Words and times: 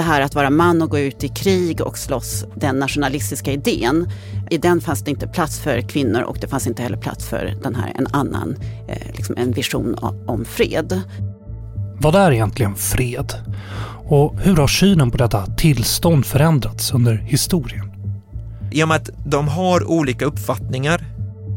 det 0.00 0.04
här 0.04 0.20
att 0.20 0.34
vara 0.34 0.50
man 0.50 0.82
och 0.82 0.90
gå 0.90 0.98
ut 0.98 1.24
i 1.24 1.28
krig 1.28 1.80
och 1.80 1.98
slåss, 1.98 2.44
den 2.54 2.76
nationalistiska 2.76 3.52
idén, 3.52 4.10
i 4.50 4.58
den 4.58 4.80
fanns 4.80 5.02
det 5.02 5.10
inte 5.10 5.28
plats 5.28 5.58
för 5.58 5.80
kvinnor 5.80 6.22
och 6.22 6.38
det 6.40 6.48
fanns 6.48 6.66
inte 6.66 6.82
heller 6.82 6.96
plats 6.96 7.26
för 7.26 7.54
den 7.62 7.74
här, 7.74 7.92
en 7.98 8.06
annan 8.10 8.56
eh, 8.88 9.14
liksom 9.16 9.34
en 9.38 9.52
vision 9.52 9.96
om 10.26 10.44
fred. 10.44 11.00
Vad 11.98 12.14
är 12.14 12.32
egentligen 12.32 12.74
fred? 12.74 13.32
Och 14.08 14.40
hur 14.40 14.56
har 14.56 14.66
synen 14.66 15.10
på 15.10 15.16
detta 15.16 15.46
tillstånd 15.46 16.26
förändrats 16.26 16.92
under 16.92 17.14
historien? 17.14 17.92
I 18.72 18.84
och 18.84 18.88
med 18.88 18.96
att 18.96 19.10
de 19.26 19.48
har 19.48 19.90
olika 19.90 20.24
uppfattningar 20.24 21.04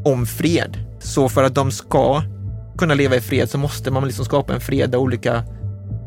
om 0.05 0.25
fred, 0.25 0.78
så 1.00 1.30
för 1.30 1.44
att 1.44 1.55
de 1.55 1.71
ska 1.71 2.21
kunna 2.78 2.94
leva 2.94 3.16
i 3.16 3.21
fred 3.21 3.50
så 3.50 3.57
måste 3.57 3.91
man 3.91 4.07
liksom 4.07 4.25
skapa 4.25 4.54
en 4.54 4.62
fred 4.62 4.89
där 4.89 4.98
olika 4.98 5.44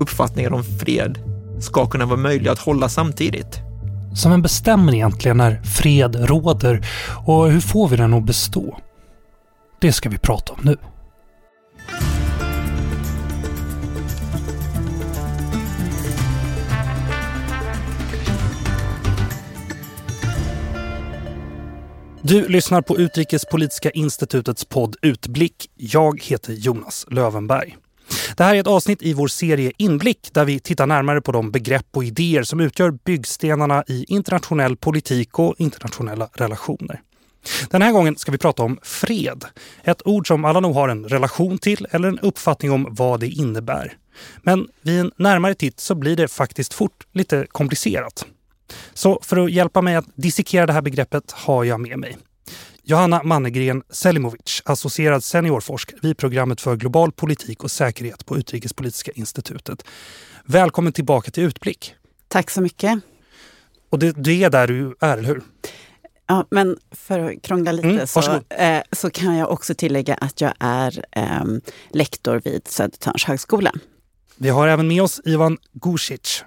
uppfattningar 0.01 0.53
om 0.53 0.65
fred 0.65 1.19
ska 1.61 1.87
kunna 1.87 2.07
vara 2.07 2.21
möjliga 2.21 2.53
att 2.53 2.59
hålla 2.59 2.89
samtidigt. 2.89 3.61
Så 4.15 4.29
vem 4.29 4.43
bestämmer 4.43 4.95
egentligen 4.95 5.37
när 5.37 5.63
fred 5.63 6.17
råder 6.29 6.87
och 7.27 7.51
hur 7.51 7.61
får 7.61 7.89
vi 7.89 7.97
den 7.97 8.15
att 8.15 8.27
bestå? 8.27 8.79
Det 9.81 9.93
ska 9.93 10.09
vi 10.09 10.19
prata 10.19 10.53
om 10.53 10.61
nu. 10.63 10.77
Du 22.23 22.49
lyssnar 22.49 22.83
på 22.83 22.99
Utrikespolitiska 22.99 23.91
institutets 23.91 24.65
podd 24.65 24.97
Utblick. 25.03 25.71
Jag 25.75 26.23
heter 26.23 26.53
Jonas 26.53 27.07
Lövenberg. 27.11 27.77
Det 28.37 28.45
här 28.45 28.55
är 28.55 28.61
ett 28.61 28.67
avsnitt 28.67 29.03
i 29.03 29.13
vår 29.13 29.29
serie 29.29 29.73
Inblick 29.77 30.29
där 30.33 30.45
vi 30.45 30.61
tittar 30.61 30.87
närmare 30.87 31.21
på 31.21 31.33
de 31.33 31.51
begrepp 31.51 31.87
och 31.93 32.05
idéer 32.05 32.43
som 32.43 32.61
utgör 32.61 32.91
byggstenarna 32.91 33.85
i 33.87 34.05
internationell 34.09 34.77
politik 34.77 35.39
och 35.39 35.55
internationella 35.59 36.29
relationer. 36.33 37.01
Den 37.71 37.83
här 37.83 37.93
gången 37.93 38.17
ska 38.17 38.33
vi 38.33 38.39
prata 38.39 38.63
om 38.63 38.79
fred. 38.83 39.45
Ett 39.85 40.07
ord 40.07 40.29
som 40.29 40.45
alla 40.45 40.61
nog 40.61 40.75
har 40.75 40.89
en 40.89 41.05
relation 41.05 41.59
till 41.59 41.87
eller 41.91 42.09
en 42.09 42.19
uppfattning 42.19 42.73
om 42.73 42.87
vad 42.91 43.21
det 43.21 43.29
innebär. 43.29 43.93
Men 44.43 44.69
vid 44.83 45.01
en 45.01 45.11
närmare 45.17 45.55
titt 45.55 45.81
så 45.81 45.95
blir 45.95 46.17
det 46.17 46.29
faktiskt 46.29 46.75
fort 46.75 47.07
lite 47.13 47.47
komplicerat. 47.51 48.27
Så 48.95 49.21
för 49.23 49.37
att 49.45 49.53
hjälpa 49.53 49.83
mig 49.83 49.97
att 49.97 50.07
dissekera 50.15 50.67
det 50.67 50.73
här 50.73 50.83
begreppet 50.83 51.33
har 51.33 51.65
jag 51.65 51.81
med 51.81 51.99
mig 51.99 52.17
Johanna 52.89 53.23
Mannegren 53.23 53.83
Selimovic, 53.91 54.63
associerad 54.65 55.25
seniorforskare 55.25 55.99
vid 56.03 56.17
programmet 56.17 56.61
för 56.61 56.77
global 56.77 57.13
politik 57.13 57.65
och 57.65 57.71
säkerhet 57.71 58.27
på 58.27 58.37
Utrikespolitiska 58.39 59.13
institutet. 59.15 59.85
Välkommen 60.45 60.93
tillbaka 60.93 61.31
till 61.31 61.43
Utblick. 61.43 61.95
Tack 62.29 62.51
så 62.51 62.61
mycket. 62.61 63.01
Och 63.91 63.99
det, 63.99 64.13
det 64.13 64.45
är 64.45 64.51
där 64.51 64.67
du 64.67 64.97
är, 65.01 65.19
eller 65.19 65.29
hur? 65.29 65.43
Ja, 66.27 66.47
men 66.51 66.77
för 66.91 67.21
att 67.21 67.43
krångla 67.43 67.73
lite 67.73 67.89
mm, 67.89 68.07
så, 68.07 68.41
eh, 68.51 68.83
så 68.93 69.11
kan 69.11 69.37
jag 69.37 69.51
också 69.51 69.75
tillägga 69.75 70.15
att 70.15 70.41
jag 70.41 70.55
är 70.61 71.05
eh, 71.13 71.45
lektor 71.91 72.43
vid 72.45 72.69
Södertörns 72.69 73.25
högskola. 73.25 73.73
Vi 74.37 74.49
har 74.49 74.69
även 74.69 74.89
med 74.89 75.03
oss 75.03 75.21
Ivan 75.25 75.59
Gusic, 75.73 76.45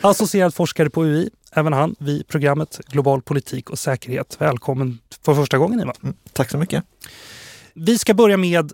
associerad 0.00 0.54
forskare 0.54 0.90
på 0.90 1.04
UI, 1.04 1.30
även 1.52 1.72
han 1.72 1.96
vid 1.98 2.28
programmet 2.28 2.80
Global 2.88 3.22
politik 3.22 3.70
och 3.70 3.78
säkerhet. 3.78 4.36
Välkommen 4.38 4.98
för 5.24 5.34
första 5.34 5.58
gången 5.58 5.80
Ivan. 5.80 5.94
Mm, 6.02 6.14
tack 6.32 6.50
så 6.50 6.58
mycket. 6.58 6.84
Vi 7.74 7.98
ska 7.98 8.14
börja 8.14 8.36
med 8.36 8.72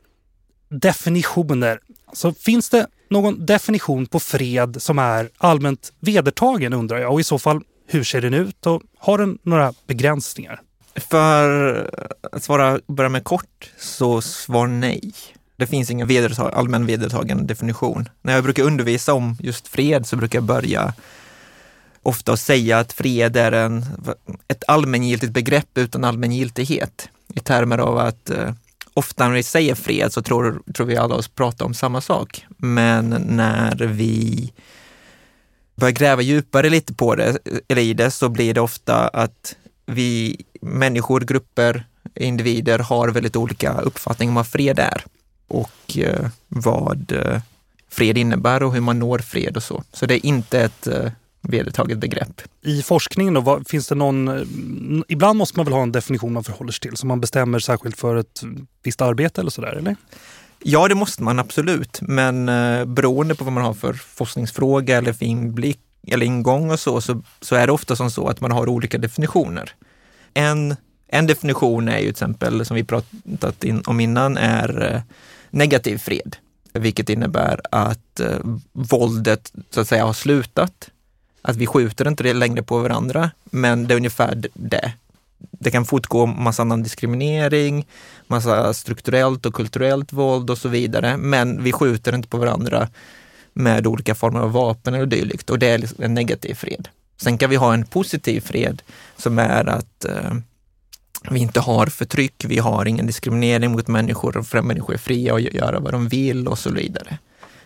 definitioner. 0.69 1.80
Så 2.12 2.33
finns 2.33 2.70
det 2.70 2.86
någon 3.11 3.47
definition 3.47 4.06
på 4.06 4.20
fred 4.20 4.83
som 4.83 4.98
är 4.98 5.30
allmänt 5.39 5.92
vedertagen 6.00 6.72
undrar 6.72 6.98
jag 6.98 7.12
och 7.12 7.20
i 7.20 7.25
så 7.25 7.39
fall 7.39 7.61
hur 7.86 8.05
ser 8.05 8.20
den 8.20 8.34
ut 8.34 8.67
och 8.67 8.83
har 8.98 9.19
den 9.19 9.39
några 9.42 9.75
begränsningar? 9.86 10.61
För 10.97 11.91
att 12.33 12.42
svara, 12.42 12.80
börja 12.86 13.08
med 13.08 13.24
kort 13.24 13.70
så 13.79 14.23
svar 14.23 14.67
nej. 14.67 15.13
Det 15.57 15.67
finns 15.67 15.90
ingen 15.90 16.07
vedertag, 16.07 16.55
allmän 16.55 16.86
vedertagen 16.86 17.46
definition. 17.46 18.08
När 18.23 18.34
jag 18.34 18.45
brukar 18.45 18.63
undervisa 18.63 19.14
om 19.14 19.36
just 19.40 19.68
fred 19.68 20.07
så 20.07 20.17
brukar 20.17 20.39
jag 20.39 20.45
börja 20.45 20.95
ofta 22.04 22.32
att 22.32 22.40
säga 22.40 22.78
att 22.78 22.92
fred 22.92 23.36
är 23.36 23.52
en, 23.52 23.84
ett 24.48 24.64
allmängiltigt 24.68 25.32
begrepp 25.32 25.78
utan 25.78 26.04
allmängiltighet 26.04 27.08
i 27.34 27.40
termer 27.40 27.78
av 27.78 27.98
att 27.98 28.30
eh, 28.30 28.52
ofta 28.94 29.28
när 29.28 29.34
vi 29.34 29.42
säger 29.42 29.74
fred 29.74 30.12
så 30.12 30.22
tror, 30.22 30.62
tror 30.74 30.86
vi 30.86 30.96
alla 30.96 31.14
oss 31.14 31.28
prata 31.28 31.64
om 31.64 31.74
samma 31.74 32.00
sak. 32.00 32.46
Men 32.56 33.08
när 33.28 33.76
vi 33.76 34.52
börjar 35.74 35.92
gräva 35.92 36.22
djupare 36.22 36.70
lite 36.70 36.94
på 36.94 37.14
det, 37.14 37.38
eller 37.68 37.82
i 37.82 37.94
det, 37.94 38.10
så 38.10 38.28
blir 38.28 38.54
det 38.54 38.60
ofta 38.60 39.08
att 39.08 39.56
vi 39.86 40.36
människor, 40.60 41.20
grupper, 41.20 41.86
individer 42.14 42.78
har 42.78 43.08
väldigt 43.08 43.36
olika 43.36 43.72
uppfattning 43.72 44.28
om 44.28 44.34
vad 44.34 44.46
fred 44.46 44.78
är 44.78 45.04
och 45.48 45.98
eh, 45.98 46.28
vad 46.48 47.12
eh, 47.12 47.40
fred 47.88 48.18
innebär 48.18 48.62
och 48.62 48.74
hur 48.74 48.80
man 48.80 48.98
når 48.98 49.18
fred 49.18 49.56
och 49.56 49.62
så. 49.62 49.82
Så 49.92 50.06
det 50.06 50.14
är 50.14 50.26
inte 50.26 50.60
ett 50.60 50.86
eh, 50.86 51.10
vedertaget 51.48 51.98
begrepp. 51.98 52.42
I 52.62 52.82
forskningen 52.82 53.34
då, 53.34 53.40
vad, 53.40 53.68
finns 53.68 53.88
det 53.88 53.94
någon, 53.94 55.05
ibland 55.08 55.38
måste 55.38 55.58
man 55.58 55.64
väl 55.64 55.72
ha 55.72 55.82
en 55.82 55.92
definition 55.92 56.32
man 56.32 56.44
förhåller 56.44 56.72
sig 56.72 56.80
till 56.80 56.96
som 56.96 57.08
man 57.08 57.20
bestämmer 57.20 57.58
särskilt 57.58 57.96
för 57.96 58.16
ett 58.16 58.42
visst 58.82 59.02
arbete 59.02 59.40
eller 59.40 59.50
sådär, 59.50 59.72
eller? 59.72 59.96
Ja, 60.66 60.88
det 60.88 60.94
måste 60.94 61.22
man 61.22 61.38
absolut, 61.38 62.00
men 62.00 62.48
eh, 62.48 62.84
beroende 62.84 63.34
på 63.34 63.44
vad 63.44 63.52
man 63.52 63.64
har 63.64 63.74
för 63.74 63.92
forskningsfråga 63.92 64.98
eller 64.98 65.12
för 65.12 65.24
inblick 65.24 65.80
eller 66.06 66.27
ingång 66.27 66.70
och 66.70 66.80
så, 66.80 67.00
så, 67.00 67.22
så 67.40 67.56
är 67.56 67.66
det 67.66 67.72
ofta 67.72 67.96
som 67.96 68.10
så 68.10 68.28
att 68.28 68.40
man 68.40 68.50
har 68.50 68.68
olika 68.68 68.98
definitioner. 68.98 69.72
En, 70.34 70.77
en 71.08 71.27
definition 71.27 71.88
är 71.88 71.98
ju 71.98 72.04
till 72.04 72.10
exempel, 72.10 72.66
som 72.66 72.77
vi 72.77 72.84
pratat 72.84 73.64
in, 73.64 73.83
om 73.86 74.00
innan, 74.00 74.36
är 74.36 74.92
eh, 74.94 75.00
negativ 75.50 75.98
fred, 75.98 76.36
vilket 76.72 77.10
innebär 77.10 77.60
att 77.70 78.20
eh, 78.20 78.38
våldet 78.72 79.52
så 79.70 79.80
att 79.80 79.88
säga 79.88 80.04
har 80.04 80.12
slutat 80.12 80.90
att 81.44 81.56
vi 81.56 81.66
skjuter 81.66 82.08
inte 82.08 82.32
längre 82.32 82.62
på 82.62 82.78
varandra, 82.78 83.30
men 83.44 83.86
det 83.86 83.94
är 83.94 83.96
ungefär 83.96 84.44
det. 84.55 84.92
Det 85.38 85.70
kan 85.70 85.84
fortgå 85.84 86.27
massa 86.27 86.62
annan 86.62 86.82
diskriminering, 86.82 87.86
massa 88.27 88.74
strukturellt 88.74 89.46
och 89.46 89.54
kulturellt 89.54 90.12
våld 90.12 90.50
och 90.50 90.58
så 90.58 90.68
vidare, 90.68 91.16
men 91.16 91.62
vi 91.62 91.72
skjuter 91.72 92.14
inte 92.14 92.28
på 92.28 92.38
varandra 92.38 92.88
med 93.52 93.86
olika 93.86 94.14
former 94.14 94.40
av 94.40 94.52
vapen 94.52 94.94
eller 94.94 95.06
dylikt 95.06 95.50
och 95.50 95.58
det 95.58 95.66
är 95.66 95.78
liksom 95.78 96.04
en 96.04 96.14
negativ 96.14 96.54
fred. 96.54 96.88
Sen 97.16 97.38
kan 97.38 97.50
vi 97.50 97.56
ha 97.56 97.74
en 97.74 97.84
positiv 97.86 98.40
fred 98.40 98.83
som 99.16 99.38
är 99.38 99.68
att 99.68 100.04
eh, 100.04 100.33
vi 101.30 101.40
inte 101.40 101.60
har 101.60 101.86
förtryck, 101.86 102.44
vi 102.44 102.58
har 102.58 102.86
ingen 102.86 103.06
diskriminering 103.06 103.72
mot 103.72 103.88
människor, 103.88 104.36
och 104.36 104.64
människor 104.64 104.94
är 104.94 104.98
fria 104.98 105.34
att 105.34 105.42
göra 105.42 105.80
vad 105.80 105.92
de 105.94 106.08
vill 106.08 106.48
och 106.48 106.58
så 106.58 106.70
vidare. 106.70 107.18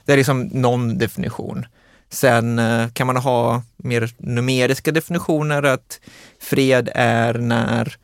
Det 0.05 0.13
är 0.13 0.17
liksom 0.17 0.43
någon 0.43 0.99
definition. 0.99 1.67
Sen 2.11 2.59
eh, 2.59 2.89
kan 2.89 3.07
man 3.07 3.17
ha 3.17 3.63
mer 3.77 4.15
numeriska 4.19 4.93
definitioner 4.93 5.63
att 5.63 6.01
fred 6.41 6.91
är 6.95 7.35
när 7.35 7.97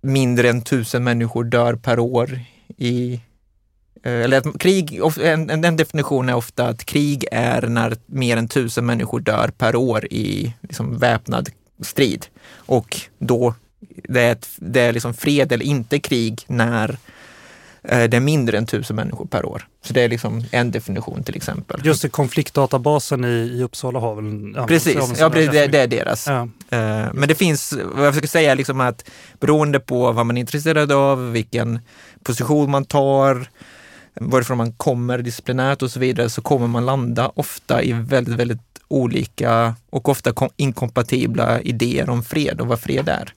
mindre 0.00 0.48
än 0.50 0.62
tusen 0.62 1.04
människor 1.04 1.44
dör 1.44 1.74
per 1.74 1.98
år 1.98 2.40
i 2.76 3.20
eh, 4.02 4.20
eller 4.20 4.38
att 4.38 4.58
krig, 4.58 5.00
en, 5.22 5.64
en 5.64 5.76
definition 5.76 6.28
är 6.28 6.34
ofta 6.34 6.68
att 6.68 6.84
krig 6.84 7.24
är 7.32 7.62
när 7.62 7.96
mer 8.06 8.36
än 8.36 8.48
tusen 8.48 8.86
människor 8.86 9.20
dör 9.20 9.50
per 9.58 9.76
år 9.76 10.06
i 10.10 10.54
liksom 10.60 10.98
väpnad 10.98 11.48
strid. 11.80 12.26
Och 12.54 13.00
då 13.18 13.54
det 14.08 14.20
är, 14.20 14.32
ett, 14.32 14.48
det 14.56 14.80
är 14.80 14.92
liksom 14.92 15.14
fred 15.14 15.52
eller 15.52 15.64
inte 15.64 15.98
krig 15.98 16.44
när 16.46 16.88
Eh, 16.90 16.96
det 17.82 18.14
är 18.14 18.20
mindre 18.20 18.58
än 18.58 18.66
tusen 18.66 18.96
människor 18.96 19.26
per 19.26 19.44
år. 19.44 19.66
Så 19.84 19.92
det 19.92 20.02
är 20.02 20.08
liksom 20.08 20.44
en 20.50 20.70
definition 20.70 21.22
till 21.22 21.36
exempel. 21.36 21.80
Just 21.84 22.02
det, 22.02 22.08
konfliktdatabasen 22.08 23.24
i, 23.24 23.28
i 23.28 23.62
Uppsala 23.62 23.98
har 23.98 24.14
väl... 24.14 24.52
Ja, 24.56 24.66
Precis, 24.66 25.18
ja, 25.18 25.28
det, 25.28 25.66
det, 25.66 25.78
är 25.78 25.86
deras. 25.86 26.26
Ja. 26.26 26.48
Eh, 26.70 27.12
men 27.12 27.28
det 27.28 27.34
finns, 27.34 27.74
vad 27.94 28.06
jag 28.06 28.14
försöker 28.14 28.28
säga, 28.28 28.54
liksom 28.54 28.80
att 28.80 29.10
beroende 29.40 29.80
på 29.80 30.12
vad 30.12 30.26
man 30.26 30.36
är 30.36 30.40
intresserad 30.40 30.92
av, 30.92 31.32
vilken 31.32 31.78
position 32.22 32.70
man 32.70 32.84
tar, 32.84 33.48
varifrån 34.14 34.58
man 34.58 34.72
kommer 34.72 35.18
disciplinärt 35.18 35.82
och 35.82 35.90
så 35.90 36.00
vidare, 36.00 36.30
så 36.30 36.42
kommer 36.42 36.66
man 36.66 36.86
landa 36.86 37.32
ofta 37.34 37.82
i 37.82 37.92
väldigt, 37.92 38.34
väldigt 38.34 38.60
olika 38.88 39.74
och 39.90 40.08
ofta 40.08 40.32
inkompatibla 40.56 41.60
idéer 41.60 42.10
om 42.10 42.22
fred 42.22 42.60
och 42.60 42.66
vad 42.66 42.80
fred 42.80 43.08
är. 43.08 43.32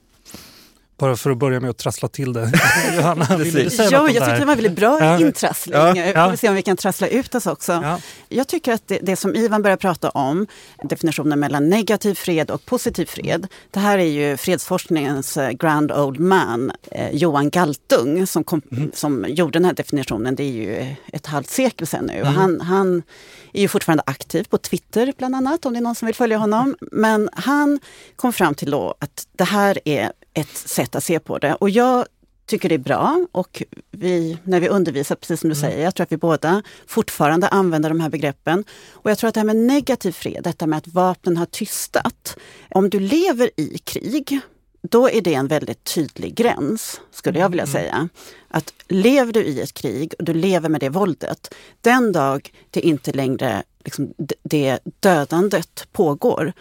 Bara 0.98 1.16
för 1.16 1.32
att 1.32 1.38
börja 1.38 1.60
med 1.60 1.70
att 1.70 1.78
trassla 1.78 2.08
till 2.08 2.34
det. 2.34 2.52
Johanna, 2.96 3.38
vill 3.38 3.54
du 3.54 3.70
säga 3.70 3.90
ja, 3.92 4.10
jag 4.10 4.26
tyckte 4.26 4.40
det 4.40 4.46
var 4.46 4.56
väldigt 4.56 4.76
bra 4.76 4.98
ja. 5.02 5.20
intrassling. 5.20 5.76
Ja. 5.76 5.94
Vi 5.94 6.14
får 6.14 6.36
se 6.36 6.50
om 6.50 6.56
vi 6.56 6.62
kan 6.62 6.78
trassla 6.78 7.08
ut 7.08 7.36
oss 7.36 7.46
också. 7.48 7.72
Ja. 7.72 8.00
Jag 8.30 8.48
tycker 8.48 8.74
att 8.74 8.88
det, 8.88 9.00
det 9.02 9.16
som 9.16 9.36
Ivan 9.36 9.62
börjar 9.62 9.78
prata 9.78 10.10
om, 10.10 10.48
definitionen 10.84 11.40
mellan 11.40 11.70
negativ 11.70 12.14
fred 12.14 12.52
och 12.52 12.66
positiv 12.66 13.06
fred. 13.06 13.48
Det 13.72 13.80
här 13.80 13.98
är 13.98 14.04
ju 14.04 14.38
fredsforskningens 14.38 15.38
eh, 15.38 15.52
grand 15.52 15.92
old 15.92 16.20
man, 16.20 16.72
eh, 16.92 17.10
Johan 17.12 17.50
Galtung, 17.50 18.28
som, 18.28 18.44
kom, 18.44 18.62
Mm. 18.72 18.92
som 18.94 19.26
gjorde 19.30 19.60
den 19.60 19.66
här 19.66 19.74
definitionen. 19.74 20.36
Det 20.36 20.44
är 20.44 20.52
ju 20.52 20.96
ett 21.14 21.26
halvt 21.26 21.50
sekel 21.50 21.88
sedan 21.88 22.06
nu. 22.06 22.14
Mm. 22.14 22.28
Och 22.28 22.34
han, 22.34 22.62
han 22.62 23.04
är 23.54 23.62
ju 23.62 23.68
fortfarande 23.68 24.04
aktiv 24.06 24.44
på 24.50 24.58
Twitter 24.58 25.14
bland 25.18 25.36
annat, 25.36 25.66
om 25.66 25.74
det 25.74 25.80
är 25.80 25.82
någon 25.82 25.96
som 25.96 26.06
vill 26.06 26.16
följa 26.16 26.38
honom. 26.38 26.76
Men 26.92 27.30
han 27.34 27.80
kom 28.16 28.34
fram 28.34 28.56
till 28.56 28.72
då 28.72 28.96
att 29.00 29.28
det 29.38 29.44
här 29.44 29.80
är 29.86 30.12
ett 30.34 30.58
sätt 30.58 30.96
att 30.96 31.04
se 31.04 31.20
på 31.20 31.38
det. 31.38 31.56
Och 31.56 31.70
jag 31.70 32.06
tycker 32.46 32.70
det 32.70 32.76
är 32.76 32.80
bra 32.80 33.28
och 33.32 33.64
vi, 33.92 34.38
när 34.44 34.60
vi 34.60 34.70
undervisar, 34.70 35.16
precis 35.16 35.40
som 35.40 35.50
du 35.50 35.56
säger, 35.56 35.84
jag 35.84 35.96
tror 35.96 36.04
att 36.04 36.12
vi 36.12 36.18
båda 36.18 36.64
fortfarande 36.88 37.48
använder 37.48 37.90
de 37.90 38.00
här 38.00 38.10
begreppen. 38.10 38.64
Och 38.92 39.12
jag 39.12 39.18
tror 39.18 39.28
att 39.28 39.34
det 39.34 39.40
här 39.40 39.46
med 39.46 39.56
negativ 39.56 40.12
fred, 40.12 40.44
detta 40.44 40.68
med 40.68 40.78
att 40.78 40.88
vapnen 40.88 41.38
har 41.38 41.46
tystat. 41.46 42.38
Om 42.70 42.90
du 42.90 43.00
lever 43.00 43.50
i 43.58 43.78
krig, 43.78 44.40
då 44.82 45.10
är 45.10 45.22
det 45.22 45.34
en 45.34 45.48
väldigt 45.48 45.84
tydlig 45.84 46.36
gräns, 46.36 47.02
skulle 47.12 47.40
jag 47.40 47.50
vilja 47.50 47.68
säga. 47.68 48.10
Att 48.48 48.74
lever 48.88 49.34
du 49.34 49.44
i 49.44 49.62
ett 49.62 49.74
krig 49.74 50.14
och 50.20 50.26
du 50.26 50.34
lever 50.34 50.70
med 50.70 50.82
det 50.82 50.90
våldet, 50.90 51.54
den 51.82 52.12
dag 52.12 52.54
det 52.70 52.82
inte 52.82 53.12
längre 53.12 53.64
liksom, 53.84 54.14
det 54.44 54.80
dödandet 55.00 55.88
pågår, 55.92 56.54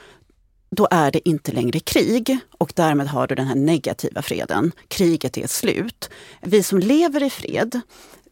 då 0.77 0.89
är 0.91 1.11
det 1.11 1.29
inte 1.29 1.53
längre 1.53 1.81
krig 1.81 2.39
och 2.59 2.73
därmed 2.77 3.07
har 3.07 3.27
du 3.27 3.35
den 3.35 3.47
här 3.47 3.55
negativa 3.55 4.23
freden. 4.23 4.73
Kriget 4.89 5.39
är 5.39 5.47
slut. 5.47 6.11
Vi 6.41 6.63
som 6.63 6.79
lever 6.79 7.23
i 7.23 7.31
fred, 7.31 7.81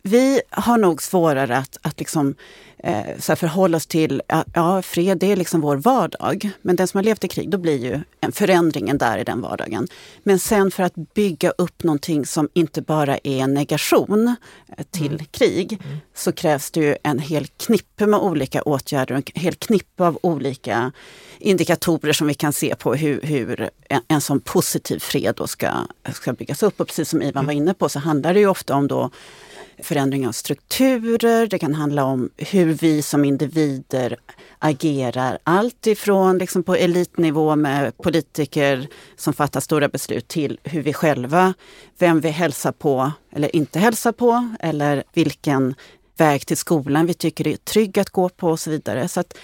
vi 0.03 0.41
har 0.51 0.79
nog 0.79 1.03
svårare 1.03 1.57
att, 1.57 1.79
att 1.83 1.99
liksom, 1.99 2.35
eh, 2.79 3.19
så 3.19 3.37
förhålla 3.37 3.77
oss 3.77 3.87
till, 3.87 4.23
ja, 4.27 4.45
ja, 4.55 4.83
fred 4.83 5.19
det 5.19 5.33
är 5.33 5.37
liksom 5.37 5.61
vår 5.61 5.77
vardag. 5.77 6.51
Men 6.63 6.77
den 6.77 6.89
som 6.89 6.99
har 6.99 7.03
levt 7.03 7.25
i 7.25 7.29
krig, 7.29 7.51
då 7.51 7.59
blir 7.59 7.85
ju 7.85 8.01
en 8.21 8.33
förändringen 8.33 8.99
där 8.99 9.19
i 9.19 9.25
den 9.25 9.41
vardagen. 9.41 9.89
Men 10.23 10.39
sen 10.39 10.71
för 10.71 10.83
att 10.83 10.95
bygga 10.95 11.51
upp 11.51 11.83
någonting 11.83 12.27
som 12.27 12.49
inte 12.53 12.83
bara 12.83 13.19
är 13.25 13.39
en 13.39 13.55
negation 13.55 14.37
eh, 14.77 14.85
till 14.91 15.25
krig, 15.31 15.79
så 16.15 16.33
krävs 16.33 16.71
det 16.71 16.81
ju 16.81 16.97
en 17.03 17.19
hel 17.19 17.47
knippe 17.47 18.07
med 18.07 18.21
olika 18.21 18.63
åtgärder, 18.63 19.15
en 19.15 19.23
hel 19.35 19.55
knippe 19.55 20.07
av 20.07 20.19
olika 20.23 20.93
indikatorer 21.39 22.13
som 22.13 22.27
vi 22.27 22.35
kan 22.35 22.53
se 22.53 22.75
på 22.75 22.95
hur, 22.95 23.21
hur 23.23 23.71
en, 23.89 24.01
en 24.09 24.21
sån 24.21 24.41
positiv 24.41 24.99
fred 24.99 25.35
då 25.37 25.47
ska, 25.47 25.71
ska 26.13 26.33
byggas 26.33 26.63
upp. 26.63 26.81
Och 26.81 26.87
precis 26.87 27.09
som 27.09 27.23
Ivan 27.23 27.47
var 27.47 27.53
inne 27.53 27.75
på 27.75 27.89
så 27.89 27.99
handlar 27.99 28.35
det 28.35 28.41
ju 28.41 28.47
ofta 28.47 28.75
om 28.75 28.89
då 28.89 29.11
förändring 29.83 30.29
av 30.29 30.33
strukturer, 30.33 31.47
det 31.47 31.59
kan 31.59 31.75
handla 31.75 32.05
om 32.05 32.31
hur 32.37 32.67
vi 32.67 33.03
som 33.03 33.25
individer 33.25 34.17
agerar. 34.59 35.39
Allt 35.45 35.87
ifrån 35.87 36.39
liksom 36.39 36.63
på 36.63 36.75
elitnivå 36.75 37.57
med 37.57 37.97
politiker 37.99 38.89
som 39.17 39.33
fattar 39.33 39.61
stora 39.61 39.89
beslut 39.89 40.29
till 40.29 40.59
hur 40.63 40.83
vi 40.83 40.93
själva, 40.93 41.55
vem 41.99 42.21
vi 42.21 42.29
hälsar 42.29 42.73
på 42.73 43.13
eller 43.33 43.57
inte 43.57 43.79
hälsar 43.79 44.13
på 44.13 44.49
eller 44.61 45.05
vilken 45.13 45.75
väg 46.17 46.47
till 46.47 46.57
skolan 46.57 47.07
vi 47.07 47.15
tycker 47.15 47.47
är 47.47 47.57
trygg 47.57 47.99
att 47.99 48.11
gå 48.11 48.29
på 48.29 48.49
och 48.49 48.61
så 48.61 48.71
vidare. 48.71 49.09
Så 49.09 49.21
att, 49.21 49.37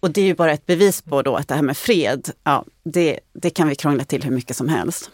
och 0.00 0.10
det 0.10 0.20
är 0.20 0.24
ju 0.24 0.34
bara 0.34 0.52
ett 0.52 0.66
bevis 0.66 1.02
på 1.02 1.22
då 1.22 1.36
att 1.36 1.48
det 1.48 1.54
här 1.54 1.62
med 1.62 1.76
fred, 1.76 2.30
ja, 2.44 2.64
det, 2.82 3.20
det 3.32 3.50
kan 3.50 3.68
vi 3.68 3.74
krångla 3.74 4.04
till 4.04 4.22
hur 4.22 4.30
mycket 4.30 4.56
som 4.56 4.68
helst. 4.68 5.10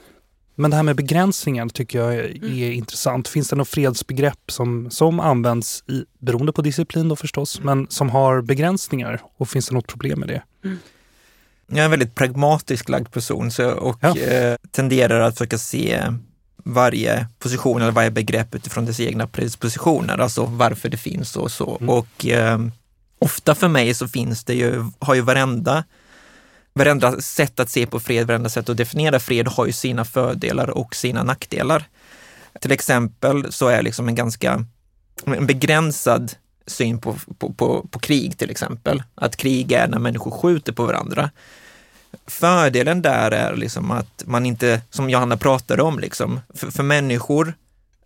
Men 0.54 0.70
det 0.70 0.76
här 0.76 0.82
med 0.82 0.96
begränsningar 0.96 1.68
tycker 1.68 1.98
jag 1.98 2.14
är, 2.14 2.44
är 2.44 2.70
intressant. 2.72 3.28
Finns 3.28 3.48
det 3.48 3.56
något 3.56 3.68
fredsbegrepp 3.68 4.38
som, 4.50 4.90
som 4.90 5.20
används, 5.20 5.84
i, 5.88 6.04
beroende 6.18 6.52
på 6.52 6.62
disciplin 6.62 7.08
då 7.08 7.16
förstås, 7.16 7.60
men 7.62 7.86
som 7.90 8.10
har 8.10 8.40
begränsningar? 8.42 9.20
Och 9.36 9.48
finns 9.48 9.68
det 9.68 9.74
något 9.74 9.86
problem 9.86 10.20
med 10.20 10.28
det? 10.28 10.42
Jag 11.66 11.78
är 11.78 11.84
en 11.84 11.90
väldigt 11.90 12.14
pragmatisk 12.14 12.88
lagd 12.88 13.12
person 13.12 13.50
så, 13.50 13.70
och 13.70 13.98
Ja. 14.00 14.16
eh, 14.18 14.56
tenderar 14.70 15.20
att 15.20 15.34
försöka 15.34 15.58
se 15.58 16.02
varje 16.56 17.26
position 17.38 17.82
eller 17.82 17.92
varje 17.92 18.10
begrepp 18.10 18.54
utifrån 18.54 18.84
dess 18.86 19.00
egna 19.00 19.26
predispositioner, 19.26 20.18
alltså 20.18 20.44
varför 20.44 20.88
det 20.88 20.96
finns 20.96 21.36
och 21.36 21.52
så. 21.52 21.64
Och 21.66 22.26
eh, 22.26 22.58
ofta 23.18 23.54
för 23.54 23.68
mig 23.68 23.94
så 23.94 24.08
finns 24.08 24.44
det 24.44 24.54
ju, 24.54 24.84
har 24.98 25.14
ju 25.14 25.20
varenda, 25.20 25.84
varenda 26.74 27.20
sätt 27.20 27.60
att 27.60 27.70
se 27.70 27.86
på 27.86 28.00
fred, 28.00 28.26
varenda 28.26 28.48
sätt 28.48 28.68
att 28.68 28.76
definiera 28.76 29.20
fred 29.20 29.48
har 29.48 29.66
ju 29.66 29.72
sina 29.72 30.04
fördelar 30.04 30.70
och 30.70 30.94
sina 30.94 31.22
nackdelar. 31.22 31.84
Till 32.60 32.72
exempel 32.72 33.52
så 33.52 33.68
är 33.68 33.82
liksom 33.82 34.08
en 34.08 34.14
ganska 34.14 34.64
en 35.24 35.46
begränsad 35.46 36.32
syn 36.66 37.00
på, 37.00 37.16
på, 37.38 37.52
på, 37.52 37.86
på 37.90 37.98
krig 37.98 38.38
till 38.38 38.50
exempel. 38.50 39.02
Att 39.14 39.36
krig 39.36 39.72
är 39.72 39.88
när 39.88 39.98
människor 39.98 40.30
skjuter 40.30 40.72
på 40.72 40.86
varandra. 40.86 41.30
Fördelen 42.26 43.02
där 43.02 43.30
är 43.30 43.56
liksom 43.56 43.90
att 43.90 44.22
man 44.26 44.46
inte, 44.46 44.80
som 44.90 45.10
Johanna 45.10 45.36
pratade 45.36 45.82
om, 45.82 45.98
liksom, 45.98 46.40
för, 46.54 46.70
för 46.70 46.82
människor 46.82 47.54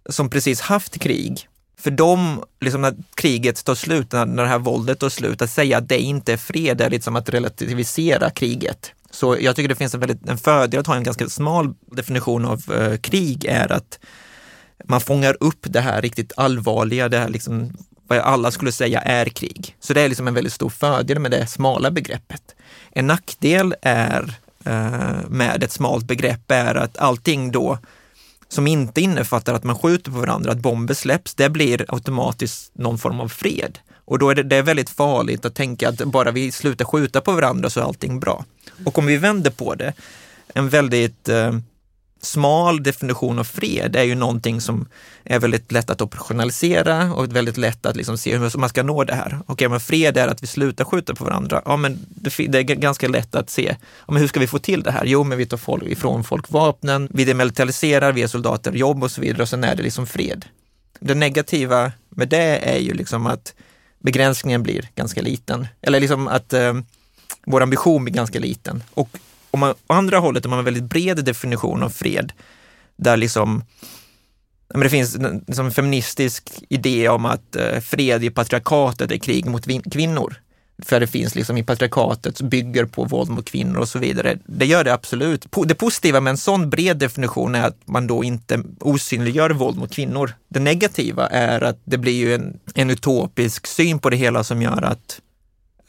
som 0.08 0.30
precis 0.30 0.60
haft 0.60 0.98
krig, 0.98 1.48
för 1.78 1.90
dem, 1.90 2.44
liksom 2.60 2.80
när 2.82 2.94
kriget 3.14 3.64
tar 3.64 3.74
slut, 3.74 4.12
när, 4.12 4.26
när 4.26 4.42
det 4.42 4.48
här 4.48 4.58
våldet 4.58 4.98
tar 4.98 5.08
slut, 5.08 5.42
att 5.42 5.50
säga 5.50 5.78
att 5.78 5.88
det 5.88 5.98
inte 5.98 6.32
är 6.32 6.36
fred 6.36 6.80
är 6.80 6.90
liksom 6.90 7.16
att 7.16 7.28
relativisera 7.28 8.30
kriget. 8.30 8.92
Så 9.10 9.36
jag 9.40 9.56
tycker 9.56 9.68
det 9.68 9.74
finns 9.74 9.94
en, 9.94 10.00
väldigt, 10.00 10.28
en 10.28 10.38
fördel 10.38 10.80
att 10.80 10.86
ha 10.86 10.96
en 10.96 11.02
ganska 11.02 11.28
smal 11.28 11.74
definition 11.86 12.44
av 12.44 12.72
eh, 12.72 12.96
krig 12.96 13.44
är 13.44 13.72
att 13.72 13.98
man 14.84 15.00
fångar 15.00 15.36
upp 15.40 15.58
det 15.60 15.80
här 15.80 16.02
riktigt 16.02 16.32
allvarliga, 16.36 17.08
det 17.08 17.18
här 17.18 17.28
liksom, 17.28 17.72
vad 18.06 18.18
alla 18.18 18.50
skulle 18.50 18.72
säga 18.72 19.00
är 19.00 19.26
krig. 19.26 19.76
Så 19.80 19.94
det 19.94 20.00
är 20.00 20.08
liksom 20.08 20.28
en 20.28 20.34
väldigt 20.34 20.52
stor 20.52 20.70
fördel 20.70 21.18
med 21.18 21.30
det 21.30 21.46
smala 21.46 21.90
begreppet. 21.90 22.54
En 22.90 23.06
nackdel 23.06 23.74
är 23.82 24.34
eh, 24.64 25.28
med 25.28 25.62
ett 25.62 25.72
smalt 25.72 26.04
begrepp 26.04 26.50
är 26.50 26.74
att 26.74 26.98
allting 26.98 27.50
då 27.50 27.78
som 28.48 28.66
inte 28.66 29.00
innefattar 29.00 29.54
att 29.54 29.64
man 29.64 29.78
skjuter 29.78 30.10
på 30.10 30.18
varandra, 30.18 30.52
att 30.52 30.58
bomber 30.58 30.94
släpps, 30.94 31.34
det 31.34 31.48
blir 31.50 31.84
automatiskt 31.88 32.70
någon 32.74 32.98
form 32.98 33.20
av 33.20 33.28
fred. 33.28 33.78
Och 34.04 34.18
då 34.18 34.30
är 34.30 34.34
det, 34.34 34.42
det 34.42 34.56
är 34.56 34.62
väldigt 34.62 34.90
farligt 34.90 35.44
att 35.44 35.54
tänka 35.54 35.88
att 35.88 35.96
bara 35.96 36.30
vi 36.30 36.52
slutar 36.52 36.84
skjuta 36.84 37.20
på 37.20 37.32
varandra 37.32 37.70
så 37.70 37.80
är 37.80 37.84
allting 37.84 38.20
bra. 38.20 38.44
Och 38.84 38.98
om 38.98 39.06
vi 39.06 39.16
vänder 39.16 39.50
på 39.50 39.74
det, 39.74 39.92
en 40.54 40.68
väldigt 40.68 41.28
eh, 41.28 41.52
smal 42.20 42.82
definition 42.82 43.38
av 43.38 43.44
fred 43.44 43.96
är 43.96 44.02
ju 44.02 44.14
någonting 44.14 44.60
som 44.60 44.88
är 45.24 45.38
väldigt 45.38 45.72
lätt 45.72 45.90
att 45.90 46.00
operationalisera 46.00 47.14
och 47.14 47.36
väldigt 47.36 47.56
lätt 47.56 47.86
att 47.86 47.96
liksom 47.96 48.18
se 48.18 48.36
hur 48.36 48.58
man 48.58 48.68
ska 48.68 48.82
nå 48.82 49.04
det 49.04 49.14
här. 49.14 49.38
Okej, 49.46 49.68
men 49.68 49.80
fred 49.80 50.16
är 50.16 50.28
att 50.28 50.42
vi 50.42 50.46
slutar 50.46 50.84
skjuta 50.84 51.14
på 51.14 51.24
varandra. 51.24 51.62
Ja, 51.64 51.76
men 51.76 52.06
det, 52.08 52.30
det 52.48 52.58
är 52.58 52.62
ganska 52.62 53.08
lätt 53.08 53.34
att 53.34 53.50
se. 53.50 53.76
Ja, 54.06 54.12
men 54.12 54.20
hur 54.20 54.28
ska 54.28 54.40
vi 54.40 54.46
få 54.46 54.58
till 54.58 54.82
det 54.82 54.90
här? 54.90 55.04
Jo, 55.04 55.24
men 55.24 55.38
vi 55.38 55.46
tar 55.46 55.56
folk, 55.56 55.82
ifrån 55.82 56.24
folk 56.24 56.50
vapnen, 56.50 57.08
vi 57.10 57.24
demilitariserar, 57.24 58.12
vi 58.12 58.20
ger 58.20 58.28
soldater 58.28 58.72
jobb 58.72 59.02
och 59.02 59.10
så 59.10 59.20
vidare 59.20 59.42
och 59.42 59.48
sen 59.48 59.64
är 59.64 59.76
det 59.76 59.82
liksom 59.82 60.06
fred. 60.06 60.44
Det 61.00 61.14
negativa 61.14 61.92
med 62.08 62.28
det 62.28 62.70
är 62.74 62.78
ju 62.78 62.94
liksom 62.94 63.26
att 63.26 63.54
begränsningen 63.98 64.62
blir 64.62 64.90
ganska 64.94 65.22
liten. 65.22 65.66
Eller 65.80 66.00
liksom 66.00 66.28
att 66.28 66.52
eh, 66.52 66.74
vår 67.46 67.62
ambition 67.62 68.04
blir 68.04 68.14
ganska 68.14 68.38
liten. 68.38 68.82
Och 68.94 69.08
om 69.50 69.60
man, 69.60 69.70
å 69.70 69.94
andra 69.94 70.18
hållet, 70.18 70.44
om 70.44 70.50
man 70.50 70.56
har 70.56 70.60
en 70.60 70.64
väldigt 70.74 70.90
bred 70.90 71.24
definition 71.24 71.82
av 71.82 71.90
fred, 71.90 72.32
där 72.96 73.16
liksom 73.16 73.62
men 74.74 74.80
det 74.82 74.90
finns 74.90 75.14
en 75.16 75.44
liksom 75.46 75.70
feministisk 75.70 76.48
idé 76.68 77.08
om 77.08 77.24
att 77.26 77.56
eh, 77.56 77.80
fred 77.80 78.24
i 78.24 78.30
patriarkatet 78.30 79.12
är 79.12 79.16
krig 79.16 79.46
mot 79.46 79.64
kvinnor. 79.92 80.34
För 80.82 81.00
det 81.00 81.06
finns 81.06 81.34
liksom 81.34 81.56
i 81.56 81.62
patriarkatet 81.62 82.36
som 82.38 82.48
bygger 82.48 82.84
på 82.84 83.04
våld 83.04 83.30
mot 83.30 83.50
kvinnor 83.50 83.78
och 83.78 83.88
så 83.88 83.98
vidare. 83.98 84.38
Det 84.46 84.66
gör 84.66 84.84
det 84.84 84.92
absolut. 84.94 85.46
Po- 85.50 85.64
Det 85.66 85.74
positiva 85.74 86.20
med 86.20 86.30
en 86.30 86.36
sån 86.38 86.70
bred 86.70 86.96
definition 86.96 87.54
är 87.54 87.66
att 87.66 87.76
man 87.84 88.06
då 88.06 88.24
inte 88.24 88.62
osynliggör 88.80 89.50
våld 89.50 89.76
mot 89.78 89.92
kvinnor. 89.92 90.32
Det 90.48 90.60
negativa 90.60 91.26
är 91.26 91.60
att 91.60 91.80
det 91.84 91.98
blir 91.98 92.12
ju 92.12 92.34
en, 92.34 92.58
en 92.74 92.90
utopisk 92.90 93.66
syn 93.66 93.98
på 93.98 94.10
det 94.10 94.16
hela 94.16 94.44
som 94.44 94.62
gör 94.62 94.82
att 94.82 95.20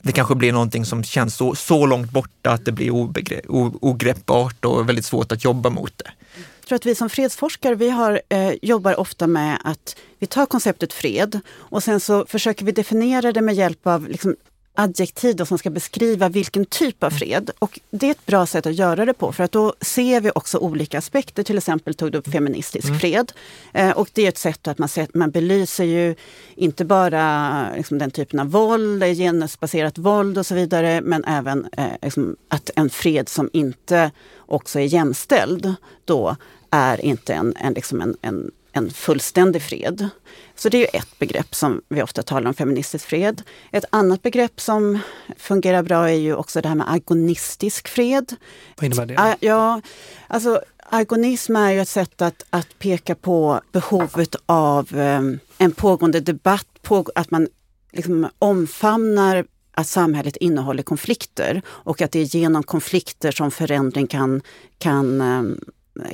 det 0.01 0.11
kanske 0.11 0.35
blir 0.35 0.51
någonting 0.51 0.85
som 0.85 1.03
känns 1.03 1.35
så, 1.35 1.55
så 1.55 1.85
långt 1.85 2.11
borta 2.11 2.51
att 2.51 2.65
det 2.65 2.71
blir 2.71 2.89
obegre- 2.89 3.41
ogreppbart 3.81 4.65
och 4.65 4.89
väldigt 4.89 5.05
svårt 5.05 5.31
att 5.31 5.43
jobba 5.43 5.69
mot 5.69 5.97
det. 5.97 6.11
Jag 6.59 6.67
tror 6.67 6.75
att 6.75 6.85
vi 6.85 6.95
som 6.95 7.09
fredsforskare 7.09 7.75
vi 7.75 7.89
har, 7.89 8.21
eh, 8.29 8.53
jobbar 8.61 8.99
ofta 8.99 9.27
med 9.27 9.57
att 9.63 9.95
vi 10.19 10.27
tar 10.27 10.45
konceptet 10.45 10.93
fred 10.93 11.39
och 11.49 11.83
sen 11.83 11.99
så 11.99 12.25
försöker 12.25 12.65
vi 12.65 12.71
definiera 12.71 13.31
det 13.31 13.41
med 13.41 13.55
hjälp 13.55 13.87
av 13.87 14.07
liksom, 14.07 14.35
adjektiv 14.79 15.35
då, 15.35 15.45
som 15.45 15.57
ska 15.57 15.69
beskriva 15.69 16.29
vilken 16.29 16.65
typ 16.65 17.03
av 17.03 17.09
fred. 17.09 17.51
Och 17.59 17.79
det 17.89 18.07
är 18.07 18.11
ett 18.11 18.25
bra 18.25 18.45
sätt 18.45 18.65
att 18.65 18.75
göra 18.75 19.05
det 19.05 19.13
på 19.13 19.31
för 19.31 19.43
att 19.43 19.51
då 19.51 19.73
ser 19.81 20.21
vi 20.21 20.31
också 20.35 20.57
olika 20.57 20.97
aspekter. 20.97 21.43
Till 21.43 21.57
exempel 21.57 21.93
tog 21.95 22.11
du 22.11 22.17
upp 22.17 22.31
feministisk 22.31 22.99
fred. 22.99 23.31
Eh, 23.73 23.91
och 23.91 24.09
det 24.13 24.25
är 24.25 24.29
ett 24.29 24.37
sätt 24.37 24.67
att 24.67 24.77
man, 24.77 24.89
ser, 24.89 25.07
man 25.13 25.31
belyser 25.31 25.83
ju 25.83 26.15
inte 26.55 26.85
bara 26.85 27.75
liksom, 27.75 27.97
den 27.97 28.11
typen 28.11 28.39
av 28.39 28.51
våld, 28.51 29.03
eh, 29.03 29.13
genusbaserat 29.13 29.97
våld 29.97 30.37
och 30.37 30.45
så 30.45 30.55
vidare, 30.55 31.01
men 31.01 31.25
även 31.25 31.67
eh, 31.77 31.85
liksom, 32.01 32.35
att 32.47 32.69
en 32.75 32.89
fred 32.89 33.29
som 33.29 33.49
inte 33.53 34.11
också 34.37 34.79
är 34.79 34.83
jämställd 34.83 35.73
då 36.05 36.35
är 36.71 37.05
inte 37.05 37.33
en, 37.33 37.53
en, 37.59 37.73
liksom 37.73 38.01
en, 38.01 38.17
en, 38.21 38.51
en 38.71 38.91
fullständig 38.91 39.61
fred. 39.61 40.09
Så 40.55 40.69
det 40.69 40.77
är 40.77 40.79
ju 40.79 40.99
ett 40.99 41.19
begrepp 41.19 41.55
som 41.55 41.81
vi 41.89 42.01
ofta 42.01 42.23
talar 42.23 42.47
om, 42.47 42.53
feministisk 42.53 43.05
fred. 43.05 43.41
Ett 43.71 43.85
annat 43.89 44.21
begrepp 44.21 44.61
som 44.61 44.99
fungerar 45.37 45.83
bra 45.83 46.09
är 46.09 46.15
ju 46.15 46.35
också 46.35 46.61
det 46.61 46.67
här 46.67 46.75
med 46.75 46.93
agonistisk 46.93 47.87
fred. 47.87 48.35
Vad 48.75 48.85
innebär 48.85 49.05
det? 49.05 49.37
Ja, 49.39 49.81
alltså 50.27 50.61
agonism 50.89 51.55
är 51.55 51.71
ju 51.71 51.81
ett 51.81 51.89
sätt 51.89 52.21
att, 52.21 52.45
att 52.49 52.79
peka 52.79 53.15
på 53.15 53.61
behovet 53.71 54.35
av 54.45 54.87
um, 54.93 55.39
en 55.57 55.71
pågående 55.71 56.19
debatt, 56.19 56.67
på, 56.81 57.05
att 57.15 57.31
man 57.31 57.47
liksom 57.91 58.29
omfamnar 58.39 59.45
att 59.71 59.87
samhället 59.87 60.35
innehåller 60.37 60.83
konflikter 60.83 61.61
och 61.67 62.01
att 62.01 62.11
det 62.11 62.19
är 62.19 62.35
genom 62.35 62.63
konflikter 62.63 63.31
som 63.31 63.51
förändring 63.51 64.07
kan, 64.07 64.41
kan 64.77 65.21
um, 65.21 65.59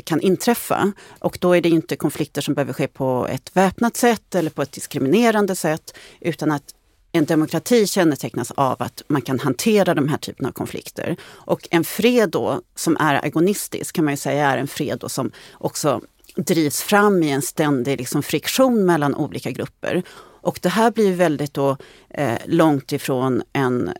kan 0.04 0.22
inträffa. 0.22 0.92
Och 1.20 1.38
då 1.42 1.56
är 1.56 1.62
det 1.62 1.70
inte 1.70 1.96
konflikter 1.96 2.42
som 2.42 2.54
behöver 2.54 2.74
ske 2.74 2.88
på 2.88 3.27
ett 3.30 3.51
väpnat 3.54 3.98
sätt 3.98 4.36
eller 4.36 4.50
på 4.50 4.62
ett 4.62 4.72
diskriminerande 4.72 5.56
sätt 5.56 5.98
utan 6.20 6.51
att 6.51 6.63
en 7.12 7.25
demokrati 7.25 7.88
kännetecknas 7.88 8.51
av 8.51 8.75
att 8.80 9.04
man 9.08 9.22
kan 9.22 9.39
hantera 9.39 9.94
de 9.94 10.10
här 10.10 10.18
typerna 10.18 10.50
av 10.50 10.54
konflikter. 10.54 11.15
Och 11.25 11.68
en 11.72 11.84
fred 11.84 12.30
då 12.30 12.62
som 12.75 12.98
är 13.00 13.25
agonistisk 13.25 13.96
kan 13.96 14.06
man 14.06 14.13
ju 14.13 14.18
säga 14.18 14.51
är 14.51 14.58
en 14.58 14.68
fred 14.68 15.00
då 15.00 15.10
som 15.10 15.32
också 15.54 16.01
drivs 16.36 16.82
fram 16.82 17.24
i 17.24 17.32
en 17.32 17.42
ständig 17.42 17.98
liksom, 17.98 18.24
friktion 18.24 18.86
mellan 18.86 19.15
olika 19.15 19.51
grupper. 19.51 20.04
Och 20.42 20.60
det 20.62 20.70
här 20.70 20.92
blir 20.92 21.13
väldigt 21.13 21.54
då, 21.54 21.77
eh, 22.10 22.38
långt 22.46 22.92
ifrån 22.92 23.42
en 23.54 23.92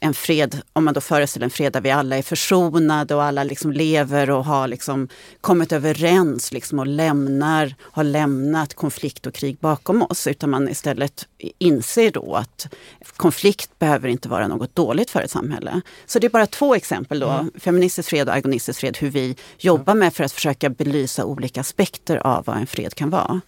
en 0.00 0.14
fred, 0.14 0.62
om 0.72 0.84
man 0.84 0.94
då 0.94 1.00
föreställer 1.00 1.44
en 1.44 1.50
fred 1.50 1.72
där 1.72 1.80
vi 1.80 1.90
alla 1.90 2.16
är 2.16 2.22
försonade 2.22 3.14
och 3.14 3.22
alla 3.22 3.44
liksom 3.44 3.72
lever 3.72 4.30
och 4.30 4.44
har 4.44 4.68
liksom 4.68 5.08
kommit 5.40 5.72
överens 5.72 6.52
liksom 6.52 6.78
och 6.78 6.86
lämnar, 6.86 7.74
har 7.80 8.04
lämnat 8.04 8.74
konflikt 8.74 9.26
och 9.26 9.34
krig 9.34 9.56
bakom 9.60 10.02
oss. 10.02 10.26
Utan 10.26 10.50
man 10.50 10.68
istället 10.68 11.28
inser 11.58 12.10
då 12.10 12.34
att 12.34 12.74
konflikt 13.16 13.78
behöver 13.78 14.08
inte 14.08 14.28
vara 14.28 14.48
något 14.48 14.74
dåligt 14.74 15.10
för 15.10 15.22
ett 15.22 15.30
samhälle. 15.30 15.80
Så 16.06 16.18
det 16.18 16.26
är 16.26 16.30
bara 16.30 16.46
två 16.46 16.74
exempel 16.74 17.20
då, 17.20 17.28
mm. 17.28 17.50
feministisk 17.58 18.08
fred 18.08 18.28
och 18.28 18.34
agonistisk 18.34 18.80
fred, 18.80 18.96
hur 18.96 19.10
vi 19.10 19.36
jobbar 19.58 19.94
med 19.94 20.14
för 20.14 20.24
att 20.24 20.32
försöka 20.32 20.70
belysa 20.70 21.24
olika 21.24 21.60
aspekter 21.60 22.16
av 22.16 22.44
vad 22.44 22.56
en 22.56 22.66
fred 22.66 22.94
kan 22.94 23.10
vara. 23.10 23.40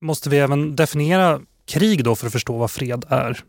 Måste 0.00 0.28
vi 0.28 0.38
även 0.38 0.76
definiera 0.76 1.40
krig 1.66 2.04
då 2.04 2.16
för 2.16 2.26
att 2.26 2.32
förstå 2.32 2.58
vad 2.58 2.70
fred 2.70 3.04
är? 3.08 3.44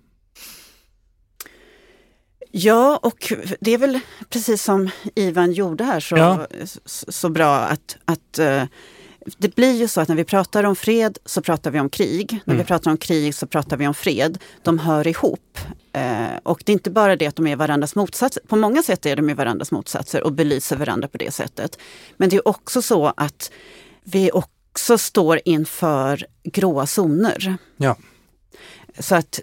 Ja, 2.51 2.99
och 3.01 3.33
det 3.59 3.73
är 3.73 3.77
väl 3.77 3.99
precis 4.29 4.63
som 4.63 4.89
Ivan 5.15 5.51
gjorde 5.51 5.83
här 5.83 5.99
så, 5.99 6.17
ja. 6.17 6.47
så, 6.85 7.29
bra 7.29 7.55
att, 7.55 7.97
att 8.05 8.39
uh, 8.39 8.63
det 9.37 9.55
blir 9.55 9.73
ju 9.73 9.87
så 9.87 10.01
att 10.01 10.07
när 10.07 10.15
vi 10.15 10.23
pratar 10.23 10.63
om 10.63 10.75
fred 10.75 11.17
så 11.25 11.41
pratar 11.41 11.71
vi 11.71 11.79
om 11.79 11.89
krig. 11.89 12.39
När 12.45 12.53
mm. 12.53 12.63
vi 12.63 12.67
pratar 12.67 12.91
om 12.91 12.97
krig 12.97 13.35
så 13.35 13.47
pratar 13.47 13.77
vi 13.77 13.87
om 13.87 13.93
fred. 13.93 14.37
De 14.63 14.79
hör 14.79 15.07
ihop. 15.07 15.59
Uh, 15.97 16.37
och 16.43 16.63
det 16.65 16.71
är 16.71 16.73
inte 16.73 16.91
bara 16.91 17.15
det 17.15 17.27
att 17.27 17.35
de 17.35 17.47
är 17.47 17.55
varandras 17.55 17.95
motsatser. 17.95 18.43
På 18.47 18.55
många 18.55 18.83
sätt 18.83 19.05
är 19.05 19.15
de 19.15 19.29
ju 19.29 19.35
varandras 19.35 19.71
motsatser 19.71 20.23
och 20.23 20.33
belyser 20.33 20.75
varandra 20.75 21.07
på 21.07 21.17
det 21.17 21.31
sättet. 21.31 21.77
Men 22.17 22.29
det 22.29 22.35
är 22.35 22.47
också 22.47 22.81
så 22.81 23.13
att 23.17 23.51
vi 24.03 24.31
också 24.31 24.97
står 24.97 25.39
inför 25.45 26.25
gråa 26.43 26.85
zoner. 26.85 27.57
Ja. 27.77 27.95
Så 28.99 29.15
att 29.15 29.39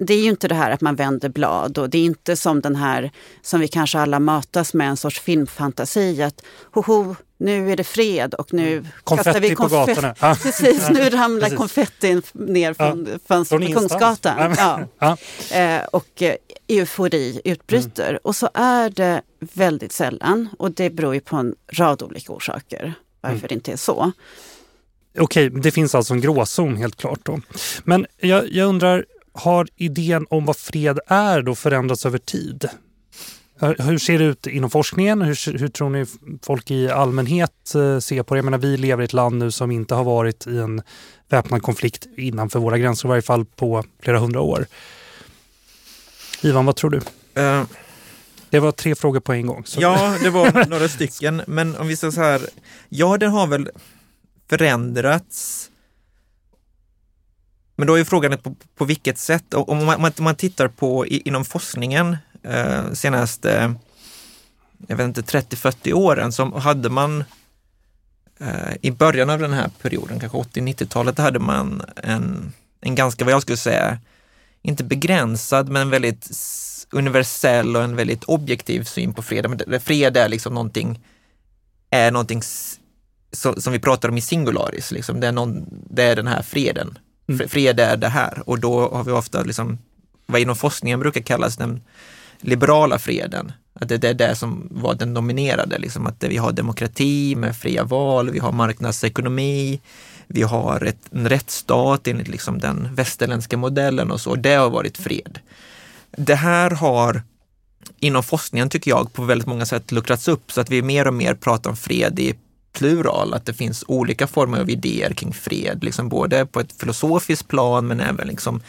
det 0.00 0.14
är 0.14 0.22
ju 0.22 0.28
inte 0.28 0.48
det 0.48 0.54
här 0.54 0.70
att 0.70 0.80
man 0.80 0.96
vänder 0.96 1.28
blad 1.28 1.78
och 1.78 1.90
det 1.90 1.98
är 1.98 2.04
inte 2.04 2.36
som 2.36 2.60
den 2.60 2.76
här 2.76 3.10
som 3.42 3.60
vi 3.60 3.68
kanske 3.68 3.98
alla 3.98 4.20
matas 4.20 4.74
med, 4.74 4.88
en 4.88 4.96
sorts 4.96 5.20
filmfantasi 5.20 6.22
att 6.22 6.42
hoho, 6.72 7.14
nu 7.38 7.72
är 7.72 7.76
det 7.76 7.84
fred 7.84 8.34
och 8.34 8.52
nu 8.52 8.84
konfetti 9.04 9.24
kastar 9.24 9.40
vi 9.40 9.54
konfetti. 9.54 9.94
på 9.94 10.00
gatorna. 10.00 10.34
Precis, 10.42 10.90
nu 10.90 11.10
ramlar 11.10 11.40
Precis. 11.40 11.58
konfettin 11.58 12.22
ner 12.32 12.74
från 12.74 13.08
ja. 13.12 13.18
fönstret 13.28 13.66
på 13.66 13.72
Kungsgatan. 13.72 14.54
Ja. 14.58 14.80
ja. 14.98 15.16
Eh, 15.56 15.84
och 15.84 16.22
eh, 16.22 16.34
eufori 16.68 17.40
utbryter. 17.44 18.08
Mm. 18.08 18.20
Och 18.24 18.36
så 18.36 18.48
är 18.54 18.90
det 18.90 19.22
väldigt 19.40 19.92
sällan 19.92 20.48
och 20.58 20.72
det 20.72 20.90
beror 20.90 21.14
ju 21.14 21.20
på 21.20 21.36
en 21.36 21.54
rad 21.72 22.02
olika 22.02 22.32
orsaker 22.32 22.94
varför 23.20 23.38
mm. 23.38 23.48
det 23.48 23.54
inte 23.54 23.72
är 23.72 23.76
så. 23.76 24.12
Okej, 25.18 25.50
det 25.50 25.70
finns 25.70 25.94
alltså 25.94 26.14
en 26.14 26.20
gråzon 26.20 26.76
helt 26.76 26.96
klart 26.96 27.20
då. 27.22 27.40
Men 27.84 28.06
jag, 28.20 28.52
jag 28.52 28.68
undrar, 28.68 29.04
har 29.36 29.68
idén 29.76 30.26
om 30.30 30.44
vad 30.44 30.56
fred 30.56 30.98
är 31.06 31.42
då 31.42 31.54
förändrats 31.54 32.06
över 32.06 32.18
tid? 32.18 32.68
Hur 33.60 33.98
ser 33.98 34.18
det 34.18 34.24
ut 34.24 34.46
inom 34.46 34.70
forskningen? 34.70 35.22
Hur, 35.22 35.58
hur 35.58 35.68
tror 35.68 35.90
ni 35.90 36.06
folk 36.42 36.70
i 36.70 36.88
allmänhet 36.90 37.74
eh, 37.74 37.98
ser 37.98 38.22
på 38.22 38.34
det? 38.34 38.38
Jag 38.38 38.44
menar, 38.44 38.58
vi 38.58 38.76
lever 38.76 39.02
i 39.02 39.04
ett 39.04 39.12
land 39.12 39.38
nu 39.38 39.50
som 39.50 39.70
inte 39.70 39.94
har 39.94 40.04
varit 40.04 40.46
i 40.46 40.58
en 40.58 40.82
väpnad 41.28 41.62
konflikt 41.62 42.06
innanför 42.16 42.58
våra 42.58 42.78
gränser, 42.78 43.08
i 43.08 43.10
varje 43.10 43.22
fall 43.22 43.44
på 43.44 43.84
flera 44.02 44.18
hundra 44.18 44.40
år. 44.40 44.66
Ivan, 46.42 46.66
vad 46.66 46.76
tror 46.76 46.90
du? 46.90 46.96
Uh, 47.42 47.64
det 48.50 48.60
var 48.60 48.72
tre 48.72 48.94
frågor 48.94 49.20
på 49.20 49.32
en 49.32 49.46
gång. 49.46 49.66
Så. 49.66 49.80
Ja, 49.80 50.16
det 50.22 50.30
var 50.30 50.66
några 50.68 50.88
stycken. 50.88 51.42
Men 51.46 51.76
om 51.76 51.88
vi 51.88 51.96
säger 51.96 52.10
så 52.10 52.20
här, 52.20 52.42
ja, 52.88 53.16
den 53.16 53.30
har 53.30 53.46
väl 53.46 53.70
förändrats 54.48 55.70
men 57.76 57.86
då 57.86 57.94
är 57.94 58.04
frågan 58.04 58.38
på, 58.38 58.54
på 58.76 58.84
vilket 58.84 59.18
sätt? 59.18 59.54
Om 59.54 59.84
man, 59.84 60.12
man 60.18 60.34
tittar 60.34 60.68
på 60.68 61.06
i, 61.06 61.22
inom 61.28 61.44
forskningen 61.44 62.16
eh, 62.42 62.92
senaste 62.92 63.58
eh, 63.58 63.70
jag 64.86 64.96
vet 64.96 65.06
inte, 65.06 65.20
30-40 65.20 65.92
åren 65.92 66.32
så 66.32 66.58
hade 66.58 66.88
man 66.88 67.24
eh, 68.38 68.76
i 68.82 68.90
början 68.90 69.30
av 69.30 69.38
den 69.38 69.52
här 69.52 69.70
perioden, 69.82 70.20
kanske 70.20 70.38
80-90-talet, 70.38 71.18
hade 71.18 71.38
man 71.38 71.82
en, 71.96 72.52
en 72.80 72.94
ganska, 72.94 73.24
vad 73.24 73.34
jag 73.34 73.42
skulle 73.42 73.56
säga, 73.56 73.98
inte 74.62 74.84
begränsad, 74.84 75.68
men 75.68 75.90
väldigt 75.90 76.30
universell 76.90 77.76
och 77.76 77.82
en 77.82 77.96
väldigt 77.96 78.24
objektiv 78.24 78.84
syn 78.84 79.12
på 79.12 79.22
fred. 79.22 79.80
Fred 79.82 80.16
är 80.16 80.28
liksom 80.28 80.54
någonting, 80.54 81.00
är 81.90 82.10
någonting 82.10 82.42
som 83.32 83.72
vi 83.72 83.78
pratar 83.78 84.08
om 84.08 84.16
i 84.16 84.20
singularis, 84.20 84.92
liksom. 84.92 85.20
det, 85.20 85.26
är 85.26 85.32
någon, 85.32 85.66
det 85.90 86.02
är 86.02 86.16
den 86.16 86.26
här 86.26 86.42
freden. 86.42 86.98
Mm. 87.28 87.48
Fred 87.48 87.80
är 87.80 87.96
det 87.96 88.08
här 88.08 88.42
och 88.46 88.60
då 88.60 88.88
har 88.88 89.04
vi 89.04 89.12
ofta 89.12 89.42
liksom, 89.42 89.78
vad 90.26 90.40
inom 90.40 90.56
forskningen 90.56 91.00
brukar 91.00 91.20
kallas 91.20 91.56
den 91.56 91.80
liberala 92.40 92.98
freden. 92.98 93.52
Att 93.80 93.88
det 93.88 94.04
är 94.04 94.14
det 94.14 94.36
som 94.36 94.68
var 94.70 94.94
den 94.94 95.14
dominerade, 95.14 95.78
liksom 95.78 96.06
att 96.06 96.24
vi 96.24 96.36
har 96.36 96.52
demokrati 96.52 97.34
med 97.36 97.56
fria 97.56 97.84
val, 97.84 98.30
vi 98.30 98.38
har 98.38 98.52
marknadsekonomi, 98.52 99.80
vi 100.26 100.42
har 100.42 100.84
ett, 100.84 101.00
en 101.10 101.28
rättsstat 101.28 102.06
enligt 102.06 102.28
liksom 102.28 102.58
den 102.58 102.94
västerländska 102.94 103.56
modellen 103.56 104.10
och 104.10 104.20
så. 104.20 104.34
Det 104.34 104.54
har 104.54 104.70
varit 104.70 104.98
fred. 104.98 105.38
Det 106.10 106.34
här 106.34 106.70
har 106.70 107.22
inom 108.00 108.22
forskningen, 108.22 108.68
tycker 108.68 108.90
jag, 108.90 109.12
på 109.12 109.22
väldigt 109.22 109.48
många 109.48 109.66
sätt 109.66 109.92
luckrats 109.92 110.28
upp 110.28 110.52
så 110.52 110.60
att 110.60 110.70
vi 110.70 110.82
mer 110.82 111.06
och 111.06 111.14
mer 111.14 111.34
pratar 111.34 111.70
om 111.70 111.76
fred 111.76 112.18
i 112.18 112.34
plural, 112.76 113.34
att 113.34 113.46
det 113.46 113.54
finns 113.54 113.84
olika 113.88 114.26
former 114.26 114.60
av 114.60 114.70
idéer 114.70 115.12
kring 115.12 115.32
fred, 115.32 115.84
liksom 115.84 116.08
både 116.08 116.46
på 116.46 116.60
ett 116.60 116.72
filosofiskt 116.80 117.48
plan 117.48 117.86
men 117.86 118.00
även 118.00 118.28
liksom 118.28 118.60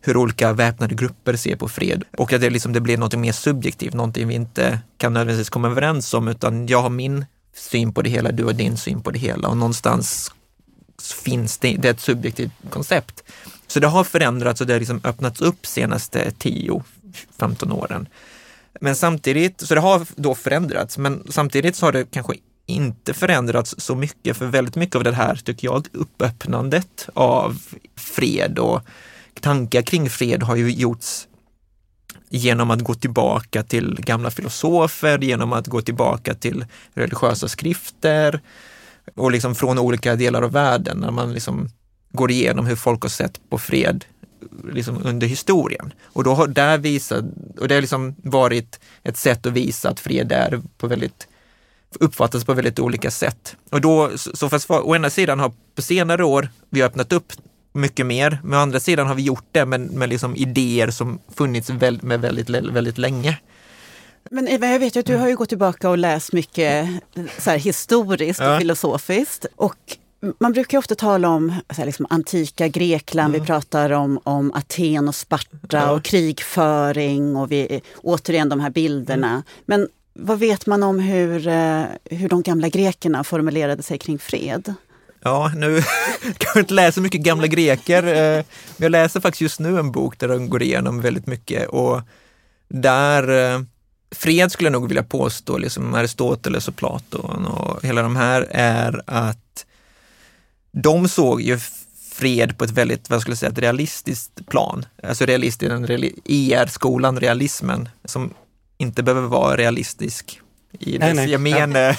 hur 0.00 0.16
olika 0.16 0.52
väpnade 0.52 0.94
grupper 0.94 1.36
ser 1.36 1.56
på 1.56 1.68
fred 1.68 2.04
och 2.16 2.32
att 2.32 2.40
det, 2.40 2.50
liksom, 2.50 2.72
det 2.72 2.80
blir 2.80 2.98
något 2.98 3.18
mer 3.18 3.32
subjektivt, 3.32 3.94
någonting 3.94 4.28
vi 4.28 4.34
inte 4.34 4.80
kan 4.96 5.12
nödvändigtvis 5.12 5.50
komma 5.50 5.68
överens 5.68 6.14
om, 6.14 6.28
utan 6.28 6.66
jag 6.66 6.82
har 6.82 6.90
min 6.90 7.24
syn 7.56 7.92
på 7.92 8.02
det 8.02 8.10
hela, 8.10 8.32
du 8.32 8.44
har 8.44 8.52
din 8.52 8.76
syn 8.76 9.02
på 9.02 9.10
det 9.10 9.18
hela 9.18 9.48
och 9.48 9.56
någonstans 9.56 10.32
finns 11.24 11.58
det, 11.58 11.76
det 11.78 11.88
är 11.88 11.92
ett 11.92 12.00
subjektivt 12.00 12.52
koncept. 12.70 13.22
Så 13.66 13.80
det 13.80 13.86
har 13.86 14.04
förändrats 14.04 14.60
och 14.60 14.66
det 14.66 14.72
har 14.72 14.80
liksom 14.80 15.00
öppnats 15.04 15.40
upp 15.40 15.66
senaste 15.66 16.30
10-15 16.38 17.72
åren. 17.72 18.08
Men 18.80 18.96
samtidigt, 18.96 19.60
så 19.60 19.74
det 19.74 19.80
har 19.80 20.06
då 20.16 20.34
förändrats, 20.34 20.98
men 20.98 21.26
samtidigt 21.30 21.76
så 21.76 21.86
har 21.86 21.92
det 21.92 22.10
kanske 22.10 22.34
inte 22.68 23.14
förändrats 23.14 23.74
så 23.78 23.94
mycket, 23.94 24.36
för 24.36 24.46
väldigt 24.46 24.76
mycket 24.76 24.96
av 24.96 25.04
det 25.04 25.12
här, 25.12 25.36
tycker 25.36 25.68
jag, 25.68 25.86
uppöppnandet 25.92 27.08
av 27.14 27.58
fred 27.96 28.58
och 28.58 28.80
tankar 29.40 29.82
kring 29.82 30.10
fred 30.10 30.42
har 30.42 30.56
ju 30.56 30.70
gjorts 30.70 31.28
genom 32.28 32.70
att 32.70 32.80
gå 32.80 32.94
tillbaka 32.94 33.62
till 33.62 33.96
gamla 34.00 34.30
filosofer, 34.30 35.18
genom 35.18 35.52
att 35.52 35.66
gå 35.66 35.80
tillbaka 35.80 36.34
till 36.34 36.64
religiösa 36.94 37.48
skrifter 37.48 38.40
och 39.14 39.32
liksom 39.32 39.54
från 39.54 39.78
olika 39.78 40.16
delar 40.16 40.42
av 40.42 40.52
världen 40.52 40.98
när 40.98 41.10
man 41.10 41.32
liksom 41.32 41.68
går 42.12 42.30
igenom 42.30 42.66
hur 42.66 42.76
folk 42.76 43.02
har 43.02 43.08
sett 43.08 43.50
på 43.50 43.58
fred 43.58 44.04
liksom 44.72 45.02
under 45.04 45.26
historien. 45.26 45.92
Och 46.02 46.24
då 46.24 46.34
har 46.34 46.46
där 46.46 46.78
visat, 46.78 47.24
och 47.60 47.68
det 47.68 47.74
har 47.74 47.80
liksom 47.80 48.14
varit 48.22 48.80
ett 49.02 49.16
sätt 49.16 49.46
att 49.46 49.52
visa 49.52 49.88
att 49.90 50.00
fred 50.00 50.32
är 50.32 50.62
på 50.78 50.86
väldigt 50.86 51.28
uppfattas 52.00 52.44
på 52.44 52.54
väldigt 52.54 52.78
olika 52.78 53.10
sätt. 53.10 53.56
Och 53.70 53.80
då, 53.80 54.10
så 54.16 54.48
fast 54.48 54.70
å 54.70 54.94
ena 54.96 55.10
sidan 55.10 55.40
har 55.40 55.52
på 55.74 55.82
senare 55.82 56.24
år 56.24 56.48
vi 56.70 56.82
öppnat 56.82 57.12
upp 57.12 57.32
mycket 57.72 58.06
mer, 58.06 58.40
men 58.44 58.58
å 58.58 58.62
andra 58.62 58.80
sidan 58.80 59.06
har 59.06 59.14
vi 59.14 59.22
gjort 59.22 59.46
det 59.52 59.66
med, 59.66 59.80
med 59.80 60.08
liksom 60.08 60.36
idéer 60.36 60.90
som 60.90 61.18
funnits 61.34 61.70
väl, 61.70 61.98
med 62.02 62.20
väldigt, 62.20 62.50
väldigt 62.50 62.98
länge. 62.98 63.38
Men 64.30 64.48
Eva, 64.48 64.66
jag 64.66 64.78
vet 64.78 64.96
ju 64.96 65.00
att 65.00 65.06
du 65.06 65.16
har 65.16 65.28
ju 65.28 65.36
gått 65.36 65.48
tillbaka 65.48 65.90
och 65.90 65.98
läst 65.98 66.32
mycket 66.32 66.88
så 67.38 67.50
här, 67.50 67.58
historiskt 67.58 68.40
och 68.40 68.46
Ja. 68.46 68.58
filosofiskt. 68.58 69.46
Och 69.56 69.76
man 70.40 70.52
brukar 70.52 70.78
ofta 70.78 70.94
tala 70.94 71.28
om 71.28 71.54
så 71.70 71.76
här, 71.76 71.86
liksom, 71.86 72.06
antika 72.10 72.68
Grekland, 72.68 73.34
vi 73.34 73.40
pratar 73.40 73.90
om, 73.90 74.20
om 74.24 74.52
Aten 74.52 75.08
och 75.08 75.14
Sparta 75.14 75.48
Ja. 75.70 75.90
och 75.90 76.04
krigföring 76.04 77.36
och 77.36 77.52
vi, 77.52 77.80
återigen 78.02 78.48
de 78.48 78.60
här 78.60 78.70
bilderna. 78.70 79.28
Mm. 79.30 79.42
Men 79.66 79.88
vad 80.20 80.38
vet 80.38 80.66
man 80.66 80.82
om 80.82 80.98
hur, 80.98 81.48
eh, 81.48 81.84
hur 82.04 82.28
de 82.28 82.42
gamla 82.42 82.68
grekerna 82.68 83.24
formulerade 83.24 83.82
sig 83.82 83.98
kring 83.98 84.18
fred? 84.18 84.74
Ja, 85.22 85.52
nu 85.56 85.82
kan 86.38 86.50
jag 86.54 86.62
inte 86.62 86.74
läsa 86.74 87.00
mycket 87.00 87.20
gamla 87.20 87.46
greker. 87.46 88.02
Eh, 88.02 88.44
men 88.76 88.84
jag 88.84 88.90
läser 88.90 89.20
faktiskt 89.20 89.40
just 89.40 89.60
nu 89.60 89.78
en 89.78 89.92
bok 89.92 90.18
där 90.18 90.28
de 90.28 90.48
går 90.48 90.62
igenom 90.62 91.00
väldigt 91.00 91.26
mycket 91.26 91.68
och 91.68 92.00
där 92.68 93.54
eh, 93.54 93.60
fred 94.10 94.52
skulle 94.52 94.66
jag 94.66 94.72
nog 94.72 94.88
vilja 94.88 95.02
påstå, 95.02 95.58
liksom 95.58 95.94
Aristoteles 95.94 96.68
och 96.68 96.76
Platon 96.76 97.46
och 97.46 97.84
hela 97.84 98.02
de 98.02 98.16
här 98.16 98.46
är 98.50 99.02
att 99.06 99.66
de 100.72 101.08
såg 101.08 101.40
ju 101.40 101.58
fred 102.12 102.58
på 102.58 102.64
ett 102.64 102.70
väldigt, 102.70 103.10
vad 103.10 103.20
skulle 103.20 103.32
jag 103.32 103.38
säga, 103.38 103.52
ett 103.52 103.58
realistiskt 103.58 104.46
plan. 104.48 104.84
Alltså 105.02 105.24
realist 105.24 105.62
i 105.62 105.68
den 105.68 105.84
ER-skolan, 106.24 107.20
realismen, 107.20 107.88
som 108.04 108.34
inte 108.78 109.02
behöver 109.02 109.28
vara 109.28 109.56
realistisk 109.56 110.40
i 110.80 110.98
Nej, 110.98 111.08
dess 111.08 111.16
nej. 111.16 111.30
gemene 111.30 111.96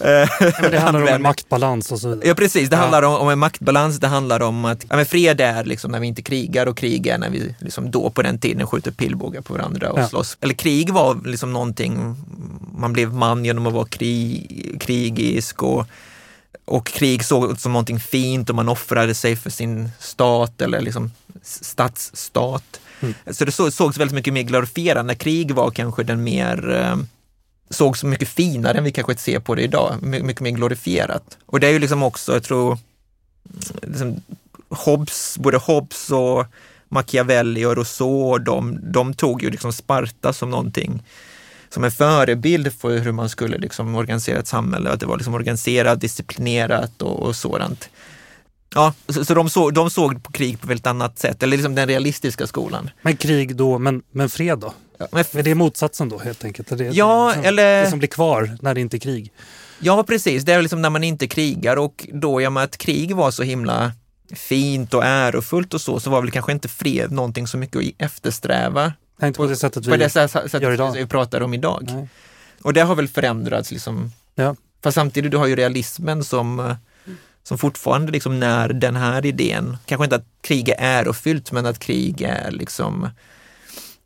Ja, 0.00 0.26
men 0.62 0.70
det 0.70 0.78
handlar 0.78 1.02
om 1.02 1.08
en 1.08 1.22
maktbalans 1.22 1.92
och 1.92 2.00
så. 2.00 2.20
Ja 2.24 2.34
precis, 2.34 2.70
det 2.70 2.76
Ja. 2.76 2.80
handlar 2.82 3.02
om, 3.02 3.14
om 3.14 3.28
en 3.28 3.38
maktbalans, 3.38 3.98
det 4.00 4.06
handlar 4.08 4.40
om 4.42 4.64
att 4.64 4.84
ja, 4.90 4.96
men 4.96 5.06
fred 5.06 5.40
är 5.40 5.64
liksom 5.64 5.90
när 5.92 6.00
vi 6.00 6.06
inte 6.06 6.22
krigar 6.22 6.66
och 6.66 6.76
krig 6.76 7.06
är 7.06 7.18
när 7.18 7.30
vi 7.30 7.54
liksom 7.60 7.90
då 7.90 8.10
på 8.10 8.22
den 8.22 8.38
tiden 8.38 8.66
skjuter 8.66 8.90
pilbågar 8.90 9.40
på 9.40 9.52
varandra 9.54 9.92
och 9.92 9.98
Ja. 9.98 10.08
slåss. 10.08 10.36
Eller 10.40 10.54
krig 10.54 10.90
var 10.90 11.20
liksom 11.24 11.52
någonting, 11.52 12.16
man 12.78 12.92
blev 12.92 13.12
man 13.14 13.44
genom 13.44 13.66
att 13.66 13.72
vara 13.72 13.86
krig, 13.86 14.76
krigisk 14.80 15.62
och, 15.62 15.86
och 16.64 16.86
krig 16.86 17.24
såg 17.24 17.60
som 17.60 17.72
någonting 17.72 18.00
fint 18.00 18.50
och 18.50 18.56
man 18.56 18.68
offrade 18.68 19.14
sig 19.14 19.36
för 19.36 19.50
sin 19.50 19.90
stat 20.00 20.60
eller 20.62 20.80
liksom 20.80 21.10
stadsstat. 21.42 22.80
Mm. 23.00 23.14
Så 23.26 23.44
det 23.44 23.52
så, 23.52 23.70
sågs 23.70 23.98
väldigt 23.98 24.14
mycket 24.14 24.32
mer 24.32 24.42
glorifierande. 24.42 25.14
Krig 25.14 25.52
var 25.52 25.70
kanske 25.70 26.02
den 26.02 26.22
mer 26.22 26.70
eh, 26.70 26.96
sågs 27.70 28.04
mycket 28.04 28.28
finare 28.28 28.78
än 28.78 28.84
vi 28.84 28.92
kanske 28.92 29.16
ser 29.16 29.40
på 29.40 29.54
det 29.54 29.62
idag, 29.62 29.94
My, 30.02 30.22
mycket 30.22 30.40
mer 30.40 30.50
glorifierat. 30.50 31.38
Och 31.46 31.60
det 31.60 31.66
är 31.66 31.70
ju 31.70 31.78
liksom 31.78 32.02
också, 32.02 32.32
jag 32.32 32.42
tror, 32.42 32.66
mm, 32.72 32.80
liksom, 33.82 34.22
Hobbes, 34.68 35.38
både 35.38 35.58
Hobbes 35.58 36.10
och 36.10 36.46
Machiavelli 36.88 37.64
och 37.64 37.76
Rousseau, 37.76 38.38
de, 38.38 38.78
de 38.82 39.14
tog 39.14 39.42
ju 39.42 39.50
liksom 39.50 39.72
Sparta 39.72 40.32
som 40.32 40.50
någonting, 40.50 41.02
som 41.68 41.84
en 41.84 41.92
förebild 41.92 42.72
för 42.72 42.98
hur 42.98 43.12
man 43.12 43.28
skulle 43.28 43.58
liksom 43.58 43.94
organisera 43.94 44.38
ett 44.38 44.46
samhälle, 44.46 44.90
att 44.90 45.00
det 45.00 45.06
var 45.06 45.16
liksom 45.16 45.34
organiserat, 45.34 46.00
disciplinerat 46.00 47.02
och, 47.02 47.22
och 47.22 47.36
sådant. 47.36 47.88
Ja, 48.74 48.94
så, 49.08 49.24
så 49.24 49.34
de, 49.34 49.50
såg, 49.50 49.74
de 49.74 49.90
såg 49.90 50.22
på 50.22 50.32
krig 50.32 50.60
på 50.60 50.64
ett 50.64 50.70
väldigt 50.70 50.86
annat 50.86 51.18
sätt, 51.18 51.42
eller 51.42 51.56
liksom 51.56 51.74
den 51.74 51.88
realistiska 51.88 52.46
skolan. 52.46 52.90
Men 53.02 53.16
krig 53.16 53.56
då, 53.56 53.78
men, 53.78 54.02
men 54.10 54.28
fred 54.28 54.58
då? 54.58 54.72
Ja, 54.98 55.06
men 55.12 55.24
Är 55.32 55.42
det 55.42 55.54
motsatsen 55.54 56.08
då 56.08 56.18
helt 56.18 56.44
enkelt? 56.44 56.78
Det, 56.78 56.84
Ja, 56.84 57.26
det 57.28 57.34
som, 57.34 57.44
eller- 57.44 57.84
Det 57.84 57.90
som 57.90 57.98
blir 57.98 58.08
kvar 58.08 58.56
när 58.60 58.74
det 58.74 58.80
inte 58.80 58.96
är 58.96 58.98
krig? 58.98 59.32
Ja, 59.80 60.02
precis. 60.04 60.44
Det 60.44 60.52
är 60.52 60.62
liksom 60.62 60.82
när 60.82 60.90
man 60.90 61.04
inte 61.04 61.26
krigar 61.28 61.76
och 61.76 62.06
då, 62.12 62.40
ja, 62.42 62.50
med 62.50 62.62
att 62.62 62.76
krig 62.78 63.16
var 63.16 63.30
så 63.30 63.42
himla 63.42 63.92
fint 64.36 64.94
och 64.94 65.04
ärofullt 65.04 65.74
och 65.74 65.80
så, 65.80 66.00
så 66.00 66.10
var 66.10 66.20
väl 66.22 66.30
kanske 66.30 66.52
inte 66.52 66.68
fred 66.68 67.12
någonting 67.12 67.46
så 67.46 67.58
mycket 67.58 67.76
att 67.76 67.84
eftersträva 68.06 68.92
Nej, 69.20 69.28
inte 69.28 69.36
på 69.36 69.46
det 69.46 69.56
sättet 69.56 69.86
vi 69.86 69.90
på 69.90 69.96
det 69.96 70.10
sätt- 70.10 70.30
sättet 70.30 70.62
gör 70.62 70.72
idag. 70.72 70.92
vi 70.92 71.06
pratar 71.06 71.40
om 71.40 71.54
idag. 71.54 71.88
Nej. 71.94 72.08
Och 72.62 72.72
det 72.72 72.80
har 72.80 72.94
väl 72.94 73.08
förändrats 73.08 73.70
liksom. 73.70 74.12
Ja. 74.34 74.56
Fast 74.82 74.94
samtidigt, 74.94 75.30
du 75.30 75.36
har 75.36 75.46
ju 75.46 75.56
realismen 75.56 76.24
som, 76.24 76.74
som 77.48 77.58
fortfarande 77.58 78.12
liksom 78.12 78.40
när 78.40 78.68
den 78.68 78.96
här 78.96 79.26
idén, 79.26 79.76
kanske 79.86 80.04
inte 80.04 80.16
att 80.16 80.26
krig 80.40 80.68
är 80.68 80.74
ärofyllt, 80.78 81.52
men 81.52 81.66
att 81.66 81.78
krig 81.78 82.22
är 82.22 82.50
liksom, 82.50 83.08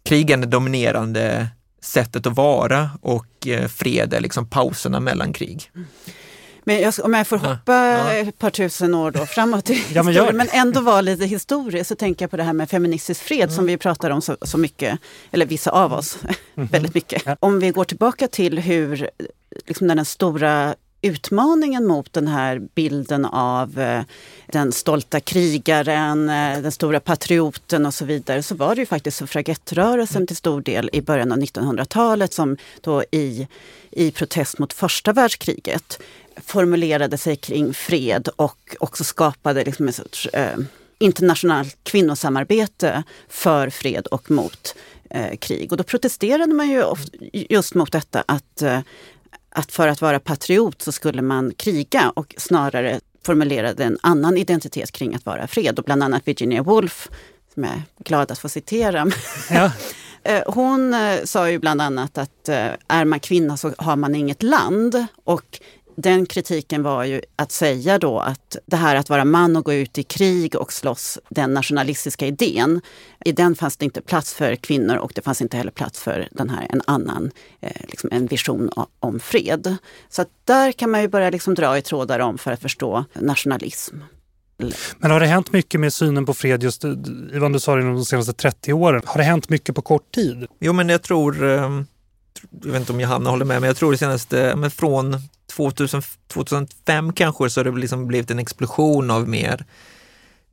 krig 0.04 0.30
är 0.30 0.36
det 0.36 0.46
dominerande 0.46 1.48
sättet 1.80 2.26
att 2.26 2.36
vara 2.36 2.90
och 3.00 3.46
eh, 3.46 3.68
fred 3.68 4.14
är 4.14 4.20
liksom 4.20 4.46
pauserna 4.46 5.00
mellan 5.00 5.32
krig. 5.32 5.70
Men 6.64 6.80
jag, 6.80 6.94
om 7.02 7.14
jag 7.14 7.26
får 7.26 7.40
Ja, 7.42 7.48
hoppa 7.52 7.74
ja. 7.74 8.12
ett 8.12 8.38
par 8.38 8.50
tusen 8.50 8.94
år 8.94 9.10
då 9.10 9.26
framåt 9.26 9.70
i 9.70 9.84
Ja, 9.94 10.02
men 10.02 10.36
men 10.36 10.48
ändå 10.52 10.80
vara 10.80 11.00
lite 11.00 11.24
historiskt, 11.26 11.88
så 11.88 11.94
tänker 11.94 12.22
jag 12.24 12.30
på 12.30 12.36
det 12.36 12.42
här 12.42 12.52
med 12.52 12.70
feministisk 12.70 13.22
fred 13.22 13.42
Mm. 13.42 13.54
som 13.54 13.66
vi 13.66 13.76
pratar 13.76 14.10
om 14.10 14.22
så, 14.22 14.36
så 14.42 14.58
mycket, 14.58 14.98
eller 15.32 15.46
vissa 15.46 15.70
av 15.70 15.92
oss, 15.92 16.18
väldigt 16.54 16.94
mycket. 16.94 17.22
Ja. 17.26 17.36
Om 17.40 17.60
vi 17.60 17.70
går 17.70 17.84
tillbaka 17.84 18.28
till 18.28 18.58
hur 18.58 19.10
liksom 19.66 19.86
när 19.86 19.94
den 19.94 20.04
stora 20.04 20.74
utmaningen 21.02 21.86
mot 21.86 22.12
den 22.12 22.28
här 22.28 22.58
bilden 22.74 23.24
av 23.24 23.80
eh, 23.80 24.02
den 24.46 24.72
stolta 24.72 25.20
krigaren, 25.20 26.28
eh, 26.28 26.62
den 26.62 26.72
stora 26.72 27.00
patrioten 27.00 27.86
och 27.86 27.94
så 27.94 28.04
vidare, 28.04 28.42
så 28.42 28.54
var 28.54 28.74
det 28.74 28.80
ju 28.80 28.86
faktiskt 28.86 29.16
suffragettrörelsen 29.16 30.26
till 30.26 30.36
stor 30.36 30.60
del 30.60 30.90
i 30.92 31.02
början 31.02 31.32
av 31.32 31.38
1900-talet 31.38 32.32
som 32.32 32.56
då 32.80 33.04
i, 33.10 33.48
i 33.90 34.10
protest 34.10 34.58
mot 34.58 34.72
första 34.72 35.12
världskriget 35.12 35.98
formulerade 36.36 37.18
sig 37.18 37.36
kring 37.36 37.74
fred 37.74 38.28
och 38.36 38.76
också 38.80 39.04
skapade 39.04 39.64
liksom 39.64 39.86
en 39.86 39.92
sorts 39.92 40.26
eh, 40.26 40.56
internationellt 40.98 41.76
kvinnosamarbete 41.82 43.02
för 43.28 43.70
fred 43.70 44.06
och 44.06 44.30
mot 44.30 44.74
eh, 45.10 45.36
krig. 45.36 45.72
Och 45.72 45.78
då 45.78 45.84
protesterade 45.84 46.54
man 46.54 46.70
ju 46.70 46.84
just 47.32 47.74
mot 47.74 47.92
detta 47.92 48.24
att, 48.26 48.62
eh, 48.62 48.80
att 49.54 49.72
för 49.72 49.88
att 49.88 50.00
vara 50.00 50.20
patriot 50.20 50.82
så 50.82 50.92
skulle 50.92 51.22
man 51.22 51.52
kriga 51.56 52.12
och 52.16 52.34
snarare 52.38 53.00
formulerade 53.26 53.84
en 53.84 53.98
annan 54.02 54.36
identitet 54.36 54.92
kring 54.92 55.14
att 55.14 55.26
vara 55.26 55.46
fred. 55.46 55.78
Och 55.78 55.84
bland 55.84 56.02
annat 56.02 56.28
Virginia 56.28 56.62
Woolf, 56.62 57.08
som 57.54 57.64
jag 57.64 57.72
är 57.72 57.82
glad 58.04 58.30
att 58.30 58.38
få 58.38 58.48
citera, 58.48 59.10
Ja. 59.50 59.72
Eh, 60.24 60.42
Hon 60.46 60.94
eh, 60.94 61.24
sa 61.24 61.50
ju 61.50 61.58
bland 61.58 61.82
annat 61.82 62.18
att 62.18 62.48
eh, 62.48 62.66
är 62.88 63.04
man 63.04 63.20
kvinna 63.20 63.56
så 63.56 63.72
har 63.78 63.96
man 63.96 64.14
inget 64.14 64.42
land. 64.42 65.06
Och 65.24 65.60
den 65.96 66.26
kritiken 66.26 66.82
var 66.82 67.04
ju 67.04 67.20
att 67.36 67.52
säga 67.52 67.98
då 67.98 68.18
att 68.18 68.56
det 68.66 68.76
här 68.76 68.96
att 68.96 69.08
vara 69.08 69.24
man 69.24 69.56
och 69.56 69.64
gå 69.64 69.72
ut 69.72 69.98
i 69.98 70.02
krig 70.02 70.56
och 70.56 70.72
slåss, 70.72 71.18
den 71.28 71.54
nationalistiska 71.54 72.26
idén, 72.26 72.80
i 73.24 73.32
den 73.32 73.54
fanns 73.54 73.76
det 73.76 73.84
inte 73.84 74.00
plats 74.00 74.34
för 74.34 74.56
kvinnor 74.56 74.96
och 74.96 75.12
det 75.14 75.22
fanns 75.22 75.42
inte 75.42 75.56
heller 75.56 75.70
plats 75.70 76.00
för 76.00 76.28
den 76.30 76.50
här, 76.50 76.66
en 76.70 76.82
annan 76.86 77.30
eh, 77.60 77.82
liksom 77.88 78.08
en 78.12 78.26
vision 78.26 78.70
om 79.00 79.20
fred. 79.20 79.76
Så 80.08 80.22
att 80.22 80.28
där 80.44 80.72
kan 80.72 80.90
man 80.90 81.00
ju 81.00 81.08
börja 81.08 81.30
liksom 81.30 81.54
dra 81.54 81.78
i 81.78 81.82
trådar 81.82 82.18
om 82.18 82.38
för 82.38 82.52
att 82.52 82.62
förstå 82.62 83.04
nationalism. 83.14 83.96
Men 84.98 85.10
har 85.10 85.20
det 85.20 85.26
hänt 85.26 85.52
mycket 85.52 85.80
med 85.80 85.92
synen 85.92 86.26
på 86.26 86.34
fred 86.34 86.62
just, 86.62 86.84
Ivan 87.32 87.52
du 87.52 87.60
sa 87.60 87.76
det 87.76 87.82
de 87.82 88.04
senaste 88.04 88.32
30 88.32 88.72
åren. 88.72 89.02
Har 89.04 89.18
det 89.18 89.24
hänt 89.24 89.48
mycket 89.48 89.74
på 89.74 89.82
kort 89.82 90.14
tid? 90.14 90.46
Jo, 90.60 90.72
men 90.72 90.88
jag 90.88 91.02
tror, 91.02 91.44
eh, 91.44 91.82
jag 92.62 92.72
vet 92.72 92.80
inte 92.80 92.92
om 92.92 93.00
Johanna 93.00 93.30
håller 93.30 93.44
med, 93.44 93.60
men 93.60 93.66
jag 93.66 93.76
tror 93.76 93.92
det 93.92 93.98
senaste, 93.98 94.56
men 94.56 94.70
från 94.70 95.16
2000, 95.56 96.02
2005 96.28 97.12
kanske, 97.12 97.50
så 97.50 97.60
har 97.60 97.64
det 97.64 97.80
liksom 97.80 98.06
blivit 98.06 98.30
en 98.30 98.38
explosion 98.38 99.10
av 99.10 99.28
mer 99.28 99.64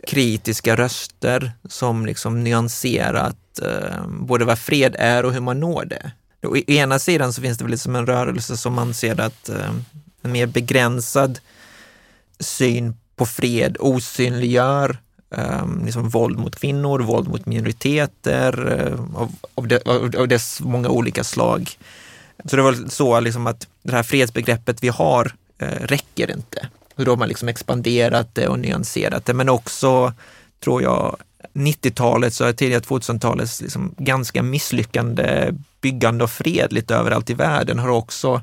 kritiska 0.08 0.76
röster 0.76 1.52
som 1.70 2.06
liksom 2.06 2.44
nyanserat 2.44 3.60
eh, 3.62 4.08
både 4.08 4.46
vad 4.46 4.60
fred 4.60 4.96
är 5.00 5.26
och 5.26 5.34
hur 5.34 5.42
man 5.42 5.60
når 5.60 5.86
det. 5.86 6.12
Å 6.48 6.58
ena 6.58 7.00
sidan 7.00 7.34
så 7.34 7.42
finns 7.42 7.58
det 7.58 7.64
väl 7.64 7.72
liksom 7.72 7.96
en 7.96 8.06
rörelse 8.06 8.58
som 8.58 8.80
anser 8.80 9.20
att 9.20 9.50
eh, 9.50 9.76
en 10.22 10.32
mer 10.32 10.48
begränsad 10.48 11.40
syn 12.40 12.96
på 13.16 13.26
fred 13.26 13.78
osynliggör 13.80 14.98
eh, 15.36 15.66
liksom 15.86 16.10
våld 16.10 16.40
mot 16.40 16.56
kvinnor, 16.56 17.00
våld 17.00 17.28
mot 17.28 17.46
minoriteter 17.46 18.72
eh, 18.80 19.22
av, 19.22 19.36
av, 19.56 19.68
de, 19.68 19.80
av, 19.86 20.16
av 20.18 20.28
dess 20.28 20.62
många 20.62 20.90
olika 20.90 21.24
slag. 21.24 21.70
Så 22.46 22.56
det 22.56 22.62
var 22.62 22.90
så 22.90 23.20
liksom 23.20 23.48
att 23.48 23.68
det 23.84 23.92
här 23.92 24.04
fredsbegreppet 24.04 24.84
vi 24.84 24.88
har 24.88 25.32
eh, 25.58 25.68
räcker 25.68 26.32
inte. 26.32 26.68
Hur 26.96 27.06
då 27.06 27.12
har 27.12 27.18
man 27.18 27.28
liksom 27.28 27.48
expanderat 27.48 28.36
det 28.36 28.48
och 28.48 28.60
nyanserat 28.60 29.26
det, 29.26 29.34
men 29.34 29.50
också 29.50 30.14
tror 30.60 30.82
jag 30.82 31.18
90-talet 31.54 32.34
så 32.34 32.54
tidiga 32.54 32.80
2000-talets 32.80 33.62
liksom 33.62 33.96
ganska 33.98 34.44
misslyckande 34.44 35.54
byggande 35.82 36.24
av 36.24 36.28
fred 36.28 36.74
lite 36.74 36.96
överallt 36.96 37.30
i 37.30 37.34
världen 37.34 37.80
har 37.80 37.90
också 37.90 38.42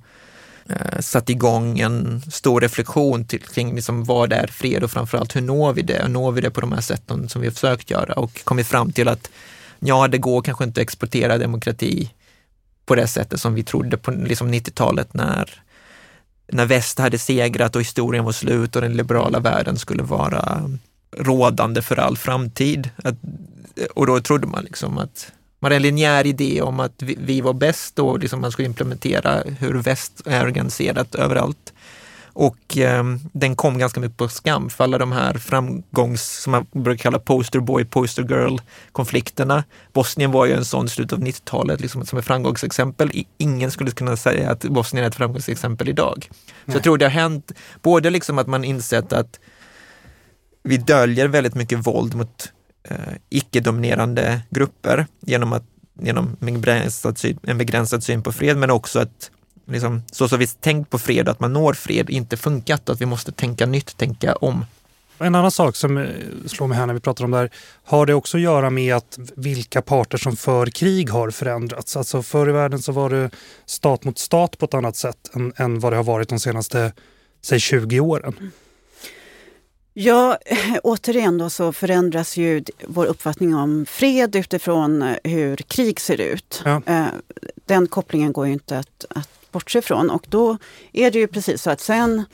eh, 0.68 1.00
satt 1.00 1.30
igång 1.30 1.78
en 1.78 2.22
stor 2.32 2.60
reflektion 2.60 3.24
till, 3.24 3.42
kring 3.42 3.74
liksom 3.74 4.04
vad 4.04 4.32
är 4.32 4.46
fred 4.46 4.84
och 4.84 4.90
framförallt 4.90 5.36
hur 5.36 5.40
når 5.40 5.72
vi 5.72 5.82
det? 5.82 6.02
Och 6.02 6.10
når 6.10 6.32
vi 6.32 6.40
det 6.40 6.50
på 6.50 6.60
de 6.60 6.72
här 6.72 6.80
sätten 6.80 7.28
som 7.28 7.40
vi 7.40 7.46
har 7.46 7.52
försökt 7.52 7.90
göra 7.90 8.12
och 8.12 8.44
kommit 8.44 8.66
fram 8.66 8.92
till 8.92 9.08
att 9.08 9.30
ja, 9.78 10.08
det 10.08 10.18
går 10.18 10.42
kanske 10.42 10.64
inte 10.64 10.80
att 10.80 10.82
exportera 10.82 11.38
demokrati 11.38 12.10
på 12.86 12.94
det 12.94 13.06
sättet 13.06 13.40
som 13.40 13.54
vi 13.54 13.62
trodde 13.62 13.96
på 13.96 14.10
liksom 14.10 14.54
90-talet 14.54 15.14
när, 15.14 15.62
när 16.46 16.66
väst 16.66 16.98
hade 16.98 17.18
segrat 17.18 17.76
och 17.76 17.82
historien 17.82 18.24
var 18.24 18.32
slut 18.32 18.76
och 18.76 18.82
den 18.82 18.96
liberala 18.96 19.40
världen 19.40 19.78
skulle 19.78 20.02
vara 20.02 20.70
rådande 21.16 21.82
för 21.82 21.96
all 21.96 22.16
framtid. 22.16 22.90
Att, 22.96 23.14
och 23.94 24.06
då 24.06 24.20
trodde 24.20 24.46
man 24.46 24.64
liksom 24.64 24.98
att 24.98 25.32
man 25.58 25.66
hade 25.66 25.76
en 25.76 25.82
linjär 25.82 26.26
idé 26.26 26.62
om 26.62 26.80
att 26.80 27.02
vi, 27.02 27.16
vi 27.20 27.40
var 27.40 27.52
bäst 27.52 27.98
och 27.98 28.18
liksom 28.18 28.40
man 28.40 28.52
skulle 28.52 28.68
implementera 28.68 29.42
hur 29.58 29.74
väst 29.74 30.22
är 30.26 30.44
organiserat 30.44 31.14
överallt. 31.14 31.72
Och 32.38 32.78
eh, 32.78 33.04
den 33.32 33.56
kom 33.56 33.78
ganska 33.78 34.00
mycket 34.00 34.16
på 34.16 34.28
skam 34.28 34.70
för 34.70 34.84
alla 34.84 34.98
de 34.98 35.12
här 35.12 35.34
framgångs, 35.34 36.42
som 36.42 36.50
man 36.50 36.66
brukar 36.72 37.02
kalla 37.02 37.18
poster 37.18 37.60
boy, 37.60 37.84
poster 37.84 38.22
girl 38.22 38.58
konflikterna. 38.92 39.64
Bosnien 39.92 40.30
var 40.30 40.46
ju 40.46 40.52
en 40.52 40.64
sån 40.64 40.86
i 40.86 40.88
slutet 40.88 41.12
av 41.12 41.24
90-talet 41.24 41.80
liksom, 41.80 42.06
som 42.06 42.18
ett 42.18 42.24
framgångsexempel. 42.24 43.10
Ingen 43.38 43.70
skulle 43.70 43.90
kunna 43.90 44.16
säga 44.16 44.50
att 44.50 44.64
Bosnien 44.64 45.04
är 45.04 45.08
ett 45.08 45.14
framgångsexempel 45.14 45.88
idag. 45.88 46.28
Så 46.30 46.36
Nej. 46.64 46.76
jag 46.76 46.82
tror 46.82 46.98
det 46.98 47.04
har 47.04 47.10
hänt, 47.10 47.52
både 47.82 48.10
liksom 48.10 48.38
att 48.38 48.46
man 48.46 48.64
insett 48.64 49.12
att 49.12 49.40
vi 50.62 50.76
döljer 50.76 51.28
väldigt 51.28 51.54
mycket 51.54 51.86
våld 51.86 52.14
mot 52.14 52.52
eh, 52.88 52.96
icke-dominerande 53.30 54.40
grupper 54.50 55.06
genom, 55.20 55.52
att, 55.52 55.64
genom 56.00 56.36
en, 56.40 56.60
begränsad 56.60 57.18
syn, 57.18 57.38
en 57.42 57.58
begränsad 57.58 58.04
syn 58.04 58.22
på 58.22 58.32
fred, 58.32 58.56
men 58.56 58.70
också 58.70 58.98
att 58.98 59.30
liksom, 59.66 60.02
så 60.12 60.28
som 60.28 60.38
vi 60.38 60.46
tänkt 60.46 60.90
på 60.90 60.98
fred, 60.98 61.28
att 61.28 61.40
man 61.40 61.52
når 61.52 61.72
fred, 61.72 62.10
inte 62.10 62.36
funkat 62.36 62.88
att 62.88 63.00
vi 63.00 63.06
måste 63.06 63.32
tänka 63.32 63.66
nytt, 63.66 63.96
tänka 63.96 64.36
om. 64.36 64.64
En 65.18 65.34
annan 65.34 65.50
sak 65.50 65.76
som 65.76 65.98
eh, 65.98 66.06
slår 66.46 66.66
mig 66.66 66.78
här 66.78 66.86
när 66.86 66.94
vi 66.94 67.00
pratar 67.00 67.24
om 67.24 67.30
det 67.30 67.36
här, 67.36 67.50
har 67.84 68.06
det 68.06 68.14
också 68.14 68.36
att 68.36 68.42
göra 68.42 68.70
med 68.70 68.94
att 68.94 69.18
vilka 69.36 69.82
parter 69.82 70.18
som 70.18 70.36
för 70.36 70.66
krig 70.66 71.10
har 71.10 71.30
förändrats? 71.30 71.96
Alltså 71.96 72.22
förr 72.22 72.48
i 72.48 72.52
världen 72.52 72.82
så 72.82 72.92
var 72.92 73.10
det 73.10 73.30
stat 73.66 74.04
mot 74.04 74.18
stat 74.18 74.58
på 74.58 74.64
ett 74.64 74.74
annat 74.74 74.96
sätt 74.96 75.30
än, 75.34 75.52
än 75.56 75.80
vad 75.80 75.92
det 75.92 75.96
har 75.96 76.04
varit 76.04 76.28
de 76.28 76.38
senaste, 76.38 76.92
säg 77.42 77.60
20 77.60 78.00
åren. 78.00 78.50
Ja, 79.98 80.38
återigen 80.82 81.38
då 81.38 81.50
så 81.50 81.72
förändras 81.72 82.36
ju 82.36 82.64
vår 82.86 83.06
uppfattning 83.06 83.54
om 83.54 83.86
fred 83.86 84.36
utifrån 84.36 85.02
eh, 85.02 85.16
hur 85.24 85.56
krig 85.56 86.00
ser 86.00 86.20
ut. 86.20 86.62
Ja. 86.64 86.82
Eh, 86.86 87.06
den 87.64 87.86
kopplingen 87.86 88.32
går 88.32 88.46
ju 88.46 88.52
inte 88.52 88.78
att, 88.78 89.04
att 89.10 89.28
bortse 89.56 89.78
ifrån. 89.78 90.10
Och 90.10 90.26
då 90.28 90.58
är 90.92 91.10
det 91.10 91.18
ju 91.18 91.26
precis 91.26 91.62
så 91.62 91.70
att 91.70 91.80
sen 91.80 92.24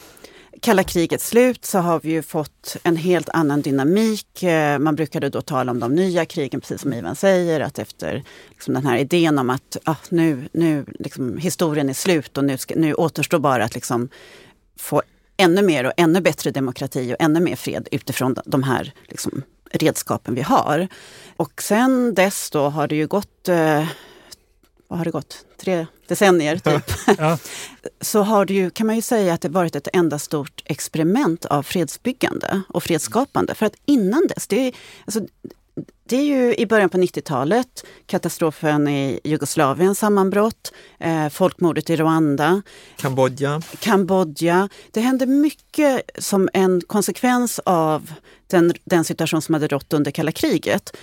kalla 0.60 0.84
krigets 0.84 1.28
slut 1.28 1.64
så 1.64 1.78
har 1.78 2.00
vi 2.00 2.10
ju 2.10 2.22
fått 2.22 2.76
en 2.82 2.96
helt 2.96 3.28
annan 3.28 3.62
dynamik. 3.62 4.42
Eh, 4.42 4.78
man 4.78 4.96
brukade 4.96 5.28
då 5.28 5.42
tala 5.42 5.72
om 5.72 5.80
de 5.80 5.94
nya 5.94 6.24
krigen, 6.24 6.60
precis 6.60 6.80
som 6.80 6.92
Ivan 6.92 7.16
säger, 7.16 7.60
att 7.60 7.78
efter 7.78 8.22
liksom 8.50 8.74
den 8.74 8.86
här 8.86 8.98
idén 8.98 9.38
om 9.38 9.50
att 9.50 9.76
ah, 9.84 9.94
nu, 10.08 10.48
nu 10.52 10.84
liksom, 10.98 11.38
historien 11.38 11.88
är 11.88 11.94
slut 11.94 12.38
och 12.38 12.44
nu, 12.44 12.58
ska, 12.58 12.74
nu 12.74 12.94
återstår 12.94 13.38
bara 13.38 13.64
att 13.64 13.74
liksom 13.74 14.08
få 14.78 15.02
ännu 15.36 15.62
mer 15.62 15.84
och 15.86 15.92
ännu 15.96 16.20
bättre 16.20 16.50
demokrati 16.50 17.12
och 17.12 17.24
ännu 17.24 17.40
mer 17.40 17.56
fred 17.56 17.88
utifrån 17.90 18.36
de 18.44 18.62
här 18.62 18.92
liksom, 19.08 19.42
redskapen 19.70 20.34
vi 20.34 20.42
har. 20.42 20.88
Och 21.36 21.62
sen 21.62 22.14
dess 22.14 22.50
då 22.50 22.68
har 22.68 22.88
det 22.88 22.96
ju 22.96 23.06
gått 23.06 23.48
eh, 23.48 23.86
vad 24.92 24.98
har 24.98 25.04
det 25.04 25.10
gått, 25.10 25.46
tre 25.60 25.86
decennier 26.08 26.56
typ. 26.56 26.92
Ja. 27.18 27.38
så 28.00 28.22
har 28.22 28.46
det 28.46 28.54
ju, 28.54 28.70
kan 28.70 28.86
man 28.86 28.96
ju 28.96 29.02
säga 29.02 29.34
att 29.34 29.40
det 29.40 29.48
varit 29.48 29.76
ett 29.76 29.88
enda 29.92 30.18
stort 30.18 30.62
experiment 30.64 31.44
av 31.44 31.62
fredsbyggande 31.62 32.62
och 32.68 32.82
fredsskapande. 32.82 33.54
För 33.54 33.66
att 33.66 33.74
innan 33.84 34.26
dess, 34.26 34.46
det 34.46 34.68
är, 34.68 34.74
alltså, 35.04 35.20
det 36.08 36.16
är 36.16 36.22
ju 36.22 36.54
i 36.54 36.66
början 36.66 36.88
på 36.88 36.98
90-talet, 36.98 37.84
katastrofen 38.06 38.88
i 38.88 39.20
Jugoslavien, 39.24 39.94
sammanbrott, 39.94 40.72
eh, 41.00 41.28
folkmordet 41.28 41.90
i 41.90 41.96
Rwanda. 41.96 42.62
Kambodja. 42.96 43.62
Kambodja. 43.80 44.68
Det 44.90 45.00
hände 45.00 45.26
mycket 45.26 46.10
som 46.18 46.48
en 46.52 46.80
konsekvens 46.86 47.60
av 47.64 48.12
den, 48.46 48.72
den 48.84 49.04
situation 49.04 49.42
som 49.42 49.54
hade 49.54 49.68
rått 49.68 49.92
under 49.92 50.10
kalla 50.10 50.32
kriget. 50.32 50.96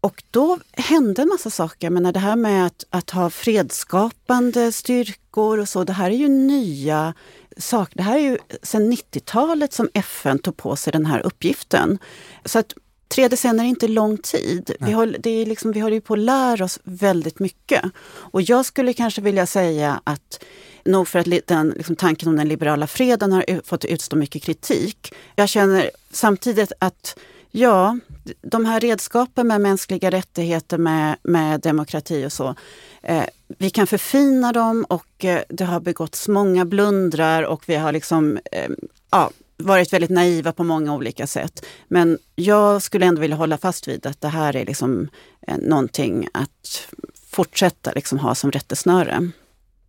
Och 0.00 0.22
då 0.30 0.58
hände 0.72 1.22
en 1.22 1.28
massa 1.28 1.50
saker. 1.50 1.90
Men 1.90 2.12
det 2.12 2.18
här 2.18 2.36
med 2.36 2.66
att, 2.66 2.84
att 2.90 3.10
ha 3.10 3.30
fredsskapande 3.30 4.72
styrkor 4.72 5.58
och 5.58 5.68
så, 5.68 5.84
det 5.84 5.92
här 5.92 6.10
är 6.10 6.16
ju 6.16 6.28
nya 6.28 7.14
saker. 7.56 7.96
Det 7.96 8.02
här 8.02 8.16
är 8.16 8.22
ju 8.22 8.38
sedan 8.62 8.92
90-talet 8.92 9.72
som 9.72 9.88
FN 9.94 10.38
tog 10.38 10.56
på 10.56 10.76
sig 10.76 10.92
den 10.92 11.06
här 11.06 11.26
uppgiften. 11.26 11.98
Så 12.44 12.58
att 12.58 12.74
tre 13.08 13.28
decennier 13.28 13.64
är 13.64 13.68
inte 13.68 13.88
lång 13.88 14.18
tid. 14.18 14.70
Vi, 14.80 14.92
har, 14.92 15.16
det 15.18 15.30
är 15.30 15.46
liksom, 15.46 15.72
vi 15.72 15.80
håller 15.80 15.94
ju 15.94 16.00
på 16.00 16.14
att 16.14 16.18
lära 16.18 16.64
oss 16.64 16.80
väldigt 16.82 17.38
mycket. 17.38 17.84
Och 18.08 18.42
jag 18.42 18.66
skulle 18.66 18.92
kanske 18.92 19.20
vilja 19.20 19.46
säga 19.46 20.00
att 20.04 20.44
nog 20.84 21.08
för 21.08 21.18
att 21.18 21.46
den, 21.46 21.68
liksom, 21.68 21.96
tanken 21.96 22.28
om 22.28 22.36
den 22.36 22.48
liberala 22.48 22.86
freden 22.86 23.32
har 23.32 23.60
fått 23.64 23.84
utstå 23.84 24.16
mycket 24.16 24.42
kritik. 24.42 25.14
Jag 25.36 25.48
känner 25.48 25.90
samtidigt 26.10 26.72
att 26.78 27.18
Ja, 27.50 27.98
de 28.42 28.64
här 28.66 28.80
redskapen 28.80 29.46
med 29.46 29.60
mänskliga 29.60 30.10
rättigheter, 30.10 30.78
med, 30.78 31.16
med 31.22 31.60
demokrati 31.60 32.26
och 32.26 32.32
så. 32.32 32.54
Eh, 33.02 33.24
vi 33.58 33.70
kan 33.70 33.86
förfina 33.86 34.52
dem 34.52 34.86
och 34.88 35.24
eh, 35.24 35.42
det 35.48 35.64
har 35.64 35.80
begåtts 35.80 36.28
många 36.28 36.64
blundrar 36.64 37.42
och 37.42 37.62
vi 37.66 37.74
har 37.76 37.92
liksom 37.92 38.38
eh, 38.52 38.70
ja, 39.10 39.30
varit 39.56 39.92
väldigt 39.92 40.10
naiva 40.10 40.52
på 40.52 40.64
många 40.64 40.94
olika 40.94 41.26
sätt. 41.26 41.66
Men 41.88 42.18
jag 42.34 42.82
skulle 42.82 43.06
ändå 43.06 43.20
vilja 43.20 43.36
hålla 43.36 43.58
fast 43.58 43.88
vid 43.88 44.06
att 44.06 44.20
det 44.20 44.28
här 44.28 44.56
är 44.56 44.64
liksom 44.64 45.08
eh, 45.46 45.56
någonting 45.58 46.28
att 46.32 46.88
fortsätta 47.30 47.92
liksom 47.92 48.18
ha 48.18 48.34
som 48.34 48.52
rättesnöre. 48.52 49.30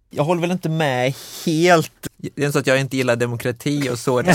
Jag 0.09 0.23
håller 0.23 0.41
väl 0.41 0.51
inte 0.51 0.69
med 0.69 1.13
helt. 1.45 2.08
Det 2.21 2.43
är 2.43 2.51
så 2.51 2.59
att 2.59 2.67
jag 2.67 2.79
inte 2.79 2.97
gillar 2.97 3.15
demokrati 3.15 3.89
och 3.89 3.99
så. 3.99 4.23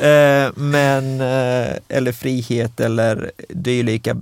Eh, 0.00 0.50
men, 0.54 1.20
eh, 1.20 1.76
eller 1.88 2.12
frihet 2.12 2.80
eller 2.80 3.32
dylika 3.48 4.16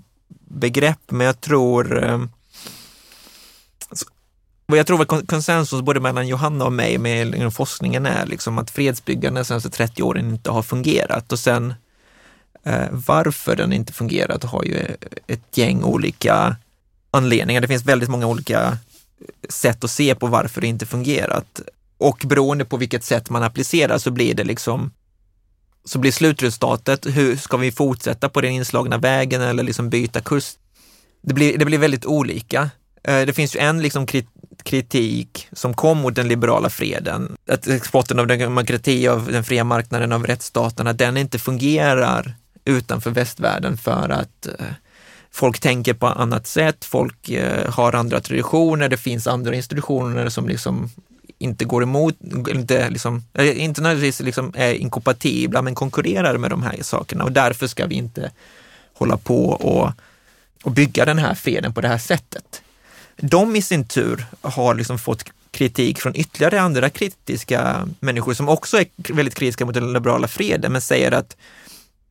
begrepp. 0.44 1.00
Men 1.10 1.26
jag 1.26 1.40
tror 1.40 2.04
eh, 2.04 2.20
jag 4.66 4.86
tror 4.86 5.02
att 5.02 5.26
konsensus 5.26 5.82
både 5.82 6.00
mellan 6.00 6.28
Johanna 6.28 6.64
och 6.64 6.72
mig 6.72 6.98
med 6.98 7.54
forskningen 7.54 8.06
är 8.06 8.26
liksom 8.26 8.58
att 8.58 8.70
fredsbyggande 8.70 9.40
de 9.40 9.44
senaste 9.44 9.70
30 9.70 10.02
åren 10.02 10.30
inte 10.30 10.50
har 10.50 10.62
fungerat 10.62 11.32
och 11.32 11.38
sen 11.38 11.74
varför 12.90 13.56
den 13.56 13.72
inte 13.72 13.92
fungerat 13.92 14.44
har 14.44 14.64
ju 14.64 14.78
ett 15.26 15.58
gäng 15.58 15.82
olika 15.82 16.56
anledningar. 17.10 17.60
Det 17.60 17.68
finns 17.68 17.84
väldigt 17.84 18.08
många 18.08 18.26
olika 18.26 18.78
sätt 19.48 19.84
att 19.84 19.90
se 19.90 20.14
på 20.14 20.26
varför 20.26 20.60
det 20.60 20.66
inte 20.66 20.86
fungerat. 20.86 21.60
Och 22.04 22.24
beroende 22.26 22.64
på 22.64 22.76
vilket 22.76 23.04
sätt 23.04 23.30
man 23.30 23.42
applicerar 23.42 23.98
så 23.98 24.10
blir 24.10 24.34
det 24.34 24.44
liksom 24.44 24.90
så 25.84 25.98
blir 25.98 26.12
slutresultatet, 26.12 27.06
hur 27.06 27.36
ska 27.36 27.56
vi 27.56 27.72
fortsätta 27.72 28.28
på 28.28 28.40
den 28.40 28.50
inslagna 28.50 28.98
vägen 28.98 29.42
eller 29.42 29.62
liksom 29.62 29.90
byta 29.90 30.20
kurs? 30.20 30.52
Det 31.22 31.34
blir, 31.34 31.58
det 31.58 31.64
blir 31.64 31.78
väldigt 31.78 32.06
olika. 32.06 32.70
Eh, 33.04 33.26
det 33.26 33.32
finns 33.32 33.56
ju 33.56 33.60
en 33.60 33.82
liksom 33.82 34.06
kritik 34.62 35.48
som 35.52 35.74
kom 35.74 35.98
mot 35.98 36.14
den 36.14 36.28
liberala 36.28 36.70
freden, 36.70 37.36
att 37.48 37.66
exporten 37.66 38.18
av 38.18 38.26
demokrati, 38.26 39.08
av 39.08 39.32
den 39.32 39.44
fria 39.44 39.64
marknaden, 39.64 40.12
av 40.12 40.26
rättsstaterna, 40.26 40.92
den 40.92 41.16
inte 41.16 41.38
fungerar 41.38 42.34
utanför 42.64 43.10
västvärlden 43.10 43.76
för 43.76 44.08
att 44.08 44.46
eh, 44.46 44.66
folk 45.30 45.60
tänker 45.60 45.94
på 45.94 46.06
annat 46.06 46.46
sätt, 46.46 46.84
folk 46.84 47.30
eh, 47.30 47.70
har 47.72 47.92
andra 47.92 48.20
traditioner, 48.20 48.88
det 48.88 48.96
finns 48.96 49.26
andra 49.26 49.54
institutioner 49.54 50.28
som 50.28 50.48
liksom 50.48 50.90
inte 51.44 51.64
går 51.64 51.82
emot, 51.82 52.16
inte, 52.48 52.90
liksom, 52.90 53.24
eh, 53.34 53.64
inte 53.64 53.80
nödvändigtvis 53.80 54.26
liksom 54.26 54.52
är 54.54 54.72
inkompatibla, 54.72 55.62
men 55.62 55.74
konkurrerar 55.74 56.38
med 56.38 56.50
de 56.50 56.62
här 56.62 56.82
sakerna 56.82 57.24
och 57.24 57.32
därför 57.32 57.66
ska 57.66 57.86
vi 57.86 57.94
inte 57.94 58.30
hålla 58.94 59.16
på 59.16 59.48
och, 59.48 59.90
och 60.62 60.70
bygga 60.70 61.04
den 61.04 61.18
här 61.18 61.34
freden 61.34 61.74
på 61.74 61.80
det 61.80 61.88
här 61.88 61.98
sättet. 61.98 62.62
De 63.16 63.56
i 63.56 63.62
sin 63.62 63.84
tur 63.84 64.26
har 64.40 64.74
liksom 64.74 64.98
fått 64.98 65.24
kritik 65.50 66.00
från 66.00 66.16
ytterligare 66.16 66.60
andra 66.60 66.90
kritiska 66.90 67.88
människor 68.00 68.34
som 68.34 68.48
också 68.48 68.78
är 68.78 68.86
väldigt 68.96 69.34
kritiska 69.34 69.64
mot 69.64 69.74
den 69.74 69.92
liberala 69.92 70.28
freden, 70.28 70.72
men 70.72 70.80
säger 70.80 71.12
att, 71.12 71.36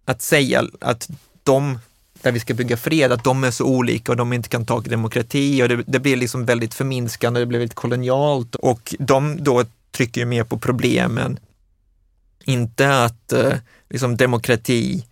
att 0.05 0.21
säga 0.21 0.63
att 0.79 1.09
de 1.43 1.79
där 2.23 2.31
vi 2.31 2.39
ska 2.39 2.53
bygga 2.53 2.77
fred, 2.77 3.12
att 3.12 3.23
de 3.23 3.43
är 3.43 3.51
så 3.51 3.65
olika 3.65 4.12
och 4.12 4.15
de 4.15 4.33
inte 4.33 4.49
kan 4.49 4.65
ta 4.65 4.79
demokrati 4.79 5.63
och 5.63 5.69
det, 5.69 5.83
det 5.88 5.99
blir 5.99 6.15
liksom 6.15 6.45
väldigt 6.45 6.73
förminskande, 6.73 7.39
det 7.39 7.45
blir 7.45 7.59
väldigt 7.59 7.75
kolonialt 7.75 8.55
och 8.55 8.95
de 8.99 9.43
då 9.43 9.63
trycker 9.91 10.21
ju 10.21 10.25
mer 10.25 10.43
på 10.43 10.57
problemen. 10.57 11.39
Inte 12.43 13.03
att 13.03 13.33
eh, 13.33 13.53
liksom 13.89 14.17
demokrati 14.17 15.05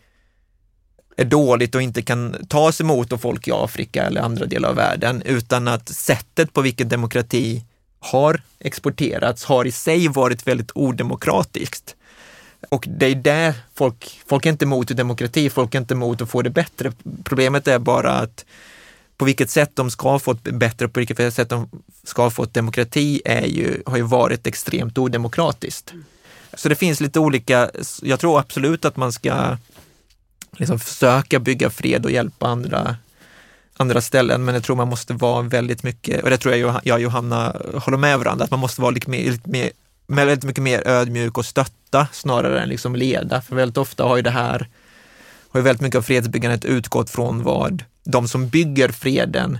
är 1.17 1.25
dåligt 1.25 1.75
och 1.75 1.81
inte 1.81 2.01
kan 2.01 2.35
tas 2.49 2.81
emot 2.81 3.11
av 3.11 3.17
folk 3.17 3.47
i 3.47 3.51
Afrika 3.51 4.03
eller 4.03 4.21
andra 4.21 4.45
delar 4.45 4.69
av 4.69 4.75
världen, 4.75 5.21
utan 5.25 5.67
att 5.67 5.89
sättet 5.89 6.53
på 6.53 6.61
vilket 6.61 6.89
demokrati 6.89 7.65
har 7.99 8.41
exporterats 8.59 9.43
har 9.43 9.65
i 9.65 9.71
sig 9.71 10.07
varit 10.07 10.47
väldigt 10.47 10.71
odemokratiskt. 10.75 11.95
Och 12.69 12.85
det 12.89 13.05
är 13.05 13.15
där 13.15 13.53
folk, 13.73 14.21
folk 14.27 14.45
är 14.45 14.49
inte 14.49 14.65
emot 14.65 14.87
demokrati, 14.87 15.49
folk 15.49 15.75
är 15.75 15.79
inte 15.79 15.93
emot 15.93 16.21
att 16.21 16.29
få 16.29 16.41
det 16.41 16.49
bättre. 16.49 16.91
Problemet 17.23 17.67
är 17.67 17.79
bara 17.79 18.11
att 18.11 18.45
på 19.17 19.25
vilket 19.25 19.49
sätt 19.49 19.71
de 19.73 19.91
ska 19.91 20.19
få 20.19 20.33
det 20.33 20.51
bättre, 20.51 20.87
på 20.87 20.99
vilket 20.99 21.33
sätt 21.33 21.49
de 21.49 21.69
ska 22.03 22.29
få 22.29 22.45
demokrati 22.45 23.21
är 23.25 23.45
ju, 23.45 23.83
har 23.85 23.97
ju 23.97 24.03
varit 24.03 24.47
extremt 24.47 24.97
odemokratiskt. 24.97 25.93
Så 26.53 26.69
det 26.69 26.75
finns 26.75 27.01
lite 27.01 27.19
olika, 27.19 27.71
jag 28.01 28.19
tror 28.19 28.39
absolut 28.39 28.85
att 28.85 28.97
man 28.97 29.13
ska 29.13 29.57
liksom 30.57 30.79
försöka 30.79 31.39
bygga 31.39 31.69
fred 31.69 32.05
och 32.05 32.11
hjälpa 32.11 32.47
andra, 32.47 32.95
andra 33.77 34.01
ställen, 34.01 34.45
men 34.45 34.55
jag 34.55 34.63
tror 34.63 34.75
man 34.75 34.87
måste 34.87 35.13
vara 35.13 35.41
väldigt 35.41 35.83
mycket, 35.83 36.23
och 36.23 36.29
det 36.29 36.37
tror 36.37 36.55
jag 36.55 36.81
jag 36.83 36.95
och 36.95 37.01
Johanna 37.01 37.55
håller 37.73 37.97
med 37.97 38.19
varandra, 38.19 38.45
att 38.45 38.51
man 38.51 38.59
måste 38.59 38.81
vara 38.81 38.91
lite 38.91 39.09
mer, 39.09 39.31
lite 39.31 39.49
mer, 39.49 39.69
väldigt 40.15 40.43
mycket 40.43 40.63
mer 40.63 40.87
ödmjuk 40.87 41.37
och 41.37 41.45
stötta 41.45 42.07
snarare 42.11 42.61
än 42.61 42.69
liksom 42.69 42.95
leda. 42.95 43.41
För 43.41 43.55
väldigt 43.55 43.77
ofta 43.77 44.03
har 44.03 44.15
ju 44.15 44.21
det 44.21 44.29
här, 44.29 44.69
har 45.49 45.59
ju 45.59 45.63
väldigt 45.63 45.81
mycket 45.81 45.97
av 45.97 46.01
fredsbyggandet 46.01 46.65
utgått 46.65 47.09
från 47.09 47.43
vad 47.43 47.83
de 48.03 48.27
som 48.27 48.49
bygger 48.49 48.89
freden 48.89 49.59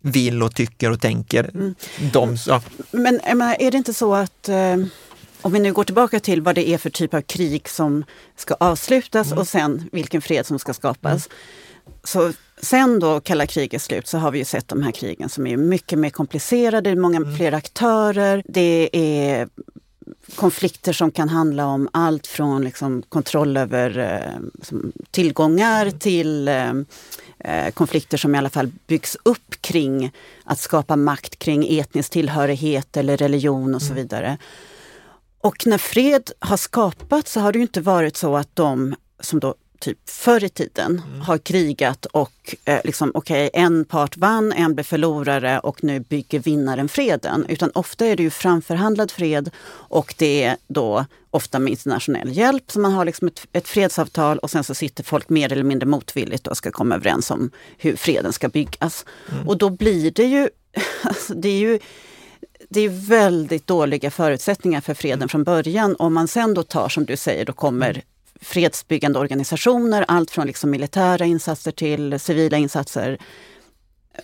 vill 0.00 0.42
och 0.42 0.54
tycker 0.54 0.90
och 0.90 1.00
tänker. 1.00 1.50
Mm. 1.54 1.74
De, 2.12 2.36
ja. 2.46 2.62
Men 2.90 3.20
är 3.58 3.70
det 3.70 3.76
inte 3.76 3.94
så 3.94 4.14
att 4.14 4.48
eh, 4.48 4.76
om 5.44 5.52
vi 5.52 5.58
nu 5.58 5.72
går 5.72 5.84
tillbaka 5.84 6.20
till 6.20 6.42
vad 6.42 6.54
det 6.54 6.68
är 6.68 6.78
för 6.78 6.90
typ 6.90 7.14
av 7.14 7.20
krig 7.20 7.68
som 7.68 8.04
ska 8.36 8.54
avslutas 8.54 9.26
mm. 9.26 9.38
och 9.38 9.48
sen 9.48 9.88
vilken 9.92 10.22
fred 10.22 10.46
som 10.46 10.58
ska 10.58 10.74
skapas. 10.74 11.26
Mm. 11.26 11.38
Så 12.04 12.32
sen 12.62 12.98
då 12.98 13.20
kalla 13.20 13.46
kriget 13.46 13.82
slut 13.82 14.06
så 14.06 14.18
har 14.18 14.30
vi 14.30 14.38
ju 14.38 14.44
sett 14.44 14.68
de 14.68 14.82
här 14.82 14.92
krigen 14.92 15.28
som 15.28 15.46
är 15.46 15.56
mycket 15.56 15.98
mer 15.98 16.10
komplicerade, 16.10 16.80
det 16.80 16.90
är 16.90 17.00
många 17.00 17.16
mm. 17.16 17.36
fler 17.36 17.52
aktörer. 17.52 18.42
Det 18.48 18.90
är 18.92 19.48
konflikter 20.34 20.92
som 20.92 21.10
kan 21.10 21.28
handla 21.28 21.66
om 21.66 21.88
allt 21.92 22.26
från 22.26 22.64
liksom 22.64 23.02
kontroll 23.02 23.56
över 23.56 23.98
eh, 23.98 24.64
tillgångar 25.10 25.86
mm. 25.86 25.98
till 25.98 26.48
eh, 26.48 26.72
eh, 27.38 27.70
konflikter 27.70 28.16
som 28.16 28.34
i 28.34 28.38
alla 28.38 28.50
fall 28.50 28.70
byggs 28.86 29.16
upp 29.22 29.54
kring 29.60 30.12
att 30.44 30.58
skapa 30.58 30.96
makt 30.96 31.38
kring 31.38 31.78
etnisk 31.78 32.12
tillhörighet 32.12 32.96
eller 32.96 33.16
religion 33.16 33.74
och 33.74 33.82
så 33.82 33.92
mm. 33.92 34.02
vidare. 34.02 34.38
Och 35.44 35.66
när 35.66 35.78
fred 35.78 36.30
har 36.38 36.56
skapats 36.56 37.32
så 37.32 37.40
har 37.40 37.52
det 37.52 37.58
inte 37.58 37.80
varit 37.80 38.16
så 38.16 38.36
att 38.36 38.56
de 38.56 38.94
som 39.20 39.40
då 39.40 39.54
typ 39.80 40.10
förr 40.10 40.44
i 40.44 40.48
tiden 40.48 41.02
mm. 41.06 41.20
har 41.20 41.38
krigat 41.38 42.06
och 42.06 42.56
eh, 42.64 42.80
liksom 42.84 43.10
okej, 43.14 43.46
okay, 43.46 43.62
en 43.62 43.84
part 43.84 44.16
vann, 44.16 44.52
en 44.52 44.74
blev 44.74 44.84
förlorare 44.84 45.58
och 45.58 45.84
nu 45.84 46.00
bygger 46.00 46.38
vinnaren 46.38 46.88
freden. 46.88 47.46
Utan 47.48 47.70
ofta 47.74 48.06
är 48.06 48.16
det 48.16 48.22
ju 48.22 48.30
framförhandlad 48.30 49.10
fred 49.10 49.50
och 49.70 50.14
det 50.18 50.42
är 50.42 50.56
då 50.66 51.04
ofta 51.30 51.58
med 51.58 51.70
internationell 51.70 52.36
hjälp. 52.36 52.70
Så 52.70 52.80
man 52.80 52.92
har 52.92 53.04
liksom 53.04 53.28
ett, 53.28 53.46
ett 53.52 53.68
fredsavtal 53.68 54.38
och 54.38 54.50
sen 54.50 54.64
så 54.64 54.74
sitter 54.74 55.04
folk 55.04 55.28
mer 55.28 55.52
eller 55.52 55.64
mindre 55.64 55.88
motvilligt 55.88 56.46
och 56.46 56.56
ska 56.56 56.70
komma 56.70 56.94
överens 56.94 57.30
om 57.30 57.50
hur 57.78 57.96
freden 57.96 58.32
ska 58.32 58.48
byggas. 58.48 59.04
Mm. 59.32 59.48
Och 59.48 59.58
då 59.58 59.70
blir 59.70 60.10
det 60.10 60.24
ju, 60.24 60.48
alltså 61.02 61.34
det 61.34 61.48
är 61.48 61.58
ju 61.58 61.78
det 62.74 62.80
är 62.80 62.88
väldigt 62.88 63.66
dåliga 63.66 64.10
förutsättningar 64.10 64.80
för 64.80 64.94
freden 64.94 65.18
mm. 65.18 65.28
från 65.28 65.44
början. 65.44 65.96
Om 65.98 66.14
man 66.14 66.28
sen 66.28 66.54
då 66.54 66.62
tar, 66.62 66.88
som 66.88 67.04
du 67.04 67.16
säger, 67.16 67.44
då 67.44 67.52
kommer 67.52 67.90
mm. 67.90 68.02
fredsbyggande 68.40 69.18
organisationer, 69.18 70.04
allt 70.08 70.30
från 70.30 70.46
liksom 70.46 70.70
militära 70.70 71.24
insatser 71.24 71.72
till 71.72 72.20
civila 72.20 72.56
insatser 72.56 73.18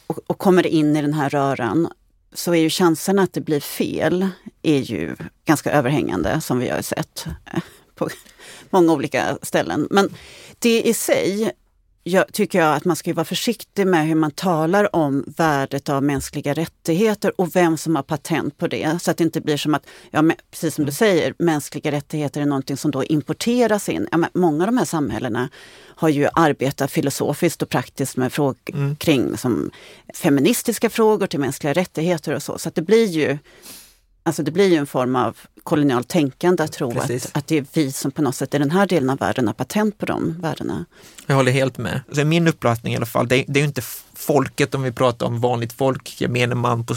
och, 0.07 0.19
och, 0.27 0.39
kommer 0.39 0.67
in 0.67 0.97
i 0.97 1.03
den 1.03 1.15
här 1.15 1.31
röran 1.31 1.89
så 2.33 2.55
är 2.55 2.61
ju 2.61 2.71
chanserna 2.71 3.23
att 3.23 3.33
det 3.33 3.41
blir 3.41 3.61
fel 3.61 4.29
är 4.63 4.79
ju 4.79 5.17
ganska 5.45 5.73
överhängande 5.73 6.41
som 6.41 6.59
vi 6.59 6.69
har 6.69 6.83
sett 6.83 7.27
eh, 7.55 7.63
på 7.95 8.09
många 8.71 8.93
olika 8.93 9.39
ställen. 9.43 9.89
Men 9.91 10.15
det 10.59 10.83
i 10.83 10.95
sig 10.95 11.53
jag 12.03 12.33
tycker 12.33 12.59
jag 12.59 12.75
att 12.75 12.85
man 12.85 12.97
ska 12.97 13.15
vara 13.15 13.25
försiktig 13.25 13.87
med 13.87 14.07
hur 14.07 14.15
man 14.15 14.31
talar 14.31 14.97
om 14.97 15.25
värdet 15.37 15.89
av 15.89 16.03
mänskliga 16.03 16.55
rättigheter 16.55 17.41
och 17.41 17.57
vem 17.57 17.77
som 17.77 17.97
har 17.97 18.03
patent 18.03 18.59
på 18.59 18.67
det. 18.67 19.03
Så 19.03 19.11
att 19.11 19.17
det 19.17 19.25
inte 19.25 19.41
blir 19.41 19.57
som 19.57 19.75
att, 19.75 19.87
ja, 20.11 20.23
precis 20.51 20.75
som 20.75 20.85
du 20.85 20.89
mm. 20.89 20.95
säger, 20.95 21.35
mänskliga 21.39 21.93
rättigheter 21.93 22.41
är 22.41 22.47
någonting 22.47 22.77
som 22.77 22.91
då 22.91 23.05
importeras 23.05 23.89
in. 23.89 24.09
Ja, 24.13 24.19
många 24.35 24.65
av 24.65 24.67
de 24.67 24.79
här 24.79 24.85
samhällena 24.85 25.49
har 25.87 26.09
ju 26.09 26.29
arbetat 26.35 26.91
filosofiskt 26.91 27.63
och 27.63 27.69
praktiskt 27.69 28.17
med 28.17 28.33
frågor 28.33 28.57
mm. 28.75 28.97
kring 28.97 29.37
som 29.37 29.71
feministiska 30.15 30.91
frågor 30.91 31.27
till 31.27 31.41
mänskliga 31.41 31.73
rättigheter 31.73 32.35
och 32.35 32.43
så. 32.43 32.59
Så 32.59 32.69
att 32.69 32.75
det 32.75 32.83
blir 32.83 33.07
ju 33.07 33.39
Alltså 34.31 34.43
det 34.43 34.51
blir 34.51 34.69
ju 34.69 34.77
en 34.77 34.87
form 34.87 35.16
av 35.16 35.37
kolonialt 35.62 36.09
tänkande 36.09 36.62
att 36.62 36.73
tro 36.73 36.99
att, 36.99 37.37
att 37.37 37.47
det 37.47 37.59
är 37.59 37.66
vi 37.73 37.93
som 37.93 38.11
på 38.11 38.23
något 38.23 38.35
sätt 38.35 38.55
i 38.55 38.59
den 38.59 38.71
här 38.71 38.87
delen 38.87 39.11
av 39.11 39.19
världen 39.19 39.47
har 39.47 39.55
patent 39.55 39.99
på 39.99 40.07
de 40.07 40.40
värdena. 40.40 40.85
Jag 41.27 41.37
håller 41.37 41.53
helt 41.53 41.79
med. 41.79 42.01
Alltså 42.09 42.25
min 42.25 42.49
uppfattning 42.49 42.93
i 42.93 42.97
alla 42.97 43.07
fall, 43.07 43.29
det, 43.29 43.45
det 43.49 43.59
är 43.59 43.62
ju 43.62 43.66
inte 43.66 43.83
folket 44.14 44.75
om 44.75 44.83
vi 44.83 44.93
pratar 44.93 45.27
om 45.27 45.40
vanligt 45.40 45.73
folk, 45.73 46.21
gemene 46.21 46.55
man. 46.55 46.87
På, 46.87 46.95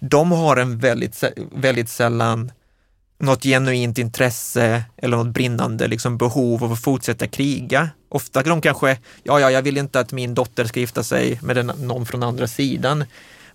de 0.00 0.32
har 0.32 0.56
en 0.56 0.78
väldigt, 0.78 1.24
väldigt 1.52 1.88
sällan 1.88 2.52
något 3.18 3.42
genuint 3.42 3.98
intresse 3.98 4.84
eller 4.96 5.16
något 5.16 5.34
brinnande 5.34 5.86
liksom, 5.88 6.18
behov 6.18 6.64
av 6.64 6.72
att 6.72 6.82
fortsätta 6.82 7.26
kriga. 7.26 7.90
Ofta 8.08 8.42
de 8.42 8.60
kanske, 8.60 8.98
ja, 9.22 9.40
ja, 9.40 9.50
jag 9.50 9.62
vill 9.62 9.78
inte 9.78 10.00
att 10.00 10.12
min 10.12 10.34
dotter 10.34 10.64
ska 10.64 10.80
gifta 10.80 11.02
sig 11.02 11.38
med 11.42 11.56
den, 11.56 11.66
någon 11.66 12.06
från 12.06 12.22
andra 12.22 12.46
sidan. 12.46 13.04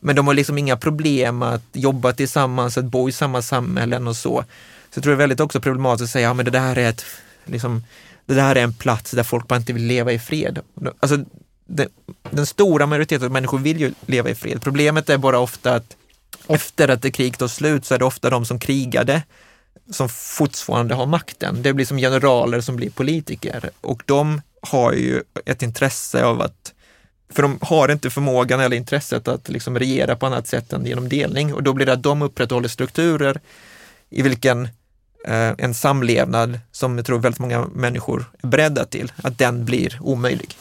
Men 0.04 0.16
de 0.16 0.28
har 0.28 0.34
liksom 0.34 0.58
inga 0.58 0.78
problem 0.78 1.42
att 1.42 1.64
jobba 1.74 2.14
tillsammans, 2.14 2.78
att 2.78 2.86
bo 2.86 3.10
i 3.10 3.12
samma 3.12 3.42
samhällen 3.42 4.08
och 4.08 4.16
så. 4.16 4.44
Så 4.90 4.98
jag 4.98 5.04
tror 5.04 5.12
det 5.12 5.16
är 5.16 5.18
väldigt 5.18 5.40
också 5.40 5.62
problematiskt 5.62 6.04
att 6.04 6.10
säga, 6.10 6.28
ja 6.28 6.34
men 6.34 6.46
det 6.46 6.52
där 6.52 6.78
är 6.78 6.90
ett, 6.90 7.06
liksom, 7.46 7.84
det 8.26 8.34
där 8.34 8.56
är 8.56 8.64
en 8.64 8.74
plats 8.74 9.12
där 9.12 9.24
folk 9.24 9.48
bara 9.48 9.56
inte 9.56 9.74
vill 9.74 9.84
leva 9.84 10.12
i 10.12 10.20
fred. 10.20 10.60
Alltså, 11.00 11.18
det, 11.66 11.88
den 12.30 12.46
stora 12.46 12.86
majoriteten 12.86 13.26
av 13.26 13.32
människor 13.32 13.60
vill 13.60 13.80
ju 13.80 13.94
leva 14.06 14.30
i 14.30 14.36
fred. 14.36 14.62
Problemet 14.62 15.10
är 15.10 15.18
bara 15.18 15.40
ofta 15.40 15.76
att 15.76 15.96
efter 16.48 16.88
att 16.88 17.02
det 17.02 17.12
krig 17.12 17.38
tar 17.38 17.48
slut 17.48 17.86
så 17.86 17.94
är 17.94 18.00
det 18.00 18.06
ofta 18.06 18.30
de 18.30 18.46
som 18.46 18.60
krigade 18.60 19.24
som 19.92 20.10
fortfarande 20.10 20.96
har 20.96 21.06
makten. 21.06 21.62
Det 21.62 21.74
blir 21.74 21.86
som 21.86 21.98
generaler 21.98 22.62
som 22.62 22.76
blir 22.76 22.90
politiker 22.90 23.70
och 23.82 24.04
de 24.06 24.42
har 24.62 24.94
ju 24.94 25.24
ett 25.46 25.62
intresse 25.62 26.26
av 26.26 26.42
att 26.42 26.74
för 27.32 27.42
de 27.42 27.60
har 27.62 27.92
inte 27.92 28.10
förmågan 28.10 28.60
eller 28.60 28.78
intresset 28.78 29.28
att 29.28 29.50
liksom 29.50 29.80
regera 29.80 30.16
på 30.16 30.26
annat 30.26 30.48
sätt 30.48 30.74
än 30.74 30.86
genom 30.86 31.10
delning 31.10 31.54
och 31.54 31.64
då 31.64 31.74
blir 31.74 31.86
det 31.86 31.94
att 31.94 32.04
de 32.04 32.22
upprätthåller 32.22 32.68
strukturer 32.68 33.40
i 34.10 34.22
vilken 34.22 34.64
eh, 35.28 35.54
en 35.58 35.74
samlevnad 35.74 36.60
som 36.72 36.98
jag 36.98 37.06
tror 37.06 37.20
väldigt 37.20 37.40
många 37.40 37.66
människor 37.74 38.26
är 38.44 38.48
beredda 38.48 38.86
till, 38.86 39.12
att 39.24 39.38
den 39.38 39.66
blir 39.66 39.98
omöjlig. 40.02 40.58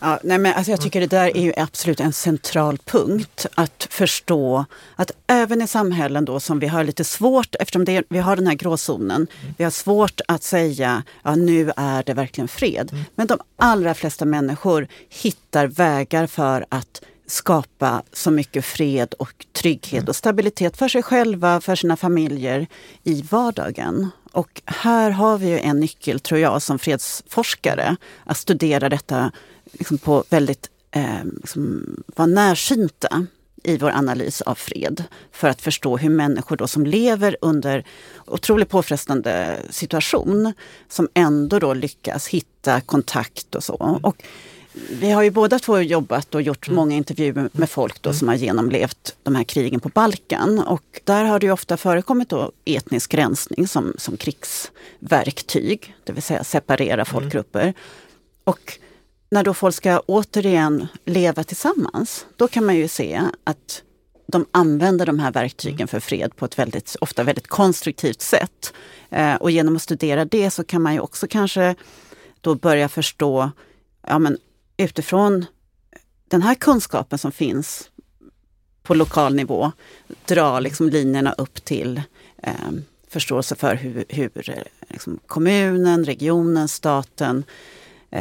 Ja, 0.00 0.18
nej 0.22 0.38
men 0.38 0.54
alltså 0.54 0.70
jag 0.70 0.80
tycker 0.80 1.00
det 1.00 1.06
där 1.06 1.36
är 1.36 1.42
ju 1.42 1.52
absolut 1.56 2.00
en 2.00 2.12
central 2.12 2.78
punkt. 2.78 3.46
Att 3.54 3.86
förstå 3.90 4.64
att 4.96 5.10
även 5.26 5.62
i 5.62 5.66
samhällen 5.66 6.24
då 6.24 6.40
som 6.40 6.58
vi 6.58 6.66
har 6.66 6.84
lite 6.84 7.04
svårt, 7.04 7.54
eftersom 7.60 7.84
det, 7.84 8.04
vi 8.08 8.18
har 8.18 8.36
den 8.36 8.46
här 8.46 8.54
gråzonen, 8.54 9.26
vi 9.58 9.64
har 9.64 9.70
svårt 9.70 10.20
att 10.28 10.42
säga 10.42 11.02
ja 11.22 11.34
nu 11.34 11.72
är 11.76 12.02
det 12.02 12.14
verkligen 12.14 12.48
fred. 12.48 12.88
Mm. 12.92 13.04
Men 13.14 13.26
de 13.26 13.38
allra 13.56 13.94
flesta 13.94 14.24
människor 14.24 14.88
hittar 15.08 15.66
vägar 15.66 16.26
för 16.26 16.66
att 16.68 17.02
skapa 17.26 18.02
så 18.12 18.30
mycket 18.30 18.64
fred 18.64 19.14
och 19.14 19.46
trygghet 19.52 20.00
mm. 20.00 20.08
och 20.08 20.16
stabilitet 20.16 20.76
för 20.76 20.88
sig 20.88 21.02
själva, 21.02 21.60
för 21.60 21.74
sina 21.74 21.96
familjer 21.96 22.66
i 23.02 23.22
vardagen. 23.22 24.10
Och 24.32 24.62
här 24.64 25.10
har 25.10 25.38
vi 25.38 25.48
ju 25.48 25.58
en 25.58 25.80
nyckel, 25.80 26.20
tror 26.20 26.40
jag, 26.40 26.62
som 26.62 26.78
fredsforskare, 26.78 27.96
att 28.24 28.36
studera 28.36 28.88
detta 28.88 29.32
liksom 29.78 29.98
på 29.98 30.24
väldigt, 30.30 30.70
eh, 30.90 31.24
liksom, 31.24 31.96
vara 32.16 32.26
närsynta 32.26 33.26
i 33.66 33.76
vår 33.76 33.90
analys 33.90 34.40
av 34.40 34.54
fred 34.54 35.04
för 35.32 35.48
att 35.48 35.62
förstå 35.62 35.96
hur 35.96 36.10
människor 36.10 36.56
då 36.56 36.66
som 36.66 36.86
lever 36.86 37.36
under 37.40 37.84
otroligt 38.26 38.68
påfrestande 38.68 39.58
situation 39.70 40.52
som 40.88 41.08
ändå 41.14 41.58
då 41.58 41.74
lyckas 41.74 42.28
hitta 42.28 42.80
kontakt 42.80 43.54
och 43.54 43.64
så. 43.64 43.76
Mm. 43.80 44.04
Och 44.04 44.22
vi 44.90 45.10
har 45.10 45.22
ju 45.22 45.30
båda 45.30 45.58
två 45.58 45.80
jobbat 45.80 46.34
och 46.34 46.42
gjort 46.42 46.68
mm. 46.68 46.76
många 46.76 46.96
intervjuer 46.96 47.48
med 47.52 47.70
folk 47.70 48.02
då 48.02 48.10
mm. 48.10 48.18
som 48.18 48.28
har 48.28 48.34
genomlevt 48.34 49.16
de 49.22 49.34
här 49.34 49.44
krigen 49.44 49.80
på 49.80 49.88
Balkan. 49.88 50.58
Och 50.58 51.00
där 51.04 51.24
har 51.24 51.38
det 51.38 51.50
ofta 51.50 51.76
förekommit 51.76 52.28
då 52.28 52.52
etnisk 52.64 53.14
rensning 53.14 53.68
som, 53.68 53.94
som 53.98 54.16
krigsverktyg, 54.16 55.94
det 56.04 56.12
vill 56.12 56.22
säga 56.22 56.44
separera 56.44 57.04
folkgrupper. 57.04 57.74
Och 58.44 58.78
när 59.30 59.44
då 59.44 59.54
folk 59.54 59.74
ska 59.74 59.98
återigen 60.06 60.86
leva 61.04 61.44
tillsammans, 61.44 62.26
då 62.36 62.48
kan 62.48 62.66
man 62.66 62.76
ju 62.76 62.88
se 62.88 63.22
att 63.44 63.82
de 64.26 64.46
använder 64.50 65.06
de 65.06 65.18
här 65.18 65.32
verktygen 65.32 65.88
för 65.88 66.00
fred 66.00 66.36
på 66.36 66.44
ett 66.44 66.58
väldigt, 66.58 66.96
ofta 67.00 67.22
väldigt 67.22 67.46
konstruktivt 67.46 68.20
sätt. 68.20 68.72
Eh, 69.10 69.34
och 69.34 69.50
genom 69.50 69.76
att 69.76 69.82
studera 69.82 70.24
det 70.24 70.50
så 70.50 70.64
kan 70.64 70.82
man 70.82 70.94
ju 70.94 71.00
också 71.00 71.26
kanske 71.30 71.74
då 72.40 72.54
börja 72.54 72.88
förstå, 72.88 73.50
ja 74.06 74.18
men 74.18 74.38
utifrån 74.76 75.46
den 76.28 76.42
här 76.42 76.54
kunskapen 76.54 77.18
som 77.18 77.32
finns 77.32 77.90
på 78.82 78.94
lokal 78.94 79.34
nivå, 79.34 79.72
dra 80.24 80.60
liksom 80.60 80.90
linjerna 80.90 81.32
upp 81.32 81.64
till 81.64 82.02
eh, 82.42 82.52
förståelse 83.08 83.54
för 83.54 83.74
hur, 83.74 84.04
hur 84.08 84.50
eh, 84.50 84.62
liksom 84.88 85.18
kommunen, 85.26 86.04
regionen, 86.04 86.68
staten 86.68 87.44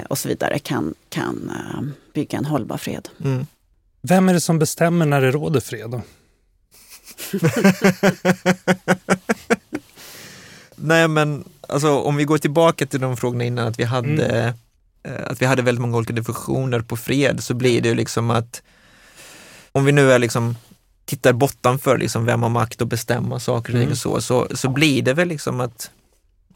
och 0.02 0.18
så 0.18 0.28
vidare 0.28 0.60
kan, 0.60 0.94
kan 1.10 1.52
eh, 1.56 1.82
bygga 2.14 2.38
en 2.38 2.46
hållbar 2.46 2.78
fred. 2.78 3.10
Mm. 3.24 3.48
Vem 4.02 4.30
är 4.30 4.34
det 4.34 4.42
som 4.42 4.60
bestämmer 4.60 5.06
när 5.06 5.22
det 5.22 5.32
råder 5.32 5.60
fred? 5.60 5.90
Då? 5.90 6.02
Nej 10.76 11.08
men 11.08 11.44
alltså 11.70 12.00
om 12.00 12.16
vi 12.16 12.24
går 12.24 12.38
tillbaka 12.38 12.86
till 12.86 13.00
de 13.00 13.18
frågorna 13.18 13.44
innan 13.44 13.68
att 13.68 13.80
vi 13.80 13.84
hade 13.84 14.26
mm. 14.26 14.54
eh, 15.04 15.32
att 15.32 15.42
vi 15.42 15.46
hade 15.46 15.62
väldigt 15.62 15.82
många 15.82 15.98
olika 15.98 16.14
definitioner 16.14 16.80
på 16.80 16.98
fred 16.98 17.44
så 17.44 17.54
blir 17.54 17.82
det 17.82 17.90
ju 17.90 17.96
liksom 17.96 18.32
att 18.32 18.62
om 19.72 19.86
vi 19.86 19.92
nu 19.92 20.12
är 20.12 20.20
liksom 20.20 20.56
tittar 21.06 21.34
bortanför 21.34 21.98
liksom 21.98 22.26
vem 22.26 22.44
har 22.44 22.50
makt 22.50 22.82
att 22.82 22.88
bestämma 22.88 23.40
saker 23.40 23.74
och 23.74 23.80
ting 23.80 23.92
och 23.92 23.98
så, 23.98 24.22
så, 24.22 24.48
så 24.54 24.70
blir 24.70 25.02
det 25.02 25.14
väl 25.14 25.28
liksom 25.28 25.60
att 25.60 25.92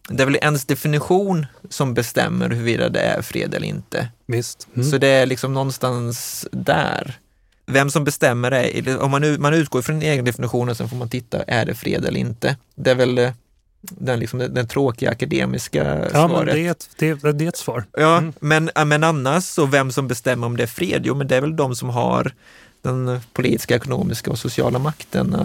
det 0.09 0.23
är 0.23 0.25
väl 0.25 0.35
ens 0.41 0.65
definition 0.65 1.45
som 1.69 1.93
bestämmer 1.93 2.49
huruvida 2.49 2.89
det 2.89 2.99
är 2.99 3.21
fred 3.21 3.53
eller 3.53 3.67
inte. 3.67 4.07
Visst. 4.25 4.67
Så 4.91 4.97
det 4.97 5.07
är 5.07 5.25
liksom 5.25 5.53
någonstans 5.53 6.47
där. 6.51 7.17
Vem 7.65 7.89
som 7.89 8.03
bestämmer 8.03 8.51
det, 8.51 8.97
om 8.97 9.11
man, 9.11 9.41
man 9.41 9.53
utgår 9.53 9.81
från 9.81 9.99
den 9.99 10.09
egen 10.09 10.25
definitionen, 10.25 10.75
sen 10.75 10.89
får 10.89 10.97
man 10.97 11.09
titta, 11.09 11.43
är 11.43 11.65
det 11.65 11.75
fred 11.75 12.05
eller 12.05 12.19
inte? 12.19 12.57
Det 12.75 12.91
är 12.91 12.95
väl 12.95 13.17
eh, 13.17 13.31
den, 13.81 14.19
liksom, 14.19 14.39
den 14.39 14.67
tråkiga 14.67 15.09
akademiska 15.11 15.99
ja, 15.99 16.09
svaret. 16.09 16.45
Men 16.45 16.55
det, 16.55 16.67
är 16.67 16.71
ett, 16.71 16.89
det, 16.97 17.31
det 17.31 17.45
är 17.45 17.49
ett 17.49 17.57
svar. 17.57 17.83
Ja, 17.97 18.17
Mm. 18.17 18.33
men, 18.39 18.69
men 18.87 19.03
annars 19.03 19.43
så 19.43 19.65
vem 19.65 19.91
som 19.91 20.07
bestämmer 20.07 20.47
om 20.47 20.57
det 20.57 20.63
är 20.63 20.67
fred? 20.67 21.01
Jo, 21.05 21.15
men 21.15 21.27
det 21.27 21.35
är 21.35 21.41
väl 21.41 21.55
de 21.55 21.75
som 21.75 21.89
har 21.89 22.33
den 22.81 23.19
politiska, 23.33 23.75
ekonomiska 23.75 24.31
och 24.31 24.39
sociala 24.39 24.79
makten. 24.79 25.35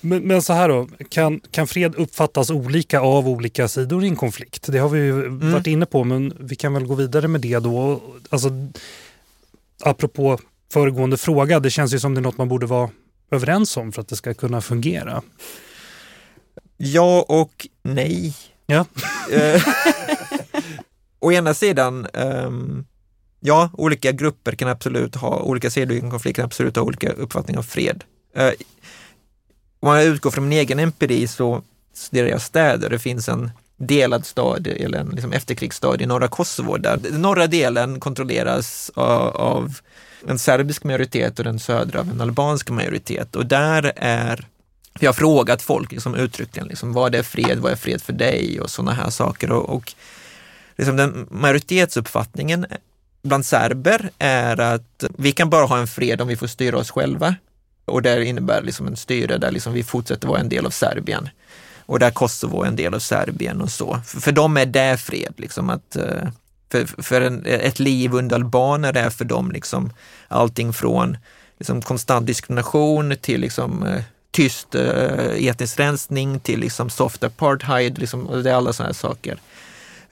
Men, 0.00 0.22
men 0.22 0.42
så 0.42 0.52
här 0.52 0.68
då, 0.68 0.88
kan, 1.08 1.40
kan 1.50 1.66
fred 1.66 1.94
uppfattas 1.94 2.50
olika 2.50 3.00
av 3.00 3.28
olika 3.28 3.68
sidor 3.68 4.04
i 4.04 4.08
en 4.08 4.16
konflikt? 4.16 4.66
Det 4.72 4.78
har 4.78 4.88
vi 4.88 4.98
ju 4.98 5.12
Mm. 5.26 5.52
varit 5.52 5.66
inne 5.66 5.86
på, 5.86 6.04
men 6.04 6.32
vi 6.40 6.56
kan 6.56 6.74
väl 6.74 6.86
gå 6.86 6.94
vidare 6.94 7.28
med 7.28 7.40
det 7.40 7.58
då. 7.58 8.02
Alltså, 8.30 8.50
apropå 9.82 10.38
föregående 10.72 11.16
fråga, 11.16 11.60
det 11.60 11.70
känns 11.70 11.94
ju 11.94 11.98
som 11.98 12.14
det 12.14 12.20
är 12.20 12.22
något 12.22 12.38
man 12.38 12.48
borde 12.48 12.66
vara 12.66 12.90
överens 13.30 13.76
om 13.76 13.92
för 13.92 14.00
att 14.02 14.08
det 14.08 14.16
ska 14.16 14.34
kunna 14.34 14.60
fungera. 14.60 15.22
Ja 16.76 17.24
och 17.28 17.66
nej. 17.82 18.34
Ja. 18.66 18.84
Eh, 19.32 19.62
Å 21.20 21.32
ena 21.32 21.54
sidan, 21.54 22.06
ehm, 22.14 22.84
ja, 23.40 23.70
olika 23.72 24.12
grupper 24.12 24.52
kan 24.52 24.68
absolut 24.68 25.14
ha, 25.14 25.40
olika 25.42 25.70
sidor 25.70 25.96
i 25.96 26.00
en 26.00 26.10
konflikt 26.10 26.36
kan 26.36 26.44
absolut 26.44 26.76
ha 26.76 26.82
olika 26.82 27.12
uppfattningar 27.12 27.58
om 27.58 27.64
fred. 27.64 28.04
Eh, 28.34 28.50
om 29.86 29.92
man 29.92 30.02
utgår 30.02 30.30
från 30.30 30.48
min 30.48 30.58
egen 30.58 30.78
empiri 30.78 31.28
så 31.28 31.62
studerar 31.94 32.28
jag 32.28 32.42
städer. 32.42 32.90
Det 32.90 32.98
finns 32.98 33.28
en 33.28 33.50
delad 33.76 34.26
stad, 34.26 34.66
eller 34.66 34.98
en 34.98 35.08
liksom 35.08 35.32
efterkrigsstad 35.32 36.02
i 36.02 36.06
norra 36.06 36.28
Kosovo, 36.28 36.76
där 36.76 36.96
den 36.96 37.22
norra 37.22 37.46
delen 37.46 38.00
kontrolleras 38.00 38.90
av, 38.94 39.36
av 39.36 39.78
en 40.28 40.38
serbisk 40.38 40.84
majoritet 40.84 41.38
och 41.38 41.44
den 41.44 41.58
södra 41.58 42.00
av 42.00 42.10
en 42.10 42.20
albansk 42.20 42.70
majoritet. 42.70 43.36
Och 43.36 43.46
där 43.46 43.92
är 43.96 44.46
jag 45.00 45.08
har 45.08 45.14
frågat 45.14 45.62
folk 45.62 45.92
liksom 45.92 46.14
uttryckligen, 46.14 46.68
liksom, 46.68 46.92
vad 46.92 47.14
är 47.14 47.22
fred, 47.22 47.58
vad 47.58 47.72
är 47.72 47.76
fred 47.76 48.02
för 48.02 48.12
dig 48.12 48.60
och 48.60 48.70
sådana 48.70 48.92
här 48.92 49.10
saker. 49.10 49.52
Och, 49.52 49.76
och 49.76 49.92
liksom 50.76 50.96
den 50.96 51.26
majoritetsuppfattningen 51.30 52.66
bland 53.22 53.46
serber 53.46 54.10
är 54.18 54.60
att 54.60 55.04
vi 55.18 55.32
kan 55.32 55.50
bara 55.50 55.66
ha 55.66 55.78
en 55.78 55.86
fred 55.86 56.20
om 56.20 56.28
vi 56.28 56.36
får 56.36 56.46
styra 56.46 56.78
oss 56.78 56.90
själva. 56.90 57.34
Och 57.86 58.02
det 58.02 58.24
innebär 58.24 58.62
liksom 58.62 58.86
en 58.86 58.96
styre 58.96 59.38
där 59.38 59.50
liksom 59.50 59.72
vi 59.72 59.82
fortsätter 59.82 60.28
vara 60.28 60.40
en 60.40 60.48
del 60.48 60.66
av 60.66 60.70
Serbien. 60.70 61.28
Och 61.86 61.98
där 61.98 62.10
Kosovo 62.10 62.62
är 62.62 62.66
en 62.66 62.76
del 62.76 62.94
av 62.94 62.98
Serbien 62.98 63.60
och 63.60 63.70
så. 63.70 64.00
För, 64.06 64.20
för 64.20 64.32
dem 64.32 64.56
är 64.56 64.66
det 64.66 64.96
fred, 64.96 65.34
liksom 65.36 65.70
att 65.70 65.96
eh, 65.96 66.28
för, 66.70 67.02
för 67.02 67.20
en, 67.20 67.46
ett 67.46 67.78
liv 67.78 68.14
under 68.14 68.36
albaner 68.36 68.96
är 68.96 69.10
för 69.10 69.24
dem 69.24 69.50
liksom 69.50 69.92
allting 70.28 70.72
från 70.72 71.16
liksom 71.58 71.82
konstant 71.82 72.26
diskrimination 72.26 73.16
till 73.20 73.40
liksom 73.40 73.82
eh, 73.86 74.02
tyst 74.30 74.74
eh, 74.74 75.46
etnisk 75.46 75.80
rensning 75.80 76.40
till 76.40 76.60
liksom 76.60 76.90
soft 76.90 77.24
apartheid, 77.24 77.98
liksom, 77.98 78.26
och 78.26 78.42
det 78.42 78.50
är 78.50 78.54
alla 78.54 78.72
sådana 78.72 78.88
här 78.88 78.94
saker. 78.94 79.38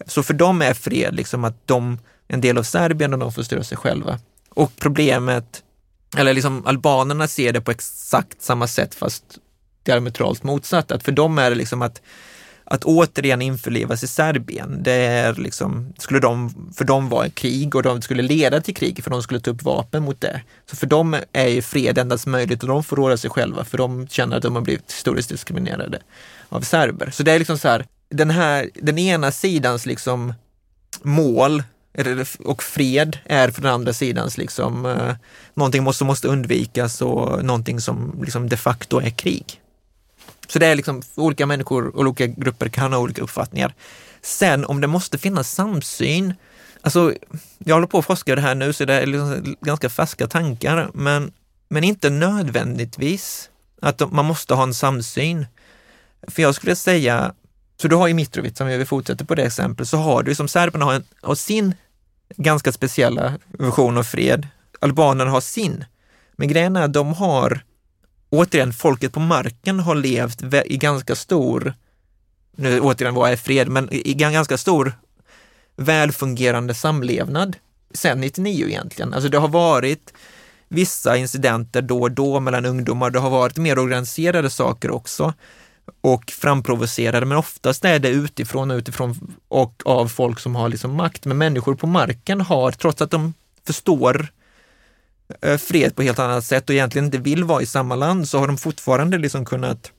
Så 0.07 0.23
för 0.23 0.35
dem 0.35 0.63
är 0.63 0.75
fred 0.75 1.15
liksom 1.15 1.45
att 1.45 1.67
de 1.67 1.99
är 2.29 2.35
en 2.35 2.41
del 2.41 2.59
av 2.59 2.63
Serbien 2.63 3.13
och 3.13 3.19
de 3.19 3.33
får 3.33 3.43
styra 3.43 3.65
sig 3.65 3.79
själva. 3.79 4.19
Och 4.49 4.73
problemet, 4.77 5.63
eller 6.17 6.35
liksom 6.35 6.67
albanerna 6.67 7.29
ser 7.29 7.53
det 7.53 7.61
på 7.61 7.71
exakt 7.71 8.43
samma 8.43 8.67
sätt 8.67 8.95
fast 8.95 9.25
diametralt 9.83 10.43
motsatt. 10.43 10.93
Att 10.93 11.03
för 11.03 11.13
dem 11.13 11.39
är 11.39 11.51
det 11.51 11.57
liksom 11.57 11.83
att, 11.83 12.03
att 12.65 12.85
återigen 12.85 13.43
införlivas 13.43 14.03
i 14.03 14.07
Serbien, 14.07 14.83
det 14.83 14.93
är 14.93 15.35
liksom, 15.35 15.93
skulle 15.99 16.21
de, 16.21 16.55
för 16.77 16.85
dem 16.85 17.09
vara 17.09 17.29
krig 17.29 17.75
och 17.75 17.83
de 17.83 18.03
skulle 18.03 18.23
leda 18.23 18.61
till 18.61 18.75
krig 18.75 19.05
för 19.05 19.11
de 19.11 19.23
skulle 19.23 19.41
ta 19.41 19.51
upp 19.51 19.63
vapen 19.63 20.03
mot 20.03 20.21
det. 20.21 20.41
Så 20.71 20.77
för 20.77 20.87
dem 20.87 21.17
är 21.33 21.49
ju 21.49 21.63
fred 21.63 21.99
endast 21.99 22.27
möjligt 22.27 22.63
och 22.63 22.69
de 22.69 22.85
får 22.85 22.97
råda 22.97 23.17
sig 23.17 23.31
själva 23.31 23.65
för 23.65 23.79
de 23.79 24.09
känner 24.09 24.37
att 24.37 24.43
de 24.43 24.55
har 24.55 24.63
blivit 24.63 24.93
historiskt 24.93 25.29
diskriminerade 25.29 26.03
av 26.49 26.61
serber. 26.61 27.11
Så 27.11 27.23
det 27.23 27.33
är 27.33 27.39
liksom 27.39 27.59
så 27.59 27.69
här, 27.69 27.87
den 28.11 28.31
här, 28.31 28.71
den 28.75 28.99
ena 28.99 29.33
sidans 29.33 29.87
liksom 29.87 30.35
mål 31.03 31.63
och 32.45 32.63
fred 32.63 33.19
är 33.25 33.51
för 33.51 33.63
den 33.63 33.71
andra 33.71 33.93
sidans 33.93 34.39
liksom 34.39 34.87
eh, 34.87 35.15
någonting 35.55 35.93
som 35.93 36.07
måste 36.07 36.29
undvikas 36.29 37.03
och 37.03 37.45
någonting 37.45 37.81
som 37.81 38.21
liksom 38.25 38.49
de 38.49 38.57
facto 38.57 39.01
är 39.01 39.11
krig. 39.11 39.61
Så 40.49 40.59
det 40.59 40.67
är 40.67 40.75
liksom 40.75 41.03
olika 41.15 41.47
människor 41.47 41.87
och 41.87 42.01
olika 42.01 42.27
grupper 42.27 42.69
kan 42.69 42.93
ha 42.93 43.01
olika 43.01 43.23
uppfattningar. 43.23 43.75
Sen 44.23 44.65
om 44.65 44.81
det 44.81 44.87
måste 44.87 45.19
finnas 45.19 45.51
samsyn, 45.51 46.35
alltså 46.81 47.15
jag 47.59 47.75
håller 47.75 47.87
på 47.87 47.99
att 47.99 48.05
forska 48.05 48.33
i 48.33 48.35
det 48.35 48.41
här 48.41 48.55
nu 48.55 48.73
så 48.73 48.85
det 48.85 48.95
är 48.95 49.07
liksom 49.07 49.57
ganska 49.61 49.91
färska 49.91 50.27
tankar, 50.27 50.91
men, 50.95 51.33
men 51.69 51.85
inte 51.85 52.11
nödvändigtvis 52.11 53.51
att 53.83 54.13
man 54.13 54.25
måste 54.25 54.55
ha 54.55 54.63
en 54.63 54.75
samsyn. 54.75 55.47
För 56.29 56.43
jag 56.43 56.55
skulle 56.55 56.77
säga, 56.77 57.35
så 57.81 57.89
du 57.89 57.97
har 57.97 58.09
i 58.09 58.15
Mitrovic, 58.15 58.61
om 58.61 58.67
vi 58.67 58.85
fortsätter 58.85 59.25
på 59.25 59.35
det 59.35 59.43
exempel, 59.43 59.87
så 59.87 59.97
har 59.97 60.23
du 60.23 60.35
som 60.35 60.49
serberna 60.49 60.85
har, 60.85 60.95
en, 60.95 61.05
har 61.23 61.35
sin 61.35 61.75
ganska 62.37 62.73
speciella 62.73 63.39
version 63.49 63.99
av 63.99 64.03
fred. 64.03 64.49
Albanerna 64.81 65.31
har 65.31 65.41
sin. 65.41 65.85
Men 66.37 66.49
grejen 66.49 66.77
är 66.77 66.83
att 66.83 66.93
de 66.93 67.15
har, 67.15 67.61
återigen, 68.31 68.73
folket 68.73 69.13
på 69.13 69.21
marken 69.21 69.81
har 69.81 69.95
levt 69.95 70.43
i 70.65 70.77
ganska 70.77 71.15
stor, 71.15 71.75
nu 72.57 72.81
återigen 72.81 73.15
vad 73.15 73.31
är 73.31 73.37
fred, 73.37 73.69
men 73.69 73.93
i, 73.93 74.11
i 74.11 74.15
ganska 74.15 74.59
stor 74.59 74.93
välfungerande 75.77 76.75
samlevnad 76.75 77.57
sedan 77.95 78.21
99 78.21 78.67
egentligen. 78.69 79.15
Alltså 79.15 79.29
det 79.29 79.39
har 79.39 79.49
varit 79.49 80.13
vissa 80.69 81.17
incidenter 81.17 81.83
då 81.83 82.03
och 82.03 82.13
då 82.13 82.41
mellan 82.41 82.65
ungdomar. 82.65 83.11
Det 83.11 83.19
har 83.19 83.31
varit 83.31 83.57
mer 83.57 83.79
organiserade 83.79 84.51
saker 84.51 84.91
också 84.91 85.35
och 86.01 86.31
framprovocerade, 86.31 87.27
men 87.27 87.39
oftast 87.39 87.85
är 87.85 87.99
det 87.99 88.09
utifrån 88.09 88.71
och 88.71 88.77
utifrån 88.77 89.35
och 89.49 89.83
av 89.85 90.09
folk 90.09 90.41
som 90.41 90.57
har 90.57 90.69
liksom 90.69 90.95
makt. 90.95 91.25
Men 91.25 91.39
människor 91.39 91.75
på 91.75 91.87
marken 91.87 92.41
har, 92.41 92.71
trots 92.73 93.03
att 93.03 93.11
de 93.11 93.35
förstår 93.67 94.29
eh, 95.41 95.57
fred 95.57 95.97
på 95.97 96.03
helt 96.03 96.19
annat 96.19 96.45
sätt 96.45 96.69
och 96.69 96.75
egentligen 96.75 97.05
inte 97.05 97.19
vill 97.19 97.45
vara 97.45 97.63
i 97.63 97.67
samma 97.67 97.97
land, 97.97 98.29
så 98.29 98.39
har 98.39 98.47
de 98.47 98.57
fortfarande 98.57 99.19
liksom 99.19 99.45
kunnat 99.45 99.93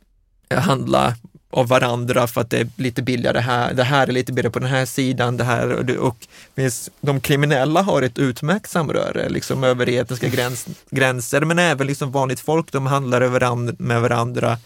eh, 0.49 0.59
handla 0.59 1.15
av 1.49 1.67
varandra 1.67 2.27
för 2.27 2.41
att 2.41 2.49
det 2.49 2.59
är 2.59 2.67
lite 2.75 3.01
billigare 3.01 3.39
här, 3.39 3.73
det 3.73 3.83
här 3.83 4.07
är 4.07 4.11
lite 4.11 4.33
billigare 4.33 4.53
på 4.53 4.59
den 4.59 4.69
här 4.69 4.85
sidan, 4.85 5.37
det 5.37 5.43
här 5.43 5.71
och, 5.71 5.85
det, 5.85 5.97
och 5.97 6.27
de 7.01 7.19
kriminella 7.19 7.81
har 7.81 8.01
ett 8.01 8.17
utmärkt 8.17 8.69
samröre 8.69 9.29
liksom 9.29 9.63
över 9.63 9.89
etniska 9.89 10.27
gräns, 10.27 10.67
gränser, 10.89 11.41
men 11.41 11.59
även 11.59 11.87
liksom 11.87 12.11
vanligt 12.11 12.39
folk, 12.39 12.71
de 12.71 12.85
handlar 12.85 13.21
över 13.21 13.81
med 13.81 14.01
varandra 14.01 14.57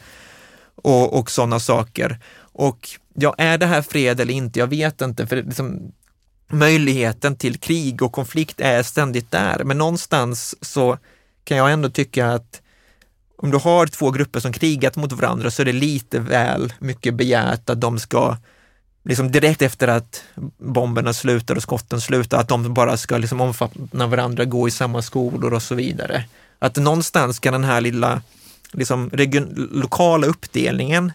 och, 0.81 1.19
och 1.19 1.31
sådana 1.31 1.59
saker. 1.59 2.19
Och 2.41 2.89
ja, 3.13 3.35
är 3.37 3.57
det 3.57 3.65
här 3.65 3.81
fred 3.81 4.19
eller 4.19 4.33
inte? 4.33 4.59
Jag 4.59 4.67
vet 4.67 5.01
inte, 5.01 5.27
för 5.27 5.35
liksom, 5.35 5.91
möjligheten 6.51 7.35
till 7.35 7.59
krig 7.59 8.01
och 8.01 8.11
konflikt 8.11 8.61
är 8.61 8.83
ständigt 8.83 9.31
där, 9.31 9.63
men 9.63 9.77
någonstans 9.77 10.55
så 10.61 10.97
kan 11.43 11.57
jag 11.57 11.71
ändå 11.71 11.89
tycka 11.89 12.27
att 12.27 12.61
om 13.37 13.51
du 13.51 13.57
har 13.57 13.87
två 13.87 14.11
grupper 14.11 14.39
som 14.39 14.53
krigat 14.53 14.95
mot 14.95 15.11
varandra 15.11 15.51
så 15.51 15.61
är 15.61 15.65
det 15.65 15.71
lite 15.71 16.19
väl 16.19 16.73
mycket 16.79 17.13
begärt 17.13 17.69
att 17.69 17.81
de 17.81 17.99
ska 17.99 18.37
liksom 19.03 19.31
direkt 19.31 19.61
efter 19.61 19.87
att 19.87 20.23
bomberna 20.57 21.13
slutar 21.13 21.55
och 21.55 21.63
skotten 21.63 22.01
slutar, 22.01 22.39
att 22.39 22.47
de 22.47 22.73
bara 22.73 22.97
ska 22.97 23.17
liksom 23.17 23.41
omfamna 23.41 24.07
varandra, 24.07 24.45
gå 24.45 24.67
i 24.67 24.71
samma 24.71 25.01
skolor 25.01 25.53
och 25.53 25.63
så 25.63 25.75
vidare. 25.75 26.23
Att 26.59 26.75
någonstans 26.75 27.39
kan 27.39 27.53
den 27.53 27.63
här 27.63 27.81
lilla 27.81 28.21
liksom 28.73 29.09
region, 29.09 29.69
lokala 29.71 30.27
uppdelningen 30.27 31.11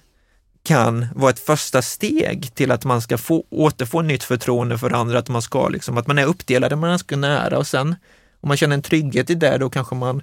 kan 0.63 1.07
vara 1.15 1.31
ett 1.31 1.39
första 1.39 1.83
steg 1.83 2.55
till 2.55 2.71
att 2.71 2.85
man 2.85 3.03
ska 3.03 3.19
få, 3.19 3.45
återfå 3.51 4.03
nytt 4.03 4.23
förtroende 4.23 4.79
för 4.79 4.91
andra, 4.91 5.19
att 5.19 5.29
man 5.29 5.43
ska 5.43 5.69
liksom, 5.69 5.99
att 5.99 6.07
man 6.07 6.19
är 6.19 6.27
uppdelade, 6.27 6.77
man 6.77 6.89
är 6.89 6.93
ganska 6.93 7.17
nära 7.17 7.59
och 7.59 7.67
sen 7.67 7.97
om 8.41 8.49
man 8.49 8.57
känner 8.57 8.75
en 8.75 8.83
trygghet 8.83 9.31
i 9.31 9.35
det, 9.35 9.59
då 9.59 9.71
kanske 9.71 9.95
man 9.95 10.23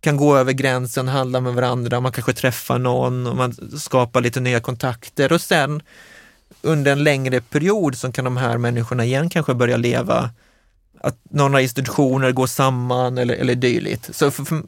kan 0.00 0.16
gå 0.16 0.36
över 0.36 0.52
gränsen, 0.52 1.08
handla 1.08 1.40
med 1.40 1.54
varandra, 1.54 2.00
man 2.00 2.12
kanske 2.12 2.32
träffar 2.32 2.78
någon 2.78 3.26
och 3.26 3.36
man 3.36 3.78
skapar 3.78 4.20
lite 4.20 4.40
nya 4.40 4.60
kontakter 4.60 5.32
och 5.32 5.40
sen 5.40 5.82
under 6.62 6.92
en 6.92 7.04
längre 7.04 7.40
period 7.40 7.96
så 7.96 8.12
kan 8.12 8.24
de 8.24 8.36
här 8.36 8.58
människorna 8.58 9.04
igen 9.04 9.30
kanske 9.30 9.54
börja 9.54 9.76
leva, 9.76 10.30
att 11.00 11.16
några 11.30 11.60
institutioner 11.60 12.32
går 12.32 12.46
samman 12.46 13.18
eller, 13.18 13.34
eller 13.34 13.54
dylikt. 13.54 14.16
Så 14.16 14.30
för, 14.30 14.44
för, 14.44 14.62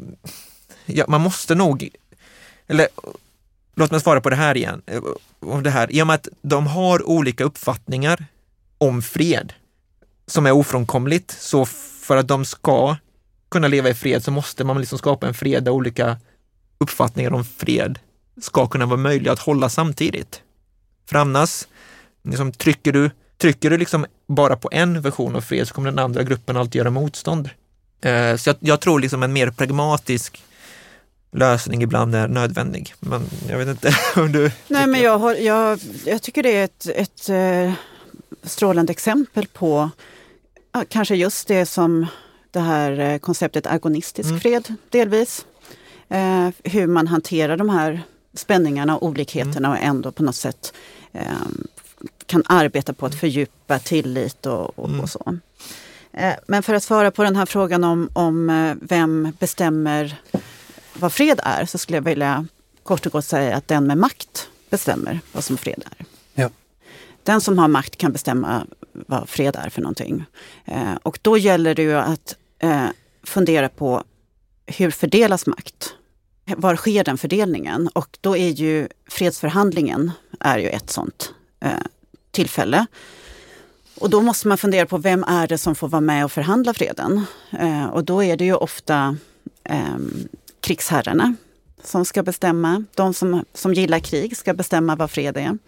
ja, 0.87 1.05
man 1.09 1.20
måste 1.20 1.55
nog, 1.55 1.89
eller 2.66 2.89
låt 3.74 3.91
mig 3.91 4.01
svara 4.01 4.20
på 4.20 4.30
det 4.30 4.37
här 4.37 4.57
igen, 4.57 4.82
om 5.41 5.62
det 5.62 5.70
här, 5.70 5.93
i 5.93 6.03
och 6.03 6.07
med 6.07 6.14
att 6.14 6.28
de 6.43 6.66
har 6.66 7.09
olika 7.09 7.45
uppfattningar 7.45 8.26
om 8.78 9.03
fred, 9.03 9.53
som 10.26 10.47
är 10.47 10.53
ofrånkomligt. 10.53 11.37
Så 11.39 11.66
för 12.01 12.16
att 12.16 12.28
de 12.28 12.45
ska 12.45 12.97
kunna 13.49 13.68
leva 13.68 13.89
i 13.89 13.95
fred 13.95 14.24
så 14.24 14.30
måste 14.30 14.64
man 14.64 14.80
liksom 14.80 14.99
skapa 14.99 15.26
en 15.26 15.34
fred 15.34 15.64
där 15.64 15.72
olika 15.72 16.16
uppfattningar 16.78 17.32
om 17.32 17.45
fred 17.45 17.99
ska 18.41 18.66
kunna 18.66 18.87
vara 18.87 19.01
möjliga 19.01 19.32
att 19.32 19.39
hålla 19.39 19.68
samtidigt. 19.68 20.43
För 21.07 21.16
annars 21.16 21.66
liksom, 22.24 22.53
trycker 22.53 22.93
du, 22.93 23.11
trycker 23.39 23.70
du 23.70 23.78
liksom 23.78 24.07
bara 24.26 24.57
på 24.57 24.68
en 24.72 25.01
version 25.01 25.37
av 25.37 25.41
fred 25.41 25.68
så 25.68 25.74
kommer 25.74 25.91
den 25.91 25.99
andra 25.99 26.22
gruppen 26.22 26.57
alltid 26.57 26.78
göra 26.78 26.91
motstånd. 26.91 27.51
Eh, 28.01 28.37
så 28.37 28.49
jag, 28.49 28.57
jag, 28.61 28.80
tror 28.80 29.01
liksom 29.01 29.22
en 29.22 29.32
mer 29.32 29.51
pragmatisk 29.51 30.43
lösning 31.33 31.83
ibland 31.83 32.14
är 32.14 32.29
nödvändig. 32.29 32.95
Men 33.01 33.22
jag 33.49 33.59
vet 33.59 33.68
inte 33.68 33.97
om 34.20 34.33
du... 34.33 34.51
Nej, 34.68 34.87
men 34.87 35.01
jag, 35.01 35.18
har, 35.18 35.35
jag, 35.35 35.81
jag 36.05 36.22
tycker 36.22 36.43
det 36.43 36.57
är 36.57 36.64
ett, 36.64 36.87
ett 36.87 37.29
eh, 37.29 37.72
strålande 38.43 38.91
exempel 38.91 39.47
på 39.47 39.91
kanske 40.89 41.16
just 41.16 41.49
det 41.49 41.66
som 41.66 42.07
det 42.51 42.61
här 42.61 42.99
eh, 43.01 43.18
konceptet 43.18 43.66
agonistisk 43.66 44.29
mm. 44.29 44.41
fred 44.41 44.74
delvis. 44.91 45.47
Eh, 46.09 46.49
hur 46.64 46.87
man 46.87 47.07
hanterar 47.07 47.57
de 47.57 47.68
här 47.68 48.03
spänningarna 48.35 48.97
och 48.97 49.07
olikheterna 49.07 49.68
mm. 49.68 49.70
och 49.70 49.85
ändå 49.87 50.12
på 50.12 50.22
något 50.22 50.37
sätt 50.37 50.72
eh, 51.12 51.22
kan 52.27 52.43
arbeta 52.47 52.93
på 52.93 53.07
att 53.07 53.12
mm. 53.12 53.20
fördjupa 53.20 53.79
tillit 53.79 54.47
och, 54.47 54.79
och, 54.79 54.89
mm. 54.89 55.01
och 55.01 55.11
så. 55.11 55.39
Eh, 56.12 56.35
men 56.47 56.62
för 56.62 56.74
att 56.74 56.83
svara 56.83 57.11
på 57.11 57.22
den 57.22 57.37
här 57.37 57.47
frågan 57.47 57.85
om, 57.85 58.09
om 58.12 58.51
eh, 58.51 58.74
vem 58.81 59.33
bestämmer 59.39 60.16
vad 61.01 61.12
fred 61.12 61.40
är 61.42 61.64
så 61.66 61.78
skulle 61.78 61.97
jag 61.97 62.03
vilja 62.03 62.47
kort 62.82 63.07
och 63.07 63.12
gott 63.12 63.24
säga 63.24 63.57
att 63.57 63.68
den 63.68 63.86
med 63.86 63.99
makt 63.99 64.49
bestämmer 64.70 65.20
vad 65.32 65.44
som 65.44 65.57
fred 65.57 65.84
är. 65.99 66.07
Ja. 66.34 66.51
Den 67.22 67.40
som 67.40 67.59
har 67.59 67.68
makt 67.68 67.97
kan 67.97 68.12
bestämma 68.12 68.66
vad 68.92 69.28
fred 69.28 69.57
är 69.57 69.70
för 69.70 69.82
någonting. 69.82 70.24
Eh, 70.64 70.94
och 71.03 71.18
då 71.22 71.38
gäller 71.38 71.74
det 71.74 71.82
ju 71.82 71.94
att 71.97 72.36
eh, 72.59 72.86
fundera 73.22 73.68
på 73.68 74.05
hur 74.66 74.90
fördelas 74.90 75.47
makt? 75.47 75.94
Var 76.57 76.76
sker 76.76 77.05
den 77.05 77.18
fördelningen? 77.18 77.88
Och 77.88 78.18
då 78.20 78.36
är 78.36 78.49
ju 78.49 78.88
fredsförhandlingen 79.09 80.12
är 80.40 80.59
ju 80.59 80.68
ett 80.68 80.90
sånt 80.90 81.32
eh, 81.61 81.70
tillfälle. 82.30 82.86
Och 84.01 84.11
då 84.11 84.22
måste 84.22 84.49
man 84.49 84.59
fundera 84.59 84.86
på 84.86 84.99
vem 84.99 85.24
är 85.24 85.47
det 85.47 85.59
som 85.59 85.74
får 85.74 85.88
vara 85.88 86.01
med 86.01 86.24
och 86.24 86.32
förhandla 86.32 86.74
freden? 86.74 87.26
Eh, 87.59 87.86
och 87.86 88.05
då 88.05 88.22
är 88.22 88.36
det 88.36 88.44
ju 88.44 88.55
ofta 88.55 89.16
eh, 89.64 89.97
krigsherrarna 90.67 91.35
som 91.83 92.05
ska 92.05 92.23
bestämma. 92.23 92.85
De 92.95 93.14
som, 93.14 93.45
som 93.55 93.75
gillar 93.75 93.99
krig 93.99 94.37
ska 94.37 94.55
bestämma 94.55 94.97
vad 94.97 95.11
fred 95.11 95.37
är. 95.37 95.59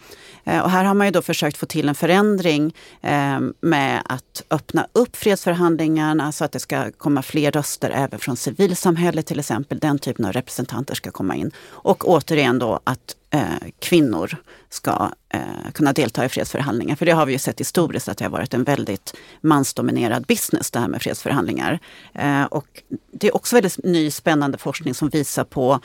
Eh, 0.45 0.61
och 0.61 0.71
här 0.71 0.85
har 0.85 0.95
man 0.95 1.07
ju 1.07 1.11
då 1.11 1.23
försökt 1.23 1.57
få 1.57 1.67
till 1.67 1.89
en 1.89 1.95
förändring 1.95 2.75
eh, 3.01 3.41
med 3.61 4.03
att 4.05 4.43
öppna 4.51 4.87
upp 4.93 5.17
fredsförhandlingarna 5.17 6.33
så 6.33 6.45
att 6.45 6.53
det 6.53 6.61
ska 6.61 6.93
komma 6.93 7.23
fler 7.23 7.51
röster 7.51 7.91
även 7.91 8.19
från 8.19 8.37
civilsamhället 8.37 9.27
till 9.27 9.39
exempel. 9.39 9.79
Den 9.79 9.99
typen 9.99 10.25
av 10.25 10.33
representanter 10.33 10.95
ska 10.95 11.11
komma 11.11 11.37
in. 11.37 11.51
Och 11.61 12.09
återigen 12.09 12.59
då 12.59 12.81
att 12.85 13.17
eh, 13.31 13.68
kvinnor 13.79 14.37
ska 14.68 15.11
eh, 15.29 15.70
kunna 15.74 15.93
delta 15.93 16.24
i 16.24 16.29
fredsförhandlingar. 16.29 16.97
För 16.97 17.07
det 17.07 17.12
har 17.12 17.26
vi 17.26 17.33
ju 17.33 17.39
sett 17.39 17.61
historiskt 17.61 18.09
att 18.09 18.18
det 18.18 18.24
har 18.24 18.31
varit 18.31 18.55
en 18.55 18.64
väldigt 18.64 19.14
mansdominerad 19.41 20.26
business 20.26 20.70
det 20.70 20.79
här 20.79 20.89
med 20.89 21.03
fredsförhandlingar. 21.03 21.79
Eh, 22.14 22.45
och 22.45 22.83
det 23.12 23.26
är 23.29 23.37
också 23.37 23.57
väldigt 23.57 23.85
ny 23.85 24.11
spännande 24.11 24.59
forskning 24.59 24.95
som 24.95 25.09
visar 25.09 25.45
på 25.45 25.81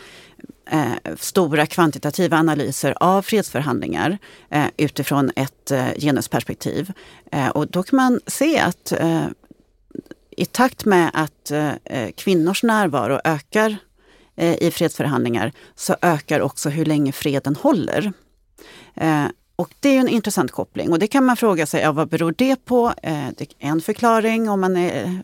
eh, 0.70 1.16
stora 1.18 1.66
kvantitativa 1.66 2.38
analyser 2.38 2.96
av 3.00 3.22
fredsförhandlingar 3.22 4.18
eh, 4.50 4.66
utifrån 4.78 5.32
ett 5.36 5.72
eh, 5.72 5.88
genusperspektiv. 5.98 6.92
Eh, 7.32 7.50
och 7.50 7.68
då 7.68 7.84
kan 7.84 7.98
man 7.98 8.20
se 8.28 8.60
att 8.60 8.92
eh, 8.92 9.26
i 10.38 10.46
takt 10.46 10.86
med 10.86 11.12
att 11.14 11.52
eh, 11.52 11.72
eh 11.86 12.12
kvinnors 12.12 12.64
närvaro 12.64 13.20
ökar 13.24 13.78
Eh, 14.36 14.64
i 14.64 14.72
fredsförhandlingar 14.72 15.52
så 15.76 15.96
ökar 16.02 16.40
också 16.40 16.70
hur 16.70 16.86
länge 16.86 17.12
freden 17.12 17.56
håller. 17.56 18.14
Eh, 18.96 19.26
och 19.56 19.74
det 19.80 19.90
är 19.90 20.00
en 20.00 20.08
intressant 20.08 20.52
koppling 20.52 20.92
och 20.92 21.00
det 21.00 21.08
kan 21.08 21.26
man 21.26 21.38
fråga 21.38 21.66
sig, 21.66 21.82
ja, 21.82 21.92
vad 21.92 22.10
beror 22.10 22.34
det 22.38 22.66
på? 22.66 22.94
Eh, 23.04 23.28
det 23.38 23.44
är 23.60 23.68
en 23.70 23.82
förklaring, 23.82 24.50
om 24.50 24.62
man 24.62 24.78
är 24.78 25.22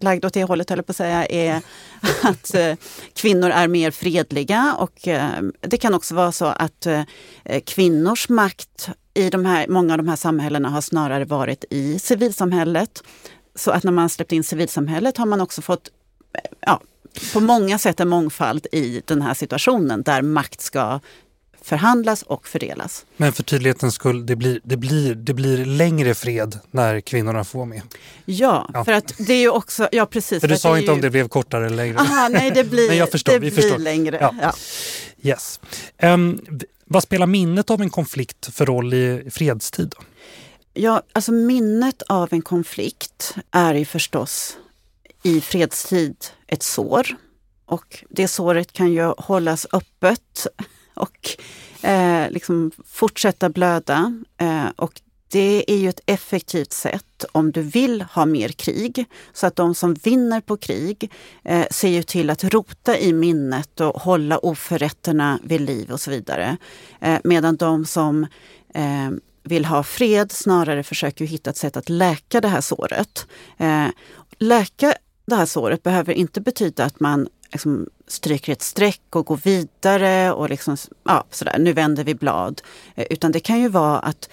lagd 0.00 0.24
åt 0.24 0.34
det 0.34 0.44
hållet, 0.44 0.70
höll 0.70 0.82
på 0.82 0.90
att 0.90 0.96
säga, 0.96 1.26
är 1.26 1.62
att 2.22 2.54
kvinnor 3.14 3.50
är 3.50 3.68
mer 3.68 3.90
fredliga 3.90 4.76
och 4.78 5.08
det 5.60 5.76
kan 5.76 5.94
också 5.94 6.14
vara 6.14 6.32
så 6.32 6.44
att 6.44 6.86
kvinnors 7.64 8.28
makt 8.28 8.88
i 9.14 9.30
de 9.30 9.44
här, 9.44 9.68
många 9.68 9.92
av 9.92 9.98
de 9.98 10.08
här 10.08 10.16
samhällena 10.16 10.68
har 10.68 10.80
snarare 10.80 11.24
varit 11.24 11.64
i 11.70 11.98
civilsamhället. 11.98 13.02
Så 13.54 13.70
att 13.70 13.84
när 13.84 13.92
man 13.92 14.08
släppt 14.08 14.32
in 14.32 14.44
civilsamhället 14.44 15.16
har 15.16 15.26
man 15.26 15.40
också 15.40 15.62
fått 15.62 15.90
ja, 16.60 16.80
på 17.32 17.40
många 17.40 17.78
sätt 17.78 18.00
en 18.00 18.08
mångfald 18.08 18.66
i 18.72 19.02
den 19.04 19.22
här 19.22 19.34
situationen 19.34 20.02
där 20.02 20.22
makt 20.22 20.60
ska 20.60 21.00
förhandlas 21.62 22.22
och 22.22 22.48
fördelas. 22.48 23.06
Men 23.16 23.32
för 23.32 23.42
tydlighetens 23.42 23.94
skull, 23.94 24.26
det 24.26 24.36
blir, 24.36 24.60
det 24.64 24.76
blir, 24.76 25.14
det 25.14 25.34
blir 25.34 25.64
längre 25.64 26.14
fred 26.14 26.58
när 26.70 27.00
kvinnorna 27.00 27.44
får 27.44 27.66
med? 27.66 27.82
Ja, 28.24 28.70
ja. 28.74 28.84
för 28.84 28.92
att 28.92 29.12
det 29.18 29.32
är 29.32 29.40
ju 29.40 29.50
också, 29.50 29.88
ja 29.92 30.06
precis. 30.06 30.40
För 30.40 30.48
du 30.48 30.58
sa 30.58 30.78
inte 30.78 30.86
ju... 30.86 30.92
om 30.92 31.00
det 31.00 31.10
blev 31.10 31.28
kortare 31.28 31.66
eller 31.66 31.76
längre? 31.76 31.98
Aha, 31.98 32.28
nej, 32.28 32.50
det 32.50 32.64
blir, 32.70 32.88
men 32.88 32.96
jag 32.96 33.10
förstår, 33.10 33.32
det 33.32 33.38
vi 33.38 33.50
blir 33.50 33.62
förstår. 33.62 33.78
längre. 33.78 34.18
Ja. 34.20 34.34
Ja. 34.42 34.54
Yes. 35.22 35.60
Um, 36.02 36.40
vad 36.84 37.02
spelar 37.02 37.26
minnet 37.26 37.70
av 37.70 37.82
en 37.82 37.90
konflikt 37.90 38.54
för 38.54 38.66
roll 38.66 38.94
i 38.94 39.28
fredstid? 39.30 39.94
Då? 39.98 40.04
Ja, 40.74 41.02
alltså 41.12 41.32
minnet 41.32 42.02
av 42.02 42.28
en 42.32 42.42
konflikt 42.42 43.34
är 43.50 43.74
ju 43.74 43.84
förstås 43.84 44.56
i 45.22 45.40
fredstid 45.40 46.16
ett 46.46 46.62
sår. 46.62 47.06
Och 47.66 48.04
det 48.10 48.28
såret 48.28 48.72
kan 48.72 48.92
ju 48.92 49.14
hållas 49.18 49.66
öppet 49.72 50.46
och 50.94 51.28
eh, 51.82 52.30
liksom 52.30 52.70
fortsätta 52.84 53.48
blöda. 53.48 54.22
Eh, 54.36 54.66
och 54.76 55.00
det 55.30 55.64
är 55.66 55.76
ju 55.76 55.88
ett 55.88 56.00
effektivt 56.06 56.72
sätt 56.72 57.24
om 57.32 57.52
du 57.52 57.62
vill 57.62 58.02
ha 58.02 58.26
mer 58.26 58.48
krig. 58.48 59.04
Så 59.32 59.46
att 59.46 59.56
de 59.56 59.74
som 59.74 59.94
vinner 59.94 60.40
på 60.40 60.56
krig 60.56 61.10
eh, 61.44 61.66
ser 61.70 61.88
ju 61.88 62.02
till 62.02 62.30
att 62.30 62.44
rota 62.44 62.98
i 62.98 63.12
minnet 63.12 63.80
och 63.80 64.00
hålla 64.00 64.38
oförrätterna 64.38 65.38
vid 65.42 65.60
liv 65.60 65.90
och 65.90 66.00
så 66.00 66.10
vidare. 66.10 66.56
Eh, 67.00 67.18
medan 67.24 67.56
de 67.56 67.84
som 67.84 68.26
eh, 68.74 69.10
vill 69.42 69.64
ha 69.64 69.82
fred 69.82 70.32
snarare 70.32 70.82
försöker 70.82 71.24
hitta 71.24 71.50
ett 71.50 71.56
sätt 71.56 71.76
att 71.76 71.88
läka 71.88 72.40
det 72.40 72.48
här 72.48 72.60
såret. 72.60 73.26
Eh, 73.58 73.86
läka 74.38 74.94
det 75.28 75.36
här 75.36 75.46
såret 75.46 75.82
behöver 75.82 76.12
inte 76.12 76.40
betyda 76.40 76.84
att 76.84 77.00
man 77.00 77.28
liksom 77.52 77.88
stryker 78.06 78.52
ett 78.52 78.62
streck 78.62 79.16
och 79.16 79.26
går 79.26 79.36
vidare 79.36 80.32
och 80.32 80.50
liksom, 80.50 80.76
ja, 81.04 81.24
sådär, 81.30 81.58
nu 81.58 81.72
vänder 81.72 82.04
vi 82.04 82.14
blad. 82.14 82.62
Eh, 82.94 83.06
utan 83.10 83.32
det 83.32 83.40
kan 83.40 83.60
ju 83.60 83.68
vara 83.68 83.98
att, 83.98 84.28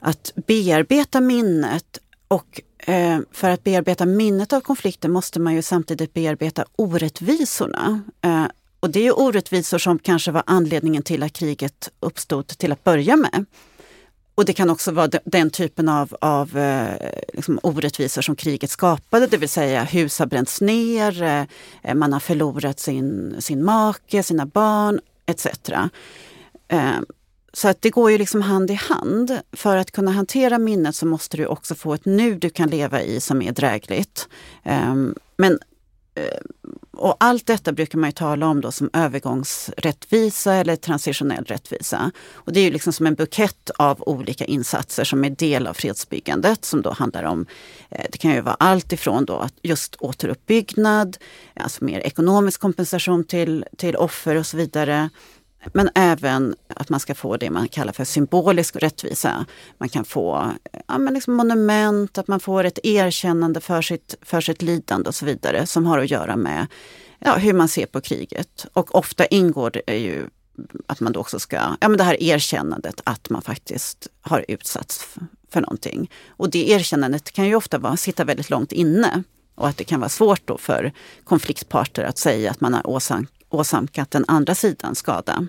att 0.00 0.32
bearbeta 0.46 1.20
minnet 1.20 1.98
och 2.28 2.60
eh, 2.78 3.18
för 3.32 3.50
att 3.50 3.64
bearbeta 3.64 4.06
minnet 4.06 4.52
av 4.52 4.60
konflikten 4.60 5.12
måste 5.12 5.40
man 5.40 5.54
ju 5.54 5.62
samtidigt 5.62 6.14
bearbeta 6.14 6.64
orättvisorna. 6.76 8.00
Eh, 8.20 8.44
och 8.80 8.90
det 8.90 9.06
är 9.06 9.18
orättvisor 9.18 9.78
som 9.78 9.98
kanske 9.98 10.30
var 10.30 10.42
anledningen 10.46 11.02
till 11.02 11.22
att 11.22 11.32
kriget 11.32 11.90
uppstod 12.00 12.46
till 12.46 12.72
att 12.72 12.84
börja 12.84 13.16
med. 13.16 13.46
Och 14.34 14.44
det 14.44 14.52
kan 14.52 14.70
också 14.70 14.92
vara 14.92 15.08
den 15.24 15.50
typen 15.50 15.88
av, 15.88 16.16
av 16.20 16.58
eh, 16.58 17.10
liksom 17.32 17.58
orättvisor 17.62 18.22
som 18.22 18.36
kriget 18.36 18.70
skapade, 18.70 19.26
det 19.26 19.36
vill 19.36 19.48
säga 19.48 19.84
hus 19.84 20.18
har 20.18 20.26
bränts 20.26 20.60
ner, 20.60 21.22
eh, 21.82 21.94
man 21.94 22.12
har 22.12 22.20
förlorat 22.20 22.80
sin, 22.80 23.36
sin 23.38 23.64
make, 23.64 24.22
sina 24.22 24.46
barn 24.46 25.00
etc. 25.26 25.46
Eh, 26.68 27.00
så 27.52 27.68
att 27.68 27.82
det 27.82 27.90
går 27.90 28.10
ju 28.10 28.18
liksom 28.18 28.42
hand 28.42 28.70
i 28.70 28.74
hand. 28.74 29.40
För 29.52 29.76
att 29.76 29.90
kunna 29.90 30.10
hantera 30.10 30.58
minnet 30.58 30.96
så 30.96 31.06
måste 31.06 31.36
du 31.36 31.46
också 31.46 31.74
få 31.74 31.94
ett 31.94 32.04
nu 32.04 32.34
du 32.34 32.50
kan 32.50 32.68
leva 32.68 33.02
i 33.02 33.20
som 33.20 33.42
är 33.42 33.52
drägligt. 33.52 34.28
Men 35.36 35.58
och 36.92 37.16
allt 37.20 37.46
detta 37.46 37.72
brukar 37.72 37.98
man 37.98 38.08
ju 38.08 38.12
tala 38.12 38.46
om 38.46 38.60
då 38.60 38.72
som 38.72 38.90
övergångsrättvisa 38.92 40.54
eller 40.54 40.76
transitionell 40.76 41.44
rättvisa. 41.44 42.10
Och 42.32 42.52
det 42.52 42.60
är 42.60 42.64
ju 42.64 42.70
liksom 42.70 42.92
som 42.92 43.06
en 43.06 43.14
bukett 43.14 43.70
av 43.70 44.02
olika 44.02 44.44
insatser 44.44 45.04
som 45.04 45.24
är 45.24 45.30
del 45.30 45.66
av 45.66 45.74
fredsbyggandet 45.74 46.64
som 46.64 46.82
då 46.82 46.90
handlar 46.90 47.22
om, 47.22 47.46
eh, 47.90 48.06
det 48.12 48.18
kan 48.18 48.30
ju 48.30 48.40
vara 48.40 48.56
allt 48.58 48.92
ifrån 48.92 49.24
då 49.24 49.36
att 49.36 49.54
just 49.62 49.96
återuppbyggnad, 49.96 51.16
alltså 51.54 51.84
mer 51.84 52.00
ekonomisk 52.00 52.60
kompensation 52.60 53.24
till, 53.24 53.64
till 53.76 53.96
offer 53.96 54.36
och 54.36 54.46
så 54.46 54.56
vidare. 54.56 55.10
Men 55.72 55.90
även 55.94 56.54
att 56.68 56.88
man 56.88 57.00
ska 57.00 57.14
få 57.14 57.36
det 57.36 57.50
man 57.50 57.68
kallar 57.68 57.92
för 57.92 58.04
symbolisk 58.04 58.76
rättvisa. 58.76 59.46
Man 59.78 59.88
kan 59.88 60.04
få 60.04 60.52
ja, 60.88 60.98
men 60.98 61.14
liksom 61.14 61.34
monument, 61.34 62.18
att 62.18 62.28
man 62.28 62.40
får 62.40 62.64
ett 62.64 62.78
erkännande 62.82 63.60
för 63.60 63.82
sitt, 63.82 64.14
för 64.22 64.40
sitt 64.40 64.62
lidande 64.62 65.08
och 65.08 65.14
så 65.14 65.26
vidare 65.26 65.66
som 65.66 65.86
har 65.86 65.98
att 65.98 66.10
göra 66.10 66.36
med 66.36 66.66
ja, 67.18 67.36
hur 67.36 67.52
man 67.52 67.68
ser 67.68 67.86
på 67.86 68.00
kriget. 68.00 68.66
Och 68.72 68.94
ofta 68.94 69.26
ingår 69.26 69.70
det 69.70 69.96
ju 69.96 70.26
att 70.86 71.00
man 71.00 71.12
då 71.12 71.20
också 71.20 71.38
ska, 71.38 71.56
ja 71.56 71.88
men 71.88 71.96
det 71.96 72.04
här 72.04 72.22
erkännandet 72.22 73.00
att 73.04 73.30
man 73.30 73.42
faktiskt 73.42 74.08
har 74.20 74.44
utsatts 74.48 75.08
för 75.50 75.60
någonting. 75.60 76.10
Och 76.28 76.50
det 76.50 76.70
erkännandet 76.70 77.32
kan 77.32 77.46
ju 77.46 77.54
ofta 77.54 77.78
vara, 77.78 77.96
sitta 77.96 78.24
väldigt 78.24 78.50
långt 78.50 78.72
inne 78.72 79.22
och 79.54 79.68
att 79.68 79.76
det 79.76 79.84
kan 79.84 80.00
vara 80.00 80.08
svårt 80.08 80.42
då 80.44 80.58
för 80.58 80.92
konfliktparter 81.24 82.04
att 82.04 82.18
säga 82.18 82.50
att 82.50 82.60
man 82.60 82.74
har 82.74 82.86
åsamkat 82.86 83.41
åsamkat 83.54 84.10
den 84.10 84.24
andra 84.28 84.54
sidan 84.54 84.94
skada. 84.94 85.46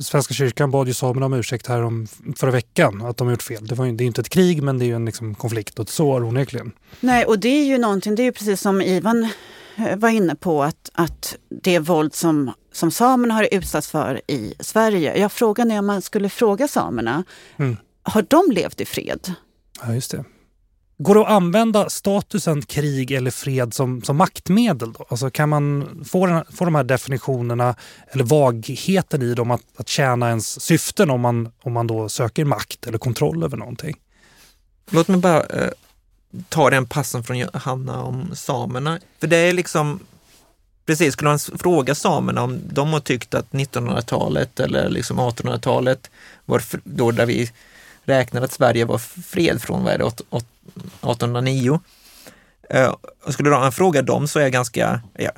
Svenska 0.00 0.34
kyrkan 0.34 0.70
bad 0.70 0.88
ju 0.88 0.94
samerna 0.94 1.26
om 1.26 1.32
ursäkt 1.32 1.66
här 1.66 1.82
om 1.82 2.06
förra 2.36 2.50
veckan 2.50 3.02
att 3.02 3.16
de 3.16 3.30
gjort 3.30 3.42
fel. 3.42 3.66
Det, 3.66 3.74
var 3.74 3.84
ju, 3.84 3.92
det 3.92 4.04
är 4.04 4.06
inte 4.06 4.20
ett 4.20 4.28
krig 4.28 4.62
men 4.62 4.78
det 4.78 4.84
är 4.84 4.86
ju 4.86 4.94
en 4.94 5.04
liksom 5.04 5.34
konflikt 5.34 5.78
och 5.78 5.82
ett 5.82 5.88
sår 5.88 6.24
onekligen. 6.24 6.72
Nej 7.00 7.24
och 7.24 7.38
det 7.38 7.48
är 7.48 7.64
ju 7.64 7.78
någonting, 7.78 8.14
det 8.14 8.22
är 8.22 8.24
ju 8.24 8.32
precis 8.32 8.60
som 8.60 8.82
Ivan 8.82 9.28
eh, 9.76 9.96
var 9.96 10.08
inne 10.08 10.34
på 10.34 10.62
att, 10.62 10.90
att 10.92 11.36
det 11.62 11.78
våld 11.78 12.14
som, 12.14 12.52
som 12.72 12.90
samerna 12.90 13.34
har 13.34 13.48
utsatts 13.52 13.90
för 13.90 14.20
i 14.26 14.54
Sverige. 14.60 15.18
Jag 15.18 15.32
frågan 15.32 15.70
är 15.70 15.78
om 15.78 15.86
man 15.86 16.02
skulle 16.02 16.28
fråga 16.28 16.68
samerna, 16.68 17.24
mm. 17.56 17.76
har 18.02 18.24
de 18.28 18.52
levt 18.52 18.80
i 18.80 18.84
fred? 18.84 19.34
Ja 19.82 19.94
just 19.94 20.10
det. 20.10 20.24
Går 21.02 21.14
det 21.14 21.20
att 21.20 21.28
använda 21.28 21.90
statusen 21.90 22.62
krig 22.62 23.10
eller 23.10 23.30
fred 23.30 23.74
som, 23.74 24.02
som 24.02 24.16
maktmedel? 24.16 24.92
Då? 24.92 25.06
Alltså 25.08 25.30
kan 25.30 25.48
man 25.48 25.88
få, 26.08 26.26
den, 26.26 26.44
få 26.52 26.64
de 26.64 26.74
här 26.74 26.84
definitionerna 26.84 27.74
eller 28.08 28.24
vagheten 28.24 29.22
i 29.22 29.34
dem 29.34 29.50
att, 29.50 29.62
att 29.76 29.88
tjäna 29.88 30.28
ens 30.28 30.60
syften 30.60 31.10
om 31.10 31.20
man, 31.20 31.52
om 31.62 31.72
man 31.72 31.86
då 31.86 32.08
söker 32.08 32.44
makt 32.44 32.86
eller 32.86 32.98
kontroll 32.98 33.44
över 33.44 33.56
någonting? 33.56 33.96
Låt 34.90 35.08
mig 35.08 35.18
bara 35.18 35.42
eh, 35.42 35.70
ta 36.48 36.70
den 36.70 36.86
passen 36.86 37.24
från 37.24 37.38
Johanna 37.38 38.02
om 38.02 38.30
samerna. 38.34 38.98
För 39.20 39.26
det 39.26 39.36
är 39.36 39.52
liksom, 39.52 40.00
precis, 40.86 41.12
skulle 41.12 41.30
man 41.30 41.38
fråga 41.38 41.94
samerna 41.94 42.42
om 42.42 42.60
de 42.72 42.92
har 42.92 43.00
tyckt 43.00 43.34
att 43.34 43.50
1900-talet 43.50 44.60
eller 44.60 44.88
liksom 44.88 45.20
1800-talet 45.20 46.10
var 46.44 46.62
då 46.84 47.10
där 47.10 47.26
vi 47.26 47.50
räknade 48.04 48.44
att 48.44 48.52
Sverige 48.52 48.84
var 48.84 48.98
fred 48.98 49.62
från 49.62 49.84
vad 49.84 49.92
är 49.92 49.98
det, 49.98 50.04
1809. 50.76 51.80
Eh, 52.70 52.94
skulle 53.28 53.50
man 53.50 53.72
fråga 53.72 54.02
dem 54.02 54.28
så 54.28 54.38
är 54.38 54.42
jag 54.42 54.52
ganska, 54.52 55.00
ja, 55.18 55.30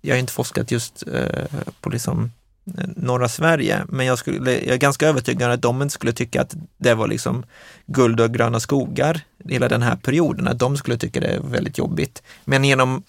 jag 0.00 0.14
har 0.14 0.20
inte 0.20 0.32
forskat 0.32 0.70
just 0.70 1.04
eh, 1.12 1.44
på 1.80 1.90
liksom 1.90 2.32
eh, 2.78 2.88
norra 2.96 3.28
Sverige, 3.28 3.84
men 3.88 4.06
jag, 4.06 4.18
skulle, 4.18 4.52
jag 4.52 4.74
är 4.74 4.78
ganska 4.78 5.08
övertygad 5.08 5.50
att 5.50 5.62
de 5.62 5.82
inte 5.82 5.94
skulle 5.94 6.12
tycka 6.12 6.40
att 6.40 6.54
det 6.78 6.94
var 6.94 7.08
liksom 7.08 7.44
guld 7.86 8.20
och 8.20 8.34
gröna 8.34 8.60
skogar 8.60 9.20
hela 9.44 9.68
den 9.68 9.82
här 9.82 9.96
perioden, 9.96 10.48
att 10.48 10.58
de 10.58 10.76
skulle 10.76 10.98
tycka 10.98 11.20
det 11.20 11.26
är 11.26 11.40
väldigt 11.40 11.78
jobbigt. 11.78 12.22
Men 12.44 12.64
genom, 12.64 13.02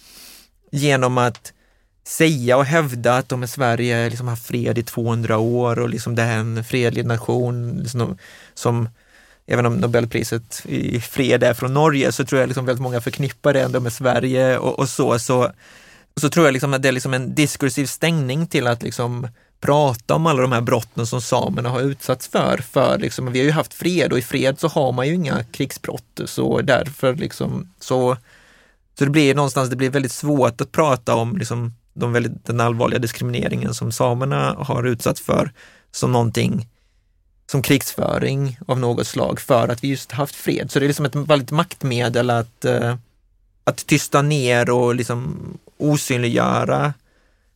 genom 0.71 1.17
att 1.17 1.53
säga 2.07 2.57
och 2.57 2.65
hävda 2.65 3.17
att 3.17 3.29
de 3.29 3.43
i 3.43 3.47
Sverige 3.47 4.09
liksom 4.09 4.27
har 4.27 4.35
fred 4.35 4.77
i 4.77 4.83
200 4.83 5.37
år 5.37 5.79
och 5.79 5.89
liksom 5.89 6.15
det 6.15 6.23
är 6.23 6.37
en 6.37 6.63
fredlig 6.63 7.05
nation 7.05 7.77
liksom, 7.77 8.17
som 8.53 8.89
även 9.47 9.65
om 9.65 9.75
Nobelpriset 9.75 10.61
i 10.65 10.99
fred 10.99 11.43
är 11.43 11.53
från 11.53 11.73
Norge, 11.73 12.11
så 12.11 12.25
tror 12.25 12.41
jag 12.41 12.47
liksom 12.47 12.65
väldigt 12.65 12.81
många 12.81 13.01
förknippar 13.01 13.53
det 13.53 13.61
ändå 13.61 13.79
med 13.79 13.93
Sverige 13.93 14.57
och, 14.57 14.79
och 14.79 14.89
så, 14.89 15.19
så. 15.19 15.51
Så 16.15 16.29
tror 16.29 16.45
jag 16.45 16.53
liksom 16.53 16.73
att 16.73 16.81
det 16.81 16.87
är 16.87 16.91
liksom 16.91 17.13
en 17.13 17.35
diskursiv 17.35 17.85
stängning 17.85 18.47
till 18.47 18.67
att 18.67 18.83
liksom 18.83 19.27
prata 19.61 20.15
om 20.15 20.25
alla 20.25 20.41
de 20.41 20.51
här 20.51 20.61
brotten 20.61 21.07
som 21.07 21.21
samerna 21.21 21.69
har 21.69 21.81
utsatts 21.81 22.27
för. 22.27 22.57
För 22.57 22.97
liksom, 22.97 23.31
vi 23.31 23.39
har 23.39 23.45
ju 23.45 23.51
haft 23.51 23.73
fred 23.73 24.11
och 24.11 24.17
i 24.17 24.21
fred 24.21 24.59
så 24.59 24.67
har 24.67 24.91
man 24.91 25.07
ju 25.07 25.13
inga 25.13 25.43
krigsbrott. 25.43 26.21
Så 26.25 26.61
därför 26.61 27.15
liksom, 27.15 27.73
så, 27.79 28.17
så 28.99 29.05
det 29.05 29.11
blir 29.11 29.35
någonstans, 29.35 29.69
det 29.69 29.75
blir 29.75 29.89
väldigt 29.89 30.11
svårt 30.11 30.61
att 30.61 30.71
prata 30.71 31.15
om 31.15 31.37
liksom, 31.37 31.73
de 31.93 32.13
väldigt, 32.13 32.45
den 32.45 32.61
allvarliga 32.61 32.99
diskrimineringen 32.99 33.73
som 33.73 33.91
samerna 33.91 34.55
har 34.57 34.83
utsatts 34.83 35.21
för 35.21 35.51
som 35.91 36.11
någonting 36.11 36.67
som 37.51 37.61
krigsföring 37.61 38.59
av 38.67 38.79
något 38.79 39.07
slag 39.07 39.39
för 39.39 39.67
att 39.67 39.83
vi 39.83 39.87
just 39.87 40.11
haft 40.11 40.35
fred. 40.35 40.71
Så 40.71 40.79
det 40.79 40.85
är 40.85 40.87
liksom 40.87 41.05
ett 41.05 41.15
väldigt 41.15 41.51
maktmedel 41.51 42.29
att, 42.29 42.65
eh, 42.65 42.95
att 43.63 43.85
tysta 43.85 44.21
ner 44.21 44.69
och 44.69 44.95
liksom 44.95 45.37
osynliggöra 45.77 46.93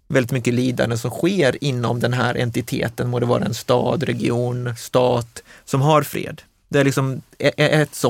väldigt 0.07 0.31
mycket 0.31 0.53
lidande 0.53 0.97
som 0.97 1.11
sker 1.11 1.63
inom 1.63 1.99
den 1.99 2.13
här 2.13 2.35
entiteten, 2.37 3.09
må 3.09 3.19
det 3.19 3.25
vara 3.25 3.45
en 3.45 3.53
stad, 3.53 4.03
region, 4.03 4.75
stat 4.77 5.43
som 5.65 5.81
har 5.81 6.03
fred. 6.03 6.41
Det 6.69 6.79
är 6.79 6.83
liksom 6.83 7.21
e-, 7.37 7.51
e-, 7.57 7.81
ett, 7.81 8.05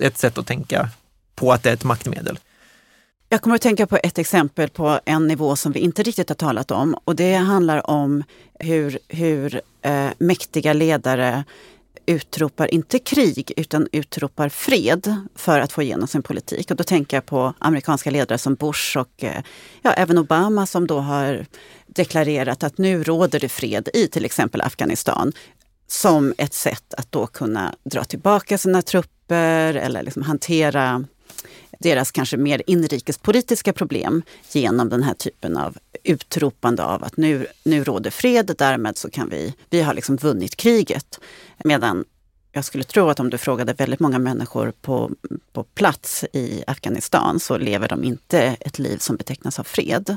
ett 0.00 0.18
sätt 0.18 0.38
att 0.38 0.46
tänka 0.46 0.88
på 1.34 1.52
att 1.52 1.62
det 1.62 1.70
är 1.70 1.74
ett 1.74 1.84
maktmedel. 1.84 2.38
Jag 3.28 3.42
kommer 3.42 3.56
att 3.56 3.62
tänka 3.62 3.86
på 3.86 3.98
ett 4.02 4.18
exempel 4.18 4.68
på 4.68 5.00
en 5.04 5.26
nivå 5.26 5.56
som 5.56 5.72
vi 5.72 5.80
inte 5.80 6.02
riktigt 6.02 6.28
har 6.28 6.36
talat 6.36 6.70
om 6.70 6.96
och 7.04 7.16
det 7.16 7.34
handlar 7.34 7.90
om 7.90 8.24
hur, 8.58 8.98
hur 9.08 9.60
eh, 9.82 10.10
mäktiga 10.18 10.72
ledare 10.72 11.44
utropar, 12.06 12.74
inte 12.74 12.98
krig, 12.98 13.52
utan 13.56 13.88
utropar 13.92 14.48
fred 14.48 15.16
för 15.34 15.60
att 15.60 15.72
få 15.72 15.82
igenom 15.82 16.08
sin 16.08 16.22
politik. 16.22 16.70
Och 16.70 16.76
då 16.76 16.84
tänker 16.84 17.16
jag 17.16 17.26
på 17.26 17.54
amerikanska 17.58 18.10
ledare 18.10 18.38
som 18.38 18.54
Bush 18.54 18.98
och 18.98 19.24
eh, 19.24 19.42
ja, 19.82 19.92
även 19.92 20.18
Obama 20.18 20.66
som 20.66 20.86
då 20.86 20.98
har 20.98 21.46
deklarerat 21.86 22.62
att 22.62 22.78
nu 22.78 23.02
råder 23.02 23.40
det 23.40 23.48
fred 23.48 23.88
i 23.94 24.08
till 24.08 24.24
exempel 24.24 24.60
Afghanistan 24.60 25.32
som 25.86 26.34
ett 26.38 26.54
sätt 26.54 26.94
att 26.94 27.12
då 27.12 27.26
kunna 27.26 27.74
dra 27.84 28.04
tillbaka 28.04 28.58
sina 28.58 28.82
trupper 28.82 29.74
eller 29.74 30.02
liksom 30.02 30.22
hantera 30.22 31.04
deras 31.78 32.10
kanske 32.10 32.36
mer 32.36 32.62
inrikespolitiska 32.66 33.72
problem 33.72 34.22
genom 34.52 34.88
den 34.88 35.02
här 35.02 35.14
typen 35.14 35.56
av 35.56 35.76
utropande 36.04 36.84
av 36.84 37.04
att 37.04 37.16
nu, 37.16 37.46
nu 37.64 37.84
råder 37.84 38.10
fred, 38.10 38.54
därmed 38.58 38.96
så 38.96 39.10
kan 39.10 39.28
vi, 39.28 39.54
vi 39.70 39.82
har 39.82 39.94
liksom 39.94 40.16
vunnit 40.16 40.56
kriget. 40.56 41.20
Medan 41.64 42.04
jag 42.52 42.64
skulle 42.64 42.84
tro 42.84 43.08
att 43.08 43.20
om 43.20 43.30
du 43.30 43.38
frågade 43.38 43.72
väldigt 43.72 44.00
många 44.00 44.18
människor 44.18 44.72
på, 44.82 45.10
på 45.52 45.64
plats 45.64 46.24
i 46.32 46.64
Afghanistan 46.66 47.40
så 47.40 47.58
lever 47.58 47.88
de 47.88 48.04
inte 48.04 48.40
ett 48.60 48.78
liv 48.78 48.98
som 48.98 49.16
betecknas 49.16 49.58
av 49.58 49.64
fred. 49.64 50.16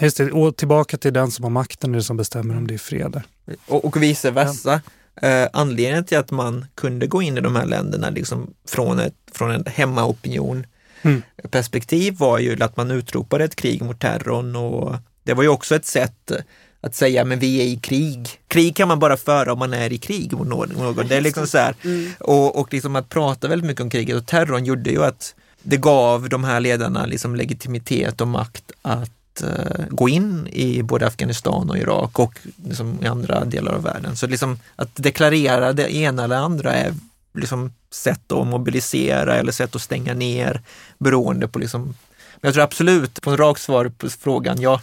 Just 0.00 0.16
det. 0.16 0.32
Och 0.32 0.56
tillbaka 0.56 0.96
till 0.96 1.12
den 1.12 1.30
som 1.30 1.42
har 1.42 1.50
makten 1.50 1.92
är 1.92 1.96
det 1.96 2.02
som 2.02 2.16
bestämmer 2.16 2.56
om 2.56 2.66
det 2.66 2.74
är 2.74 2.78
fred. 2.78 3.22
Och, 3.66 3.84
och 3.84 4.02
vice 4.02 4.30
versa. 4.30 4.80
Eh, 5.22 5.48
anledningen 5.52 6.04
till 6.04 6.18
att 6.18 6.30
man 6.30 6.66
kunde 6.74 7.06
gå 7.06 7.22
in 7.22 7.38
i 7.38 7.40
de 7.40 7.56
här 7.56 7.66
länderna 7.66 8.10
liksom 8.10 8.54
från, 8.68 8.98
ett, 8.98 9.14
från 9.32 9.50
en 9.50 9.64
hemmaopinion 9.66 10.66
mm. 11.02 11.22
perspektiv 11.50 12.16
var 12.18 12.38
ju 12.38 12.62
att 12.62 12.76
man 12.76 12.90
utropade 12.90 13.44
ett 13.44 13.56
krig 13.56 13.82
mot 13.82 14.00
terrorn 14.00 14.56
och 14.56 14.96
det 15.22 15.34
var 15.34 15.42
ju 15.42 15.48
också 15.48 15.74
ett 15.74 15.86
sätt 15.86 16.32
att 16.80 16.94
säga 16.94 17.24
men 17.24 17.38
vi 17.38 17.60
är 17.60 17.64
i 17.64 17.76
krig. 17.76 18.28
Krig 18.48 18.76
kan 18.76 18.88
man 18.88 18.98
bara 18.98 19.16
föra 19.16 19.52
om 19.52 19.58
man 19.58 19.74
är 19.74 19.92
i 19.92 19.98
krig 19.98 20.32
mot 20.32 20.48
någon. 20.48 21.06
Det 21.08 21.16
är 21.16 21.20
liksom 21.20 21.46
så 21.46 21.58
här. 21.58 21.74
Mm. 21.84 22.12
Och, 22.20 22.60
och 22.60 22.72
liksom 22.72 22.96
att 22.96 23.08
prata 23.08 23.48
väldigt 23.48 23.66
mycket 23.66 23.80
om 23.80 23.90
kriget 23.90 24.16
och 24.16 24.26
terrorn 24.26 24.64
gjorde 24.64 24.90
ju 24.90 25.04
att 25.04 25.34
det 25.62 25.76
gav 25.76 26.28
de 26.28 26.44
här 26.44 26.60
ledarna 26.60 27.06
liksom 27.06 27.36
legitimitet 27.36 28.20
och 28.20 28.28
makt 28.28 28.72
att 28.82 29.42
uh, 29.42 29.84
gå 29.90 30.08
in 30.08 30.48
i 30.52 30.82
både 30.82 31.06
Afghanistan 31.06 31.70
och 31.70 31.78
Irak 31.78 32.18
och 32.18 32.38
liksom 32.64 32.98
i 33.02 33.06
andra 33.06 33.44
delar 33.44 33.72
av 33.72 33.82
världen. 33.82 34.16
Så 34.16 34.26
liksom 34.26 34.58
att 34.76 34.90
deklarera 34.94 35.72
det 35.72 35.94
ena 35.94 36.24
eller 36.24 36.36
andra 36.36 36.74
är 36.74 36.94
liksom 37.34 37.72
sätt 37.90 38.32
att 38.32 38.46
mobilisera 38.46 39.36
eller 39.36 39.52
sätt 39.52 39.76
att 39.76 39.82
stänga 39.82 40.14
ner 40.14 40.62
beroende 40.98 41.48
på 41.48 41.58
liksom 41.58 41.94
men 42.42 42.48
jag 42.48 42.54
tror 42.54 42.64
absolut, 42.64 43.20
på 43.22 43.30
en 43.30 43.36
rak 43.36 43.58
svar 43.58 43.92
på 43.98 44.10
frågan, 44.10 44.60
ja, 44.60 44.80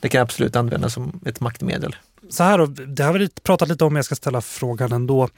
det 0.00 0.08
kan 0.08 0.22
absolut 0.22 0.56
användas 0.56 0.94
som 0.94 1.20
ett 1.26 1.40
maktmedel. 1.40 1.96
Så 2.28 2.42
här 2.42 2.58
då, 2.58 2.66
det 2.66 3.02
har 3.04 3.12
vi 3.12 3.28
pratat 3.28 3.68
lite 3.68 3.84
om, 3.84 3.96
jag 3.96 4.04
ska 4.04 4.14
ställa 4.14 4.40
frågan 4.40 4.92
ändå. 4.92 5.28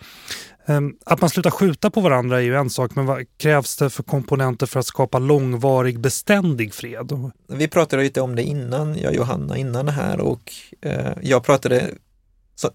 Ehm, 0.66 0.94
att 1.06 1.20
man 1.20 1.30
slutar 1.30 1.50
skjuta 1.50 1.90
på 1.90 2.00
varandra 2.00 2.36
är 2.36 2.44
ju 2.44 2.56
en 2.56 2.70
sak, 2.70 2.94
men 2.94 3.06
vad 3.06 3.24
krävs 3.36 3.76
det 3.76 3.90
för 3.90 4.02
komponenter 4.02 4.66
för 4.66 4.80
att 4.80 4.86
skapa 4.86 5.18
långvarig 5.18 6.00
beständig 6.00 6.74
fred? 6.74 7.30
Vi 7.46 7.68
pratade 7.68 8.02
lite 8.02 8.20
om 8.20 8.36
det 8.36 8.42
innan, 8.42 8.98
jag 8.98 9.10
och 9.10 9.16
Johanna 9.16 9.56
innan 9.56 9.88
här 9.88 10.20
och 10.20 10.52
eh, 10.80 11.12
jag 11.22 11.44
pratade 11.44 11.90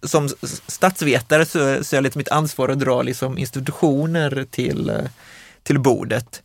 som 0.04 0.30
statsvetare 0.68 1.46
så, 1.46 1.84
så 1.84 1.96
är 1.96 1.98
det 1.98 2.02
lite 2.02 2.18
mitt 2.18 2.32
ansvar 2.32 2.70
att 2.70 2.80
dra 2.80 3.02
liksom 3.02 3.38
institutioner 3.38 4.46
till, 4.52 4.90
eh, 4.90 5.06
till 5.64 5.80
bordet. 5.80 6.42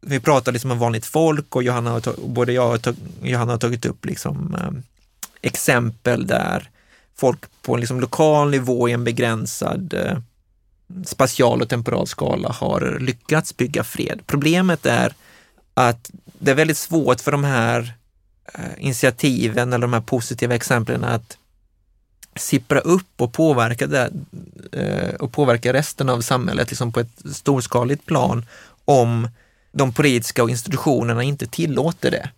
Vi 0.00 0.20
pratar 0.20 0.52
liksom 0.52 0.70
om 0.70 0.78
vanligt 0.78 1.06
folk 1.06 1.56
och 1.56 1.62
Johanna 1.62 1.90
har, 1.90 2.26
både 2.26 2.52
jag 2.52 2.86
och 2.86 2.94
Johanna 3.22 3.52
har 3.52 3.58
tagit 3.58 3.86
upp 3.86 4.06
liksom, 4.06 4.54
eh, 4.54 4.70
exempel 5.42 6.26
där 6.26 6.70
folk 7.16 7.40
på 7.62 7.74
en 7.74 7.80
liksom 7.80 8.00
lokal 8.00 8.50
nivå 8.50 8.88
i 8.88 8.92
en 8.92 9.04
begränsad 9.04 9.94
eh, 9.94 10.18
spatial 11.04 11.62
och 11.62 11.68
temporal 11.68 12.06
skala 12.06 12.48
har 12.48 12.98
lyckats 13.00 13.56
bygga 13.56 13.84
fred. 13.84 14.20
Problemet 14.26 14.86
är 14.86 15.14
att 15.74 16.10
det 16.38 16.50
är 16.50 16.54
väldigt 16.54 16.78
svårt 16.78 17.20
för 17.20 17.32
de 17.32 17.44
här 17.44 17.94
eh, 18.54 18.64
initiativen 18.78 19.72
eller 19.72 19.86
de 19.86 19.92
här 19.92 20.00
positiva 20.00 20.54
exemplen 20.54 21.04
att 21.04 21.36
sippra 22.36 22.80
upp 22.80 23.12
och 23.16 23.32
påverka, 23.32 23.86
det, 23.86 24.10
eh, 24.72 25.14
och 25.14 25.32
påverka 25.32 25.72
resten 25.72 26.08
av 26.08 26.20
samhället 26.20 26.70
liksom 26.70 26.92
på 26.92 27.00
ett 27.00 27.34
storskaligt 27.34 28.06
plan 28.06 28.46
om 28.84 29.28
de 29.72 29.92
politiska 29.92 30.42
och 30.42 30.50
institutionerna 30.50 31.22
inte 31.22 31.46
tillåter 31.46 32.10
det. 32.10 32.30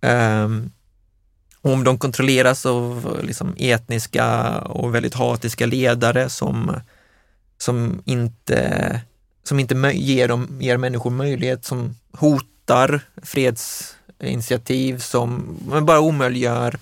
Ehm, 0.00 0.70
om 1.60 1.84
de 1.84 1.98
kontrolleras 1.98 2.66
av 2.66 3.18
liksom 3.22 3.54
etniska 3.58 4.58
och 4.58 4.94
väldigt 4.94 5.14
hatiska 5.14 5.66
ledare 5.66 6.28
som 6.28 6.80
som 7.58 8.02
inte 8.04 9.00
som 9.42 9.60
inte 9.60 9.74
ger, 9.94 10.28
dem, 10.28 10.58
ger 10.60 10.76
människor 10.76 11.10
möjlighet, 11.10 11.64
som 11.64 11.96
hotar 12.12 13.00
fredsinitiativ, 13.22 14.98
som 14.98 15.58
bara 15.82 16.00
omöjliggör 16.00 16.78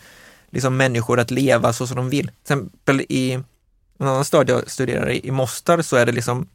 liksom 0.55 0.77
människor 0.77 1.21
att 1.21 1.31
leva 1.31 1.73
så 1.73 1.87
som 1.87 1.97
de 1.97 2.11
vill. 2.11 2.27
Till 2.27 2.35
exempel 2.43 3.01
i 3.09 3.33
en 3.99 4.07
annan 4.07 4.25
stad 4.25 4.51
jag 4.51 4.71
studerar 4.71 5.11
i, 5.11 5.29
i 5.29 5.31
Mostar 5.31 5.83
så 5.83 5.97
är 5.97 6.07
det 6.07 6.13
liksom 6.13 6.49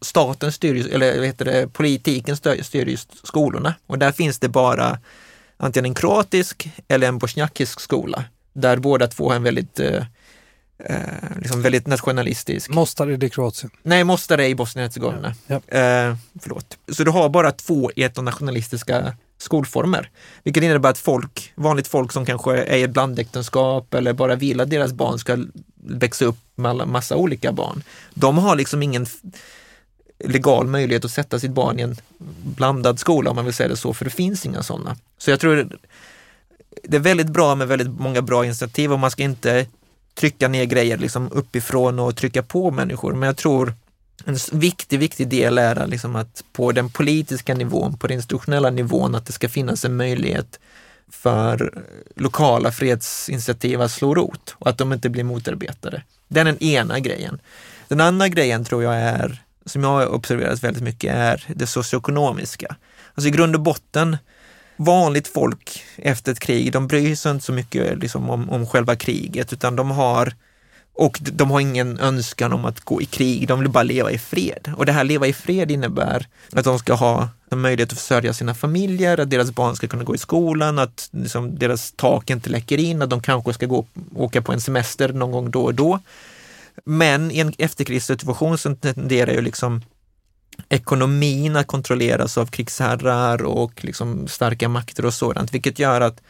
staten 0.00 0.52
styr, 0.52 0.92
eller 0.92 1.16
vad 1.18 1.26
heter 1.26 1.44
det, 1.44 1.72
politiken 1.72 2.36
styr, 2.36 2.62
styr 2.62 2.86
just 2.86 3.26
skolorna 3.26 3.74
och 3.86 3.98
där 3.98 4.12
finns 4.12 4.38
det 4.38 4.48
bara 4.48 4.98
antingen 5.56 5.84
en 5.84 5.94
kroatisk 5.94 6.70
eller 6.88 7.08
en 7.08 7.18
bosniakisk 7.18 7.80
skola 7.80 8.24
där 8.52 8.76
båda 8.76 9.06
två 9.06 9.28
har 9.28 9.36
en 9.36 9.42
väldigt 9.42 9.80
eh, 9.80 10.04
eh, 10.84 11.38
liksom 11.38 11.62
väldigt 11.62 11.86
nationalistisk. 11.86 12.70
Mostar 12.70 13.06
är 13.06 13.16
det 13.16 13.28
Kroatien? 13.28 13.70
Nej, 13.82 14.04
Mostar 14.04 14.38
är 14.38 14.48
i 14.48 14.54
Bosnien-Hercegovina. 14.54 15.34
Ja. 15.46 15.60
Ja. 15.68 15.78
Eh, 15.78 16.16
förlåt. 16.40 16.78
Så 16.92 17.04
du 17.04 17.10
har 17.10 17.28
bara 17.28 17.52
två 17.52 17.90
etnonationalistiska 17.96 19.16
skolformer. 19.42 20.10
Vilket 20.42 20.62
innebär 20.62 20.90
att 20.90 20.98
folk, 20.98 21.52
vanligt 21.54 21.88
folk 21.88 22.12
som 22.12 22.26
kanske 22.26 22.56
är 22.56 22.76
i 22.76 22.82
ett 22.82 22.90
blandäktenskap 22.90 23.94
eller 23.94 24.12
bara 24.12 24.34
vill 24.34 24.60
att 24.60 24.70
deras 24.70 24.92
barn 24.92 25.18
ska 25.18 25.38
växa 25.74 26.24
upp 26.24 26.38
med 26.54 26.88
massa 26.88 27.16
olika 27.16 27.52
barn. 27.52 27.82
De 28.14 28.38
har 28.38 28.56
liksom 28.56 28.82
ingen 28.82 29.06
legal 30.24 30.66
möjlighet 30.66 31.04
att 31.04 31.10
sätta 31.10 31.38
sitt 31.38 31.50
barn 31.50 31.78
i 31.78 31.82
en 31.82 31.96
blandad 32.42 32.98
skola 32.98 33.30
om 33.30 33.36
man 33.36 33.44
vill 33.44 33.54
säga 33.54 33.68
det 33.68 33.76
så, 33.76 33.94
för 33.94 34.04
det 34.04 34.10
finns 34.10 34.46
inga 34.46 34.62
sådana. 34.62 34.96
Så 35.18 35.30
jag 35.30 35.40
tror 35.40 35.68
det 36.82 36.96
är 36.96 37.00
väldigt 37.00 37.30
bra 37.30 37.54
med 37.54 37.68
väldigt 37.68 38.00
många 38.00 38.22
bra 38.22 38.44
initiativ 38.44 38.92
och 38.92 38.98
man 38.98 39.10
ska 39.10 39.22
inte 39.22 39.66
trycka 40.14 40.48
ner 40.48 40.64
grejer 40.64 40.98
liksom 40.98 41.32
uppifrån 41.32 41.98
och 41.98 42.16
trycka 42.16 42.42
på 42.42 42.70
människor. 42.70 43.12
Men 43.12 43.26
jag 43.26 43.36
tror 43.36 43.74
en 44.24 44.36
viktig, 44.52 44.98
viktig 44.98 45.28
del 45.28 45.58
är 45.58 45.86
liksom 45.86 46.16
att 46.16 46.44
på 46.52 46.72
den 46.72 46.90
politiska 46.90 47.54
nivån, 47.54 47.98
på 47.98 48.06
den 48.06 48.16
institutionella 48.16 48.70
nivån, 48.70 49.14
att 49.14 49.26
det 49.26 49.32
ska 49.32 49.48
finnas 49.48 49.84
en 49.84 49.96
möjlighet 49.96 50.58
för 51.10 51.62
eh, 51.62 52.22
lokala 52.22 52.72
fredsinitiativ 52.72 53.80
att 53.80 53.92
slå 53.92 54.14
rot 54.14 54.54
och 54.58 54.66
att 54.68 54.78
de 54.78 54.92
inte 54.92 55.08
blir 55.08 55.24
motarbetade. 55.24 56.02
Det 56.28 56.40
är 56.40 56.44
den 56.44 56.62
ena 56.62 57.00
grejen. 57.00 57.40
Den 57.88 58.00
andra 58.00 58.28
grejen 58.28 58.64
tror 58.64 58.82
jag 58.82 58.94
är, 58.94 59.42
som 59.66 59.84
jag 59.84 59.90
har 59.90 60.06
observerat 60.06 60.64
väldigt 60.64 60.82
mycket, 60.82 61.14
är 61.14 61.44
det 61.48 61.66
socioekonomiska. 61.66 62.76
Alltså 63.14 63.28
i 63.28 63.30
grund 63.30 63.54
och 63.54 63.60
botten 63.60 64.16
vanligt 64.76 65.28
folk 65.28 65.82
efter 65.96 66.32
ett 66.32 66.40
krig, 66.40 66.72
de 66.72 66.86
bryr 66.86 67.14
sig 67.14 67.32
inte 67.32 67.44
så 67.44 67.52
mycket 67.52 67.98
liksom, 67.98 68.30
om, 68.30 68.50
om 68.50 68.66
själva 68.66 68.96
kriget, 68.96 69.52
utan 69.52 69.76
de 69.76 69.90
har 69.90 70.34
och 71.00 71.18
de 71.20 71.50
har 71.50 71.60
ingen 71.60 71.98
önskan 71.98 72.52
om 72.52 72.64
att 72.64 72.80
gå 72.80 73.02
i 73.02 73.04
krig, 73.04 73.48
de 73.48 73.60
vill 73.60 73.68
bara 73.68 73.82
leva 73.82 74.10
i 74.10 74.18
fred. 74.18 74.72
Och 74.76 74.86
det 74.86 74.92
här 74.92 75.04
leva 75.04 75.26
i 75.26 75.32
fred 75.32 75.70
innebär 75.70 76.26
att 76.52 76.64
de 76.64 76.78
ska 76.78 76.94
ha 76.94 77.28
möjlighet 77.50 77.92
att 77.92 77.98
försörja 77.98 78.32
sina 78.32 78.54
familjer, 78.54 79.20
att 79.20 79.30
deras 79.30 79.50
barn 79.50 79.76
ska 79.76 79.88
kunna 79.88 80.04
gå 80.04 80.14
i 80.14 80.18
skolan, 80.18 80.78
att 80.78 81.08
liksom 81.12 81.58
deras 81.58 81.92
tak 81.92 82.30
inte 82.30 82.50
läcker 82.50 82.78
in, 82.78 83.02
att 83.02 83.10
de 83.10 83.22
kanske 83.22 83.52
ska 83.52 83.66
gå, 83.66 83.86
åka 84.14 84.42
på 84.42 84.52
en 84.52 84.60
semester 84.60 85.12
någon 85.12 85.32
gång 85.32 85.50
då 85.50 85.64
och 85.64 85.74
då. 85.74 86.00
Men 86.84 87.30
i 87.30 87.38
en 87.38 87.52
efterkrigssituation 87.58 88.58
så 88.58 88.74
tenderar 88.74 89.32
ju 89.32 89.40
liksom 89.40 89.82
ekonomin 90.68 91.56
att 91.56 91.66
kontrolleras 91.66 92.38
av 92.38 92.46
krigsherrar 92.46 93.42
och 93.42 93.84
liksom 93.84 94.28
starka 94.28 94.68
makter 94.68 95.06
och 95.06 95.14
sådant, 95.14 95.54
vilket 95.54 95.78
gör 95.78 96.00
att 96.00 96.20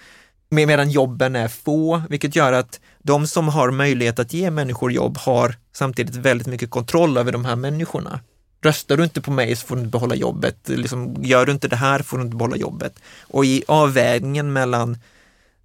medan 0.50 0.90
jobben 0.90 1.36
är 1.36 1.48
få, 1.48 2.02
vilket 2.08 2.36
gör 2.36 2.52
att 2.52 2.80
de 2.98 3.26
som 3.26 3.48
har 3.48 3.70
möjlighet 3.70 4.18
att 4.18 4.32
ge 4.32 4.50
människor 4.50 4.92
jobb 4.92 5.18
har 5.18 5.54
samtidigt 5.72 6.16
väldigt 6.16 6.46
mycket 6.46 6.70
kontroll 6.70 7.16
över 7.18 7.32
de 7.32 7.44
här 7.44 7.56
människorna. 7.56 8.20
Röstar 8.62 8.96
du 8.96 9.04
inte 9.04 9.20
på 9.20 9.30
mig 9.30 9.56
så 9.56 9.66
får 9.66 9.76
du 9.76 9.82
inte 9.82 9.90
behålla 9.90 10.14
jobbet. 10.14 10.68
Liksom, 10.68 11.16
gör 11.20 11.46
du 11.46 11.52
inte 11.52 11.68
det 11.68 11.76
här 11.76 12.02
får 12.02 12.18
du 12.18 12.24
inte 12.24 12.36
behålla 12.36 12.56
jobbet. 12.56 12.98
Och 13.20 13.44
i 13.44 13.64
avvägningen 13.68 14.52
mellan 14.52 14.98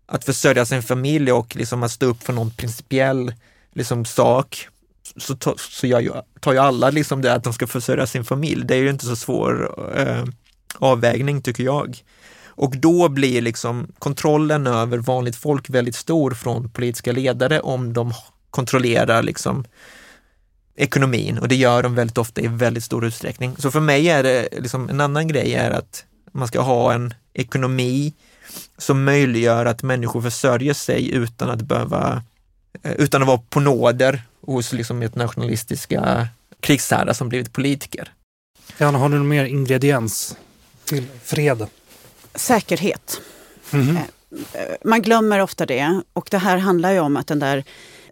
att 0.06 0.26
försörja 0.26 0.66
sin 0.66 0.84
familj 0.84 1.32
och 1.32 1.56
liksom 1.56 1.84
att 1.84 1.92
stå 1.92 2.06
upp 2.06 2.24
för 2.24 2.34
någon 2.34 2.52
principiell 2.52 3.34
liksom, 3.74 4.06
sak 4.06 4.68
så, 5.18 5.36
ta, 5.36 5.56
så 5.58 5.88
jag, 5.88 6.22
tar 6.40 6.54
ju 6.54 6.60
alla 6.60 6.90
liksom 6.90 7.22
det 7.22 7.34
att 7.34 7.44
de 7.44 7.54
ska 7.54 7.68
försörja 7.68 8.08
sin 8.08 8.26
familj. 8.26 8.66
Det 8.66 8.76
är 8.76 8.80
ju 8.80 8.90
inte 8.90 9.06
så 9.06 9.16
svår 9.16 9.76
eh, 10.00 10.24
avvägning 10.80 11.42
tycker 11.42 11.64
jag. 11.64 12.04
Och 12.56 12.78
då 12.78 13.10
blir 13.10 13.42
liksom 13.42 13.88
kontrollen 14.00 14.68
över 14.68 14.98
vanligt 14.98 15.36
folk 15.36 15.70
väldigt 15.70 15.96
stor 15.96 16.32
från 16.32 16.70
politiska 16.70 17.12
ledare 17.12 17.60
om 17.60 17.94
de 17.94 18.14
kontrollerar 18.50 19.24
liksom 19.24 19.66
ekonomin 20.76 21.38
och 21.38 21.48
det 21.48 21.56
gör 21.56 21.84
de 21.84 21.96
väldigt 21.96 22.18
ofta 22.18 22.42
i 22.42 22.48
väldigt 22.48 22.84
stor 22.84 23.06
utsträckning. 23.06 23.56
Så 23.58 23.72
för 23.72 23.80
mig 23.80 24.10
är 24.10 24.24
det 24.24 24.48
liksom 24.52 24.90
en 24.90 25.02
annan 25.02 25.28
grej 25.28 25.54
är 25.54 25.72
att 25.72 26.06
man 26.32 26.48
ska 26.48 26.62
ha 26.62 26.94
en 26.94 27.14
ekonomi 27.34 28.14
som 28.78 29.04
möjliggör 29.04 29.66
att 29.66 29.84
människor 29.84 30.22
försörjer 30.22 30.74
sig 30.74 31.12
utan 31.12 31.50
att 31.50 31.62
behöva, 31.62 32.24
eh, 32.84 32.92
utan 32.92 33.22
att 33.22 33.28
vara 33.28 33.42
på 33.50 33.60
nåder 33.60 34.22
hos 34.42 34.74
liksom 34.74 35.02
ett 35.02 35.16
nationalistiska 35.16 36.28
krigsherrar 36.60 37.14
som 37.14 37.30
blivit 37.30 37.54
politiker. 37.54 38.14
Jan, 38.78 38.96
har 38.96 39.10
du 39.10 39.18
någon 39.18 39.28
mer 39.28 39.46
ingrediens 39.46 40.38
till 40.86 41.08
freden? 41.24 41.68
Säkerhet. 42.36 43.22
Mm. 43.74 43.98
Man 44.84 45.02
glömmer 45.02 45.40
ofta 45.40 45.66
det 45.66 46.02
och 46.14 46.28
det 46.32 46.38
här 46.38 46.58
handlar 46.58 46.92
ju 46.92 47.00
om 47.00 47.18
att 47.18 47.28
den 47.28 47.40
där 47.40 47.64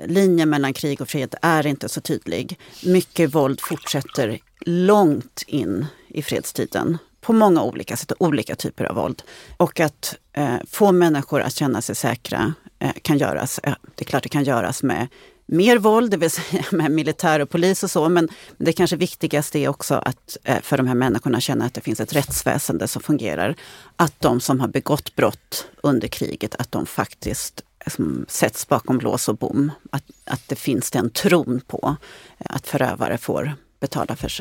linjen 0.05 0.49
mellan 0.49 0.73
krig 0.73 1.01
och 1.01 1.09
fred 1.09 1.35
är 1.41 1.67
inte 1.67 1.89
så 1.89 2.01
tydlig. 2.01 2.59
Mycket 2.85 3.35
våld 3.35 3.61
fortsätter 3.61 4.39
långt 4.65 5.43
in 5.47 5.85
i 6.07 6.21
fredstiden 6.21 6.97
på 7.21 7.33
många 7.33 7.63
olika 7.63 7.97
sätt, 7.97 8.11
olika 8.19 8.55
typer 8.55 8.85
av 8.85 8.95
våld. 8.95 9.23
Och 9.57 9.79
att 9.79 10.15
eh, 10.33 10.55
få 10.71 10.91
människor 10.91 11.41
att 11.41 11.55
känna 11.55 11.81
sig 11.81 11.95
säkra 11.95 12.53
eh, 12.79 12.91
kan 13.01 13.17
göras, 13.17 13.59
eh, 13.63 13.73
det 13.95 14.03
är 14.03 14.05
klart 14.05 14.23
det 14.23 14.29
kan 14.29 14.43
göras 14.43 14.83
med 14.83 15.07
mer 15.45 15.77
våld, 15.77 16.11
det 16.11 16.17
vill 16.17 16.31
säga 16.31 16.63
med 16.71 16.91
militär 16.91 17.39
och 17.39 17.49
polis 17.49 17.83
och 17.83 17.91
så. 17.91 18.09
Men 18.09 18.29
det 18.57 18.73
kanske 18.73 18.95
viktigaste 18.95 19.59
är 19.59 19.67
också 19.67 19.95
att 19.95 20.37
eh, 20.43 20.61
för 20.61 20.77
de 20.77 20.87
här 20.87 20.95
människorna 20.95 21.39
känna 21.39 21.65
att 21.65 21.73
det 21.73 21.81
finns 21.81 21.99
ett 21.99 22.13
rättsväsende 22.13 22.87
som 22.87 23.01
fungerar. 23.01 23.55
Att 23.95 24.21
de 24.21 24.39
som 24.39 24.59
har 24.59 24.67
begått 24.67 25.15
brott 25.15 25.67
under 25.83 26.07
kriget, 26.07 26.55
att 26.55 26.71
de 26.71 26.85
faktiskt 26.85 27.61
eh, 27.79 27.91
som 27.91 28.25
sätts 28.29 28.67
bakom 28.67 28.99
lås 28.99 29.29
och 29.29 29.37
bom. 29.37 29.71
Att, 29.91 30.03
att 30.25 30.47
det 30.47 30.55
finns 30.55 30.91
den 30.91 31.09
tron 31.09 31.61
på 31.67 31.95
eh, 32.37 32.55
att 32.55 32.67
förövare 32.67 33.17
får 33.17 33.53
betala 33.79 34.15
för, 34.15 34.31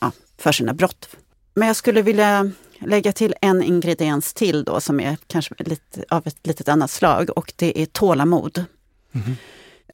ja, 0.00 0.12
för 0.38 0.52
sina 0.52 0.74
brott. 0.74 1.08
Men 1.54 1.66
jag 1.66 1.76
skulle 1.76 2.02
vilja 2.02 2.50
lägga 2.78 3.12
till 3.12 3.34
en 3.40 3.62
ingrediens 3.62 4.34
till 4.34 4.64
då 4.64 4.80
som 4.80 5.00
är 5.00 5.16
kanske 5.26 5.54
lite, 5.58 6.04
av 6.08 6.26
ett 6.26 6.46
litet 6.46 6.68
annat 6.68 6.90
slag 6.90 7.30
och 7.36 7.52
det 7.56 7.82
är 7.82 7.86
tålamod. 7.86 8.64
Mm. 9.12 9.36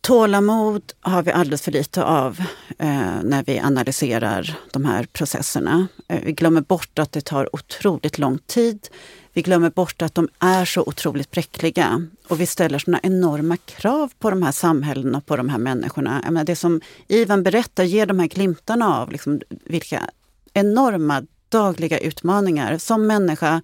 Tålamod 0.01 0.93
har 1.01 1.23
vi 1.23 1.33
alldeles 1.33 1.63
för 1.63 1.73
lite 1.73 2.05
av 2.05 2.41
eh, 2.79 3.23
när 3.23 3.45
vi 3.45 3.59
analyserar 3.59 4.59
de 4.73 4.85
här 4.85 5.07
processerna. 5.13 5.87
Eh, 6.09 6.21
vi 6.25 6.33
glömmer 6.33 6.61
bort 6.61 6.99
att 6.99 7.13
det 7.13 7.21
tar 7.21 7.55
otroligt 7.55 8.19
lång 8.19 8.39
tid. 8.39 8.89
Vi 9.33 9.43
glömmer 9.43 9.71
bort 9.71 10.03
att 10.03 10.15
de 10.15 10.29
är 10.39 10.65
så 10.65 10.83
otroligt 10.83 11.31
bräckliga. 11.31 12.07
Och 12.29 12.41
vi 12.41 12.47
ställer 12.47 12.79
såna 12.79 13.01
enorma 13.03 13.57
krav 13.57 14.13
på 14.19 14.31
de 14.31 14.43
här 14.43 14.53
samhällena 14.53 15.19
och 15.19 15.27
på 15.27 15.37
de 15.37 15.49
här 15.49 15.59
människorna. 15.59 16.21
Jag 16.25 16.33
menar, 16.33 16.45
det 16.45 16.57
som 16.57 16.81
Ivan 17.09 17.43
berättar 17.43 17.85
ger 17.85 18.07
de 18.07 18.19
här 18.19 18.27
glimtarna 18.27 19.01
av 19.01 19.13
liksom, 19.13 19.41
vilka 19.65 20.11
enorma 20.53 21.23
dagliga 21.49 21.99
utmaningar 21.99 22.79
som 22.79 23.07
människa 23.07 23.63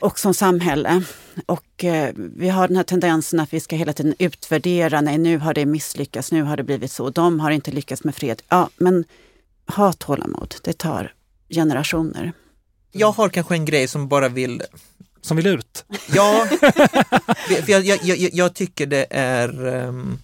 och 0.00 0.18
som 0.18 0.34
samhälle. 0.34 1.02
Och 1.46 1.84
eh, 1.84 2.14
vi 2.16 2.48
har 2.48 2.68
den 2.68 2.76
här 2.76 2.84
tendensen 2.84 3.40
att 3.40 3.52
vi 3.52 3.60
ska 3.60 3.76
hela 3.76 3.92
tiden 3.92 4.14
utvärdera. 4.18 5.00
Nej, 5.00 5.18
nu 5.18 5.38
har 5.38 5.54
det 5.54 5.66
misslyckats, 5.66 6.32
nu 6.32 6.42
har 6.42 6.56
det 6.56 6.62
blivit 6.62 6.92
så. 6.92 7.10
De 7.10 7.40
har 7.40 7.50
inte 7.50 7.70
lyckats 7.70 8.04
med 8.04 8.14
fred. 8.14 8.42
Ja, 8.48 8.70
men 8.76 9.04
ha 9.66 9.92
tålamod. 9.92 10.54
Det 10.62 10.78
tar 10.78 11.14
generationer. 11.48 12.32
Jag 12.92 13.12
har 13.12 13.28
kanske 13.28 13.54
en 13.54 13.64
grej 13.64 13.88
som 13.88 14.08
bara 14.08 14.28
vill... 14.28 14.62
Som 15.22 15.36
vill 15.36 15.46
ut? 15.46 15.84
Ja, 16.14 16.46
för 17.64 17.70
jag, 17.70 17.84
jag, 17.84 18.04
jag, 18.04 18.18
jag 18.32 18.54
tycker 18.54 18.86
det 18.86 19.06
är... 19.10 19.66
Um... 19.66 20.18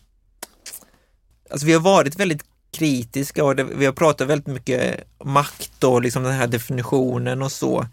Alltså 1.51 1.67
vi 1.67 1.73
har 1.73 1.81
varit 1.81 2.17
väldigt 2.17 2.45
kritiska 2.71 3.45
och 3.45 3.57
det, 3.57 3.65
vi 3.65 3.87
har 3.87 3.93
pratat 3.93 4.29
väldigt 4.29 4.47
mycket 4.47 5.05
makt 5.25 5.85
och 5.85 6.03
liksom 6.03 6.23
den 6.23 6.33
här 6.33 6.47
definitionen 6.47 7.43
och 7.43 7.53
så. 7.53 7.87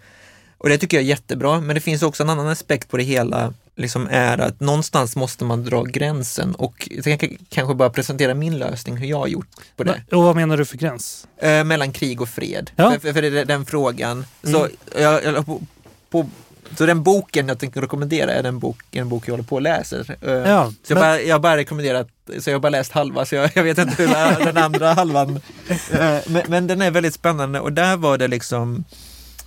Och 0.64 0.70
det 0.70 0.78
tycker 0.78 0.98
jag 0.98 1.04
är 1.04 1.08
jättebra, 1.08 1.62
men 1.62 1.76
det 1.76 1.82
finns 1.82 2.04
också 2.04 2.24
en 2.24 2.30
annan 2.30 2.48
aspekt 2.48 2.90
på 2.90 2.98
det 2.98 3.04
hela, 3.04 3.54
liksom 3.76 4.08
är 4.12 4.38
att 4.38 4.60
någonstans 4.60 5.16
måste 5.16 5.46
man 5.46 5.64
dra 5.64 5.84
gränsen 5.84 6.56
och 6.56 6.90
jag 7.06 7.20
kan 7.20 7.30
kanske 7.50 7.76
bara 7.76 7.90
presentera 7.90 8.34
min 8.34 8.58
lösning, 8.58 8.98
hur 8.98 9.08
jag 9.08 9.20
har 9.20 9.28
gjort 9.28 9.48
på 9.76 9.84
det. 9.84 10.02
Och 10.12 10.24
vad 10.24 10.36
menar 10.36 10.58
du 10.58 10.66
för 10.66 10.78
gräns? 10.78 11.28
Eh, 11.38 11.64
mellan 11.64 11.92
krig 11.92 12.22
och 12.22 12.30
fred. 12.30 12.72
Ja. 12.76 12.96
För, 13.02 13.14
för, 13.14 13.24
är 13.24 13.46
den 13.46 13.66
frågan. 13.66 14.26
Mm. 14.44 14.54
Så 14.54 14.68
jag, 15.00 15.24
jag, 15.24 15.46
på, 15.46 15.62
på, 16.10 16.30
så 16.78 16.86
den 16.86 17.04
boken 17.04 17.48
jag 17.48 17.60
tänker 17.60 17.82
rekommendera 17.82 18.32
är 18.32 18.44
den 18.44 18.60
bok, 18.60 18.78
en 18.92 19.10
bok 19.10 19.28
jag 19.28 19.34
håller 19.34 19.44
på 19.44 19.56
och 19.56 19.62
läser. 19.62 20.16
Eh, 20.22 20.32
Ja, 20.32 20.74
så 20.84 20.94
jag, 20.94 20.96
men- 20.96 21.02
bara, 21.02 21.22
jag 21.22 21.42
bara 21.42 21.58
rekommenderat, 21.58 22.08
så 22.40 22.50
jag 22.50 22.56
har 22.56 22.60
bara 22.60 22.70
läst 22.70 22.92
halva, 22.92 23.26
så 23.26 23.36
jag, 23.36 23.52
jag 23.56 23.64
vet 23.64 23.78
inte 23.78 24.04
hur 24.04 24.46
den 24.46 24.58
andra 24.58 24.94
halvan... 24.94 25.40
Eh, 25.92 26.18
men, 26.28 26.44
men 26.48 26.68
den 26.68 26.82
är 26.82 26.92
väldigt 26.92 27.14
spännande 27.14 27.60
och 27.60 27.74
där 27.74 27.98
var 27.98 28.18
det 28.18 28.28
liksom, 28.28 28.84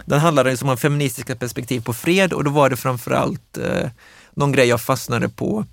den 0.07 0.21
handlade 0.21 0.57
om 0.57 0.77
feministiska 0.77 1.37
perspektiv 1.37 1.81
på 1.81 1.93
fred 1.93 2.33
och 2.33 2.45
då 2.45 2.51
var 2.51 2.71
det 2.71 2.77
framförallt 2.77 3.59
eh, 3.59 3.91
någon 4.35 4.53
grej 4.53 4.67
jag 4.69 4.81
fastnade 4.81 5.29
på 5.29 5.65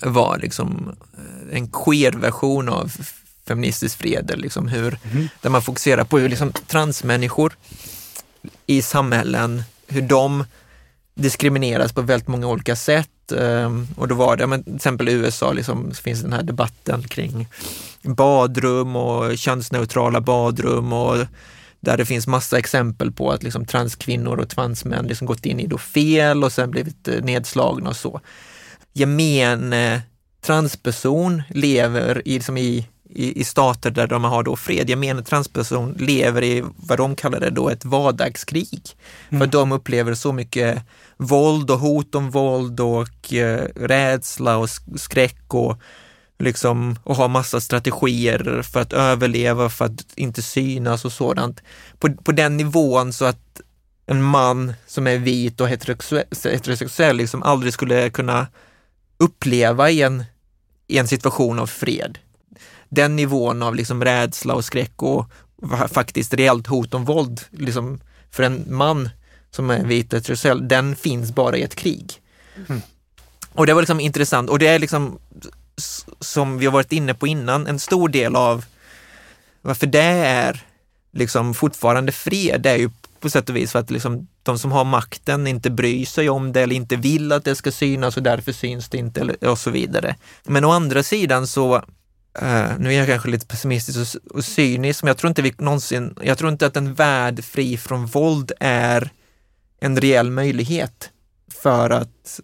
var 0.00 0.38
liksom 0.38 0.96
eh, 1.18 1.56
en 1.56 1.68
queer-version 1.68 2.68
av 2.68 2.92
feministisk 3.46 3.98
fred, 3.98 4.30
eller 4.30 4.42
liksom 4.42 4.68
hur, 4.68 4.98
där 5.42 5.50
man 5.50 5.62
fokuserar 5.62 6.04
på 6.04 6.18
hur 6.18 6.28
liksom 6.28 6.52
transmänniskor 6.66 7.56
i 8.66 8.82
samhällen, 8.82 9.62
hur 9.86 10.02
de 10.02 10.44
diskrimineras 11.14 11.92
på 11.92 12.02
väldigt 12.02 12.28
många 12.28 12.46
olika 12.48 12.76
sätt. 12.76 13.32
Ehm, 13.32 13.88
Och 13.96 14.08
då 14.08 14.14
var 14.14 14.36
det, 14.36 14.46
men 14.46 14.64
till 14.64 14.76
exempel 14.76 15.08
i 15.08 15.12
USA 15.12 15.52
liksom, 15.52 15.94
så 15.94 16.02
finns 16.02 16.20
den 16.22 16.32
här 16.32 16.42
debatten 16.42 17.02
kring 17.02 17.48
badrum 18.02 18.96
och 18.96 19.38
könsneutrala 19.38 20.20
badrum 20.20 20.92
och 20.92 21.16
där 21.84 21.96
det 21.96 22.06
finns 22.06 22.26
massa 22.26 22.58
exempel 22.58 23.12
på 23.12 23.30
att 23.30 23.42
liksom 23.42 23.66
transkvinnor 23.66 24.38
och 24.38 24.48
transmän 24.48 25.06
liksom 25.06 25.26
gått 25.26 25.46
in 25.46 25.60
i 25.60 25.66
då 25.66 25.78
fel 25.78 26.44
och 26.44 26.52
sen 26.52 26.70
blivit 26.70 27.08
eh, 27.08 27.22
nedslagna 27.22 27.90
och 27.90 27.96
så. 27.96 28.20
Gemene 28.92 30.02
transperson 30.46 31.42
lever 31.48 32.22
i, 32.28 32.34
liksom 32.34 32.56
i, 32.56 32.88
i, 33.10 33.40
i 33.40 33.44
stater 33.44 33.90
där 33.90 34.06
de 34.06 34.24
har 34.24 34.42
då 34.42 34.56
fred. 34.56 34.90
Gemene 34.90 35.22
transperson 35.22 35.96
lever 35.98 36.42
i 36.42 36.64
vad 36.76 36.98
de 36.98 37.16
kallar 37.16 37.40
det 37.40 37.50
då 37.50 37.68
ett 37.68 37.84
vardagskrig. 37.84 38.82
För 39.30 39.44
att 39.44 39.52
de 39.52 39.72
upplever 39.72 40.14
så 40.14 40.32
mycket 40.32 40.82
våld 41.16 41.70
och 41.70 41.78
hot 41.78 42.14
om 42.14 42.30
våld 42.30 42.80
och 42.80 43.32
eh, 43.32 43.68
rädsla 43.76 44.56
och 44.56 44.66
sk- 44.66 44.96
skräck 44.96 45.54
och 45.54 45.78
liksom 46.38 46.98
och 47.04 47.16
ha 47.16 47.28
massa 47.28 47.60
strategier 47.60 48.62
för 48.62 48.80
att 48.80 48.92
överleva, 48.92 49.68
för 49.68 49.84
att 49.84 50.06
inte 50.14 50.42
synas 50.42 51.04
och 51.04 51.12
sådant. 51.12 51.60
På, 51.98 52.12
på 52.14 52.32
den 52.32 52.56
nivån 52.56 53.12
så 53.12 53.24
att 53.24 53.60
en 54.06 54.22
man 54.22 54.72
som 54.86 55.06
är 55.06 55.18
vit 55.18 55.60
och 55.60 55.68
heterosexuell, 55.68 56.26
heterosexuell 56.44 57.16
liksom 57.16 57.42
aldrig 57.42 57.72
skulle 57.72 58.10
kunna 58.10 58.46
uppleva 59.18 59.90
i 59.90 60.02
en, 60.02 60.24
i 60.86 60.98
en 60.98 61.08
situation 61.08 61.58
av 61.58 61.66
fred. 61.66 62.18
Den 62.88 63.16
nivån 63.16 63.62
av 63.62 63.74
liksom 63.74 64.04
rädsla 64.04 64.54
och 64.54 64.64
skräck 64.64 65.02
och 65.02 65.30
faktiskt 65.92 66.34
reellt 66.34 66.66
hot 66.66 66.94
om 66.94 67.04
våld 67.04 67.40
liksom 67.50 68.00
för 68.30 68.42
en 68.42 68.64
man 68.76 69.08
som 69.50 69.70
är 69.70 69.84
vit 69.84 70.12
och 70.12 70.18
heterosexuell, 70.18 70.68
den 70.68 70.96
finns 70.96 71.32
bara 71.32 71.56
i 71.56 71.62
ett 71.62 71.74
krig. 71.74 72.20
Och 73.52 73.66
det 73.66 73.74
var 73.74 73.82
liksom 73.82 74.00
intressant 74.00 74.50
och 74.50 74.58
det 74.58 74.66
är 74.66 74.78
liksom 74.78 75.18
som 76.20 76.58
vi 76.58 76.66
har 76.66 76.72
varit 76.72 76.92
inne 76.92 77.14
på 77.14 77.26
innan, 77.26 77.66
en 77.66 77.78
stor 77.78 78.08
del 78.08 78.36
av 78.36 78.64
varför 79.62 79.86
det 79.86 80.00
är 80.26 80.62
liksom 81.12 81.54
fortfarande 81.54 82.12
fred, 82.12 82.60
det 82.60 82.70
är 82.70 82.76
ju 82.76 82.90
på 83.20 83.30
sätt 83.30 83.48
och 83.48 83.56
vis 83.56 83.72
för 83.72 83.78
att 83.78 83.90
liksom 83.90 84.28
de 84.42 84.58
som 84.58 84.72
har 84.72 84.84
makten 84.84 85.46
inte 85.46 85.70
bryr 85.70 86.06
sig 86.06 86.30
om 86.30 86.52
det 86.52 86.60
eller 86.60 86.76
inte 86.76 86.96
vill 86.96 87.32
att 87.32 87.44
det 87.44 87.54
ska 87.54 87.72
synas 87.72 88.16
och 88.16 88.22
därför 88.22 88.52
syns 88.52 88.88
det 88.88 88.98
inte 88.98 89.22
och 89.22 89.58
så 89.58 89.70
vidare. 89.70 90.16
Men 90.44 90.64
å 90.64 90.70
andra 90.70 91.02
sidan 91.02 91.46
så, 91.46 91.76
eh, 92.38 92.70
nu 92.78 92.92
är 92.92 92.98
jag 92.98 93.06
kanske 93.06 93.28
lite 93.28 93.46
pessimistisk 93.46 93.98
och, 93.98 94.36
och 94.36 94.44
cynisk, 94.44 95.02
men 95.02 95.08
jag 95.08 95.16
tror 95.16 95.28
inte 95.28 95.42
vi 95.42 95.54
någonsin, 95.58 96.14
jag 96.22 96.38
tror 96.38 96.50
inte 96.52 96.66
att 96.66 96.76
en 96.76 96.94
värld 96.94 97.44
fri 97.44 97.76
från 97.76 98.06
våld 98.06 98.52
är 98.60 99.10
en 99.80 100.00
reell 100.00 100.30
möjlighet 100.30 101.10
för 101.62 101.90
att 101.90 102.40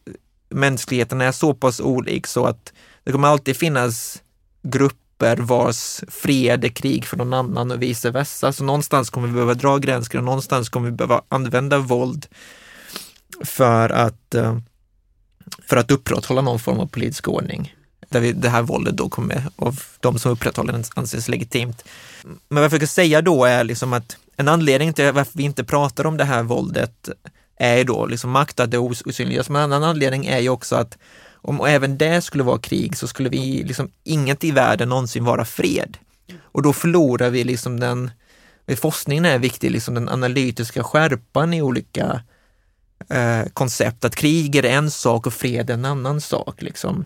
mänskligheten 0.48 1.20
är 1.20 1.32
så 1.32 1.54
pass 1.54 1.80
olik 1.80 2.26
så 2.26 2.46
att 2.46 2.72
det 3.04 3.12
kommer 3.12 3.28
alltid 3.28 3.56
finnas 3.56 4.22
grupper 4.62 5.36
vars 5.36 6.00
fred 6.08 6.64
är 6.64 6.68
krig 6.68 7.06
för 7.06 7.16
någon 7.16 7.34
annan 7.34 7.70
och 7.70 7.82
vice 7.82 8.10
versa. 8.10 8.52
Så 8.52 8.64
någonstans 8.64 9.10
kommer 9.10 9.28
vi 9.28 9.34
behöva 9.34 9.54
dra 9.54 9.78
gränser 9.78 10.18
och 10.18 10.24
någonstans 10.24 10.68
kommer 10.68 10.90
vi 10.90 10.96
behöva 10.96 11.22
använda 11.28 11.78
våld 11.78 12.26
för 13.44 13.90
att, 13.90 14.34
eh, 14.34 14.58
för 15.68 15.76
att 15.76 15.90
upprätthålla 15.90 16.40
någon 16.40 16.58
form 16.58 16.80
av 16.80 16.86
politisk 16.86 17.28
ordning. 17.28 17.74
Där 18.08 18.20
vi, 18.20 18.32
det 18.32 18.48
här 18.48 18.62
våldet 18.62 18.96
då 18.96 19.08
kommer 19.08 19.44
av 19.56 19.82
de 20.00 20.18
som 20.18 20.32
upprätthåller 20.32 20.72
den 20.72 20.84
anses 20.94 21.28
legitimt. 21.28 21.84
Men 22.24 22.38
vad 22.48 22.64
jag 22.64 22.70
försöker 22.70 22.86
säga 22.86 23.22
då 23.22 23.44
är 23.44 23.64
liksom 23.64 23.92
att 23.92 24.16
en 24.36 24.48
anledning 24.48 24.92
till 24.92 25.12
varför 25.12 25.38
vi 25.38 25.42
inte 25.42 25.64
pratar 25.64 26.06
om 26.06 26.16
det 26.16 26.24
här 26.24 26.42
våldet 26.42 27.08
är 27.56 27.76
ju 27.76 27.84
då 27.84 28.06
liksom 28.06 28.30
makt, 28.30 28.60
att 28.60 28.70
det 28.70 28.78
osynliggörs. 28.78 29.48
Men 29.48 29.62
en 29.62 29.72
annan 29.72 29.90
anledning 29.90 30.26
är 30.26 30.38
ju 30.38 30.48
också 30.48 30.76
att 30.76 30.98
om 31.42 31.60
även 31.66 31.98
det 31.98 32.22
skulle 32.22 32.44
vara 32.44 32.58
krig 32.58 32.96
så 32.96 33.06
skulle 33.06 33.28
vi 33.28 33.62
liksom 33.62 33.90
inget 34.04 34.44
i 34.44 34.50
världen 34.50 34.88
någonsin 34.88 35.24
vara 35.24 35.44
fred. 35.44 35.98
Och 36.42 36.62
då 36.62 36.72
förlorar 36.72 37.30
vi 37.30 37.44
liksom 37.44 37.80
den, 37.80 38.10
eh, 38.66 38.76
forskningen 38.76 39.24
är 39.24 39.38
viktig, 39.38 39.70
liksom 39.70 39.94
den 39.94 40.08
analytiska 40.08 40.84
skärpan 40.84 41.54
i 41.54 41.62
olika 41.62 42.22
eh, 43.08 43.44
koncept, 43.52 44.04
att 44.04 44.16
krig 44.16 44.56
är 44.56 44.64
en 44.64 44.90
sak 44.90 45.26
och 45.26 45.34
fred 45.34 45.70
är 45.70 45.74
en 45.74 45.84
annan 45.84 46.20
sak. 46.20 46.62
Liksom. 46.62 47.04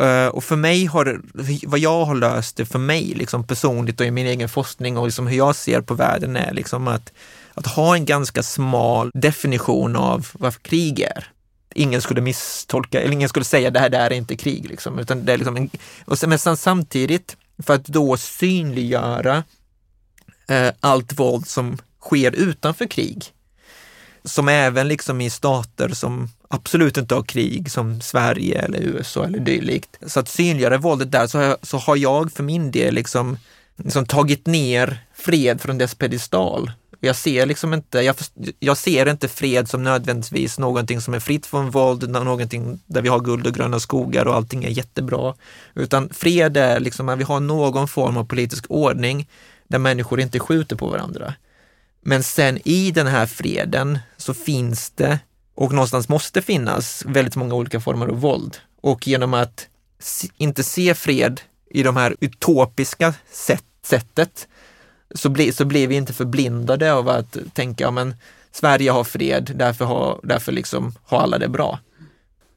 Eh, 0.00 0.26
och 0.26 0.44
för 0.44 0.56
mig 0.56 0.86
har 0.86 1.20
vad 1.66 1.78
jag 1.78 2.04
har 2.04 2.14
löst 2.14 2.56
det 2.56 2.66
för 2.66 2.78
mig 2.78 3.04
liksom 3.04 3.44
personligt 3.44 4.00
och 4.00 4.06
i 4.06 4.10
min 4.10 4.26
egen 4.26 4.48
forskning 4.48 4.98
och 4.98 5.06
liksom 5.06 5.26
hur 5.26 5.36
jag 5.36 5.56
ser 5.56 5.80
på 5.80 5.94
världen 5.94 6.36
är 6.36 6.52
liksom 6.52 6.88
att, 6.88 7.12
att 7.54 7.66
ha 7.66 7.94
en 7.94 8.04
ganska 8.04 8.42
smal 8.42 9.10
definition 9.14 9.96
av 9.96 10.28
vad 10.32 10.62
krig 10.62 11.00
är. 11.00 11.33
Ingen 11.74 12.02
skulle 12.02 12.20
misstolka, 12.20 13.00
eller 13.00 13.12
ingen 13.12 13.28
skulle 13.28 13.44
säga 13.44 13.70
det 13.70 13.80
här, 13.80 13.88
det 13.88 13.98
här 13.98 14.10
är 14.10 14.16
inte 14.16 14.36
krig, 14.36 14.68
liksom, 14.68 14.98
utan 14.98 15.24
det 15.24 15.32
är 15.32 15.36
liksom 15.36 15.56
en, 15.56 15.70
och 16.04 16.18
sen, 16.18 16.28
men 16.28 16.38
sen 16.38 16.56
samtidigt, 16.56 17.36
för 17.62 17.74
att 17.74 17.84
då 17.84 18.16
synliggöra 18.16 19.44
eh, 20.48 20.72
allt 20.80 21.18
våld 21.18 21.46
som 21.46 21.78
sker 22.00 22.32
utanför 22.32 22.86
krig, 22.86 23.24
som 24.24 24.48
även 24.48 24.88
liksom 24.88 25.20
i 25.20 25.30
stater 25.30 25.88
som 25.88 26.28
absolut 26.48 26.96
inte 26.96 27.14
har 27.14 27.22
krig 27.22 27.70
som 27.70 28.00
Sverige 28.00 28.62
eller 28.62 28.78
USA 28.78 29.24
eller 29.24 29.38
dylikt. 29.38 29.98
Så 30.06 30.20
att 30.20 30.28
synliggöra 30.28 30.78
våldet 30.78 31.12
där 31.12 31.26
så 31.26 31.38
har 31.38 31.44
jag, 31.44 31.56
så 31.62 31.78
har 31.78 31.96
jag 31.96 32.32
för 32.32 32.42
min 32.42 32.70
del 32.70 32.94
liksom, 32.94 33.38
liksom 33.76 34.06
tagit 34.06 34.46
ner 34.46 34.98
fred 35.14 35.60
från 35.60 35.78
dess 35.78 35.94
pedestal. 35.94 36.70
Jag 37.04 37.16
ser 37.16 37.46
liksom 37.46 37.74
inte, 37.74 38.00
jag, 38.00 38.16
jag 38.58 38.76
ser 38.76 39.08
inte 39.08 39.28
fred 39.28 39.68
som 39.68 39.82
nödvändigtvis 39.82 40.58
någonting 40.58 41.00
som 41.00 41.14
är 41.14 41.20
fritt 41.20 41.46
från 41.46 41.70
våld, 41.70 42.10
någonting 42.10 42.80
där 42.86 43.02
vi 43.02 43.08
har 43.08 43.20
guld 43.20 43.46
och 43.46 43.54
gröna 43.54 43.80
skogar 43.80 44.26
och 44.26 44.34
allting 44.34 44.64
är 44.64 44.68
jättebra. 44.68 45.34
Utan 45.74 46.08
fred 46.08 46.56
är 46.56 46.80
liksom 46.80 47.08
att 47.08 47.18
vi 47.18 47.24
har 47.24 47.40
någon 47.40 47.88
form 47.88 48.16
av 48.16 48.24
politisk 48.24 48.64
ordning 48.68 49.28
där 49.68 49.78
människor 49.78 50.20
inte 50.20 50.38
skjuter 50.38 50.76
på 50.76 50.86
varandra. 50.86 51.34
Men 52.02 52.22
sen 52.22 52.58
i 52.64 52.90
den 52.90 53.06
här 53.06 53.26
freden 53.26 53.98
så 54.16 54.34
finns 54.34 54.90
det, 54.90 55.18
och 55.54 55.72
någonstans 55.72 56.08
måste 56.08 56.42
finnas, 56.42 57.04
väldigt 57.06 57.36
många 57.36 57.54
olika 57.54 57.80
former 57.80 58.06
av 58.06 58.20
våld. 58.20 58.56
Och 58.80 59.08
genom 59.08 59.34
att 59.34 59.66
inte 60.36 60.62
se 60.62 60.94
fred 60.94 61.40
i 61.70 61.82
de 61.82 61.96
här 61.96 62.16
utopiska 62.20 63.14
sätt, 63.30 63.64
sättet 63.82 64.48
så, 65.14 65.28
bli, 65.28 65.52
så 65.52 65.64
blir 65.64 65.88
vi 65.88 65.94
inte 65.94 66.12
förblindade 66.12 66.92
av 66.92 67.08
att 67.08 67.36
tänka, 67.54 67.84
ja, 67.84 67.90
men 67.90 68.14
Sverige 68.52 68.90
har 68.90 69.04
fred, 69.04 69.52
därför 69.54 69.84
har, 69.84 70.20
därför 70.22 70.52
liksom 70.52 70.94
har 71.04 71.18
alla 71.18 71.38
det 71.38 71.48
bra. 71.48 71.78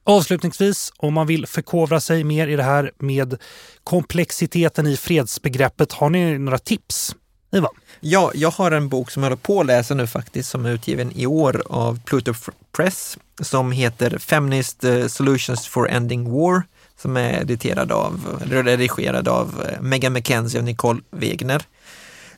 Avslutningsvis, 0.04 0.94
om 0.98 1.14
man 1.14 1.28
vill 1.28 1.48
förkovra 1.48 2.00
sig 2.00 2.24
mer 2.24 2.48
i 2.48 2.56
det 2.56 2.64
här 2.64 2.92
med 2.98 3.38
komplexiteten 3.84 4.88
i 4.88 4.98
fredsbegreppet, 4.98 5.92
har 5.92 6.10
ni 6.10 6.38
några 6.38 6.58
tips? 6.58 7.16
Ivan? 7.52 7.76
Ja, 8.00 8.32
jag 8.36 8.52
har 8.52 8.72
en 8.72 8.90
bok 8.90 9.12
som 9.12 9.24
jag 9.24 9.30
håller 9.30 9.42
på 9.42 9.60
att 9.60 9.66
läsa 9.66 9.94
nu 9.94 10.08
faktiskt, 10.08 10.50
som 10.50 10.66
är 10.66 10.72
utgiven 10.72 11.12
i 11.16 11.26
år 11.26 11.64
av 11.66 12.00
Pluto 12.06 12.34
Press, 12.72 13.18
som 13.42 13.72
heter 13.72 14.18
Feminist 14.18 14.84
eh, 14.84 15.08
Solutions 15.08 15.68
for 15.68 15.90
Ending 15.90 16.32
War, 16.32 16.64
som 17.02 17.18
är 17.18 17.42
editerad 17.42 17.92
av, 17.92 18.42
redigerad 18.50 19.28
av 19.28 19.66
eh, 19.70 19.82
Megan 19.82 20.14
McKenzie 20.14 20.60
och 20.60 20.66
Nicole 20.66 21.02
Wegner. 21.12 21.64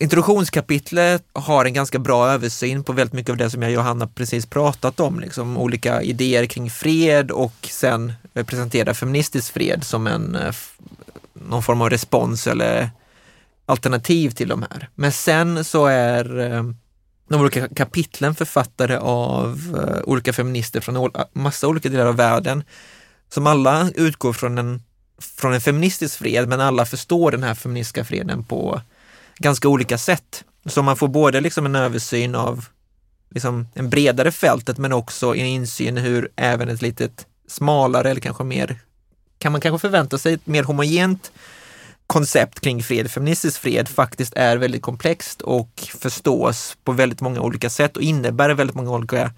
Introduktionskapitlet 0.01 1.23
har 1.33 1.65
en 1.65 1.73
ganska 1.73 1.99
bra 1.99 2.27
översyn 2.27 2.83
på 2.83 2.93
väldigt 2.93 3.13
mycket 3.13 3.29
av 3.29 3.37
det 3.37 3.49
som 3.49 3.61
jag 3.61 3.69
och 3.69 3.73
Johanna 3.73 4.07
precis 4.07 4.45
pratat 4.45 4.99
om, 4.99 5.19
liksom 5.19 5.57
olika 5.57 6.01
idéer 6.01 6.45
kring 6.45 6.69
fred 6.69 7.31
och 7.31 7.67
sen 7.69 8.13
eh, 8.33 8.45
presentera 8.45 8.93
feministisk 8.93 9.53
fred 9.53 9.83
som 9.83 10.07
en, 10.07 10.35
eh, 10.35 10.55
någon 11.33 11.63
form 11.63 11.81
av 11.81 11.89
respons 11.89 12.47
eller 12.47 12.89
alternativ 13.65 14.29
till 14.29 14.47
de 14.47 14.61
här. 14.61 14.89
Men 14.95 15.11
sen 15.11 15.63
så 15.63 15.85
är 15.85 16.39
eh, 16.39 16.63
de 17.29 17.41
olika 17.41 17.67
kapitlen 17.67 18.35
författade 18.35 18.99
av 18.99 19.77
olika 20.03 20.33
feminister 20.33 20.81
från 20.81 21.11
massa 21.33 21.67
olika 21.67 21.89
delar 21.89 22.05
av 22.05 22.15
världen 22.15 22.63
som 23.29 23.47
alla 23.47 23.89
utgår 23.95 24.33
från 24.33 24.57
en, 24.57 24.81
från 25.37 25.53
en 25.53 25.61
feministisk 25.61 26.17
fred, 26.17 26.47
men 26.49 26.61
alla 26.61 26.85
förstår 26.85 27.31
den 27.31 27.43
här 27.43 27.55
feministiska 27.55 28.03
freden 28.03 28.43
på 28.43 28.81
ganska 29.39 29.67
olika 29.67 29.97
sätt. 29.97 30.43
Så 30.65 30.81
man 30.81 30.97
får 30.97 31.07
både 31.07 31.41
liksom 31.41 31.65
en 31.65 31.75
översyn 31.75 32.35
av 32.35 32.65
liksom 33.29 33.67
en 33.73 33.89
bredare 33.89 34.31
fältet 34.31 34.77
men 34.77 34.93
också 34.93 35.35
en 35.35 35.45
insyn 35.45 35.97
hur 35.97 36.29
även 36.35 36.69
ett 36.69 36.81
litet 36.81 37.27
smalare 37.47 38.11
eller 38.11 38.21
kanske 38.21 38.43
mer, 38.43 38.79
kan 39.37 39.51
man 39.51 39.61
kanske 39.61 39.87
förvänta 39.87 40.17
sig 40.17 40.33
ett 40.33 40.47
mer 40.47 40.63
homogent 40.63 41.31
koncept 42.07 42.59
kring 42.59 42.83
fred, 42.83 43.11
feministisk 43.11 43.61
fred, 43.61 43.87
faktiskt 43.87 44.33
är 44.35 44.57
väldigt 44.57 44.81
komplext 44.81 45.41
och 45.41 45.69
förstås 45.99 46.77
på 46.83 46.91
väldigt 46.91 47.21
många 47.21 47.41
olika 47.41 47.69
sätt 47.69 47.97
och 47.97 48.03
innebär 48.03 48.49
väldigt 48.49 48.75
många 48.75 48.91
olika 48.91 49.31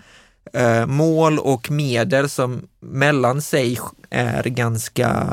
eh, 0.54 0.86
mål 0.86 1.40
och 1.40 1.72
medel 1.72 2.30
som 2.30 2.68
mellan 2.80 3.42
sig 3.42 3.80
är 4.10 4.44
ganska 4.44 5.28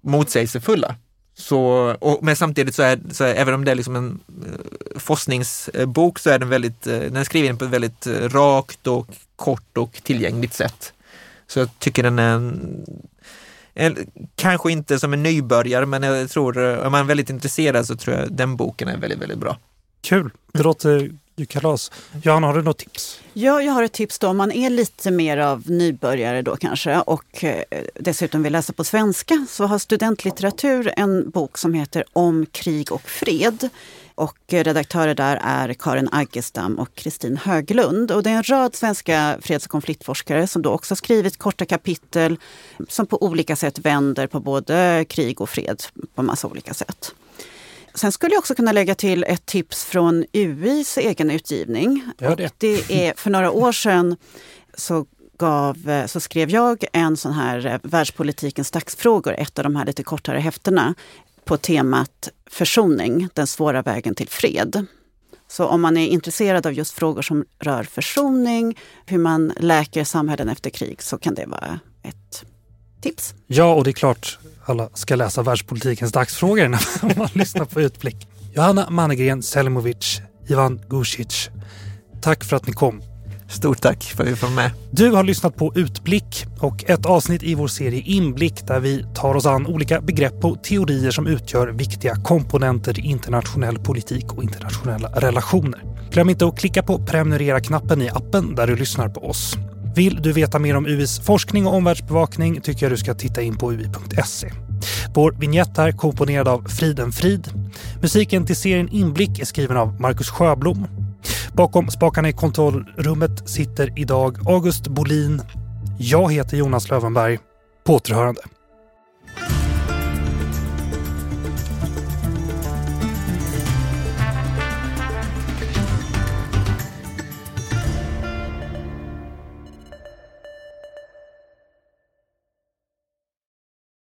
motsägelsefulla. 0.00 0.96
Så, 1.34 1.60
och, 2.00 2.18
men 2.22 2.36
samtidigt 2.36 2.74
så 2.74 2.82
är, 2.82 3.00
så 3.10 3.24
är, 3.24 3.34
även 3.34 3.54
om 3.54 3.64
det 3.64 3.70
är 3.70 3.74
liksom 3.74 3.96
en 3.96 4.20
eh, 4.28 4.98
forskningsbok 4.98 6.18
så 6.18 6.30
är 6.30 6.38
den 6.38 6.48
väldigt, 6.48 6.86
eh, 6.86 6.98
den 6.98 7.16
är 7.16 7.24
skriven 7.24 7.58
på 7.58 7.64
ett 7.64 7.70
väldigt 7.70 8.06
eh, 8.06 8.28
rakt 8.28 8.86
och 8.86 9.06
kort 9.36 9.76
och 9.76 10.00
tillgängligt 10.02 10.54
sätt. 10.54 10.92
Så 11.46 11.58
jag 11.58 11.68
tycker 11.78 12.02
den 12.02 12.18
är 12.18 12.34
en, 12.34 12.84
en, 13.74 13.96
kanske 14.36 14.72
inte 14.72 14.98
som 14.98 15.12
en 15.12 15.22
nybörjare, 15.22 15.86
men 15.86 16.02
jag 16.02 16.30
tror, 16.30 16.64
eh, 16.64 16.86
om 16.86 16.92
man 16.92 17.00
är 17.00 17.04
väldigt 17.04 17.30
intresserad 17.30 17.86
så 17.86 17.96
tror 17.96 18.16
jag 18.16 18.32
den 18.32 18.56
boken 18.56 18.88
är 18.88 18.96
väldigt, 18.96 19.18
väldigt 19.18 19.38
bra. 19.38 19.58
Kul! 20.00 20.30
Det 20.52 20.62
låter 20.62 21.10
kalas. 21.48 21.90
Johanna, 22.22 22.46
har 22.46 22.54
du 22.54 22.62
något 22.62 22.78
tips? 22.78 23.20
Ja, 23.32 23.62
jag 23.62 23.72
har 23.72 23.82
ett 23.82 23.92
tips 23.92 24.18
då 24.18 24.28
om 24.28 24.36
man 24.36 24.52
är 24.52 24.70
lite 24.70 25.10
mer 25.10 25.36
av 25.36 25.70
nybörjare 25.70 26.42
då 26.42 26.56
kanske 26.56 27.00
och 27.00 27.44
eh, 27.44 27.62
dessutom 27.94 28.42
vill 28.42 28.52
läsa 28.52 28.72
på 28.72 28.84
svenska 28.84 29.46
så 29.48 29.64
har 29.66 29.78
Studentlitteratur 29.78 30.92
en 30.96 31.30
bok 31.30 31.58
som 31.58 31.74
heter 31.74 32.04
Om 32.12 32.46
krig 32.46 32.92
och 32.92 33.02
fred. 33.02 33.68
Och 34.14 34.38
eh, 34.52 34.64
redaktörer 34.64 35.14
där 35.14 35.40
är 35.42 35.74
Karin 35.74 36.08
Aggestam 36.12 36.78
och 36.78 36.94
Kristin 36.94 37.36
Höglund. 37.36 38.10
Och 38.10 38.22
det 38.22 38.30
är 38.30 38.34
en 38.34 38.42
rad 38.42 38.74
svenska 38.74 39.38
freds 39.40 39.66
och 39.66 39.70
konfliktforskare 39.70 40.46
som 40.46 40.62
då 40.62 40.70
också 40.70 40.96
skrivit 40.96 41.36
korta 41.36 41.64
kapitel 41.64 42.36
som 42.88 43.06
på 43.06 43.22
olika 43.22 43.56
sätt 43.56 43.78
vänder 43.78 44.26
på 44.26 44.40
både 44.40 45.04
krig 45.08 45.40
och 45.40 45.50
fred 45.50 45.82
på 46.14 46.22
massa 46.22 46.48
olika 46.48 46.74
sätt. 46.74 47.14
Sen 47.94 48.12
skulle 48.12 48.34
jag 48.34 48.38
också 48.38 48.54
kunna 48.54 48.72
lägga 48.72 48.94
till 48.94 49.24
ett 49.24 49.46
tips 49.46 49.84
från 49.84 50.24
UIs 50.32 50.98
egen 50.98 51.30
utgivning. 51.30 52.04
Gör 52.18 52.36
det. 52.36 52.46
Och 52.46 52.52
det 52.58 53.06
är 53.06 53.14
för 53.16 53.30
några 53.30 53.50
år 53.50 53.72
sedan 53.72 54.16
så, 54.74 55.06
gav, 55.38 56.06
så 56.06 56.20
skrev 56.20 56.50
jag 56.50 56.84
en 56.92 57.16
sån 57.16 57.32
här 57.32 57.66
eh, 57.66 57.78
Världspolitikens 57.82 58.70
dagsfrågor, 58.70 59.34
ett 59.38 59.58
av 59.58 59.64
de 59.64 59.76
här 59.76 59.84
lite 59.84 60.02
kortare 60.02 60.38
häftena, 60.38 60.94
på 61.44 61.56
temat 61.56 62.28
försoning, 62.46 63.28
den 63.34 63.46
svåra 63.46 63.82
vägen 63.82 64.14
till 64.14 64.28
fred. 64.28 64.86
Så 65.48 65.66
om 65.66 65.80
man 65.80 65.96
är 65.96 66.06
intresserad 66.06 66.66
av 66.66 66.72
just 66.72 66.94
frågor 66.94 67.22
som 67.22 67.44
rör 67.58 67.82
försoning, 67.82 68.78
hur 69.06 69.18
man 69.18 69.52
läker 69.56 70.04
samhällen 70.04 70.48
efter 70.48 70.70
krig, 70.70 71.02
så 71.02 71.18
kan 71.18 71.34
det 71.34 71.46
vara 71.46 71.80
ett 72.02 72.44
tips. 73.02 73.34
Ja, 73.46 73.74
och 73.74 73.84
det 73.84 73.90
är 73.90 73.92
klart 73.92 74.38
alla 74.64 74.88
ska 74.94 75.16
läsa 75.16 75.42
världspolitikens 75.42 76.12
dagsfrågor 76.12 76.68
när 77.02 77.18
man 77.18 77.28
lyssnar 77.32 77.64
på 77.64 77.80
Utblick. 77.80 78.28
Johanna 78.54 78.90
Mannegren 78.90 79.42
Selimovic, 79.42 80.20
Ivan 80.48 80.80
Gusic. 80.88 81.50
Tack 82.20 82.44
för 82.44 82.56
att 82.56 82.66
ni 82.66 82.72
kom. 82.72 83.02
Stort 83.48 83.80
tack 83.80 84.02
för 84.02 84.24
att 84.24 84.30
vi 84.30 84.36
får 84.36 84.48
med. 84.48 84.70
Du 84.90 85.10
har 85.10 85.22
lyssnat 85.22 85.56
på 85.56 85.72
Utblick 85.74 86.46
och 86.60 86.90
ett 86.90 87.06
avsnitt 87.06 87.42
i 87.42 87.54
vår 87.54 87.68
serie 87.68 88.00
Inblick 88.00 88.66
där 88.66 88.80
vi 88.80 89.04
tar 89.14 89.34
oss 89.34 89.46
an 89.46 89.66
olika 89.66 90.00
begrepp 90.00 90.44
och 90.44 90.64
teorier 90.64 91.10
som 91.10 91.26
utgör 91.26 91.68
viktiga 91.68 92.16
komponenter 92.16 92.98
i 92.98 93.02
internationell 93.02 93.78
politik 93.78 94.32
och 94.32 94.42
internationella 94.42 95.08
relationer. 95.08 95.80
Glöm 96.10 96.30
inte 96.30 96.46
att 96.46 96.58
klicka 96.58 96.82
på 96.82 96.98
prenumerera-knappen 97.06 98.02
i 98.02 98.08
appen 98.08 98.54
där 98.54 98.66
du 98.66 98.76
lyssnar 98.76 99.08
på 99.08 99.28
oss. 99.28 99.56
Vill 99.94 100.22
du 100.22 100.32
veta 100.32 100.58
mer 100.58 100.76
om 100.76 100.86
UIs 100.86 101.20
forskning 101.20 101.66
och 101.66 101.74
omvärldsbevakning 101.74 102.60
tycker 102.60 102.86
jag 102.86 102.92
du 102.92 102.96
ska 102.96 103.14
titta 103.14 103.42
in 103.42 103.56
på 103.56 103.72
ui.se. 103.72 104.50
Vår 105.14 105.32
vignett 105.32 105.78
är 105.78 105.92
komponerad 105.92 106.48
av 106.48 106.68
Friden 106.68 107.12
Frid. 107.12 107.48
Musiken 108.00 108.46
till 108.46 108.56
serien 108.56 108.88
Inblick 108.88 109.38
är 109.38 109.44
skriven 109.44 109.76
av 109.76 110.00
Marcus 110.00 110.30
Sjöblom. 110.30 110.86
Bakom 111.52 111.90
spakarna 111.90 112.28
i 112.28 112.32
kontrollrummet 112.32 113.48
sitter 113.48 113.98
idag 113.98 114.48
August 114.48 114.88
Bolin. 114.88 115.42
Jag 115.98 116.32
heter 116.32 116.56
Jonas 116.56 116.90
Lövenberg. 116.90 117.38
På 117.86 117.94
återhörande. 117.94 118.40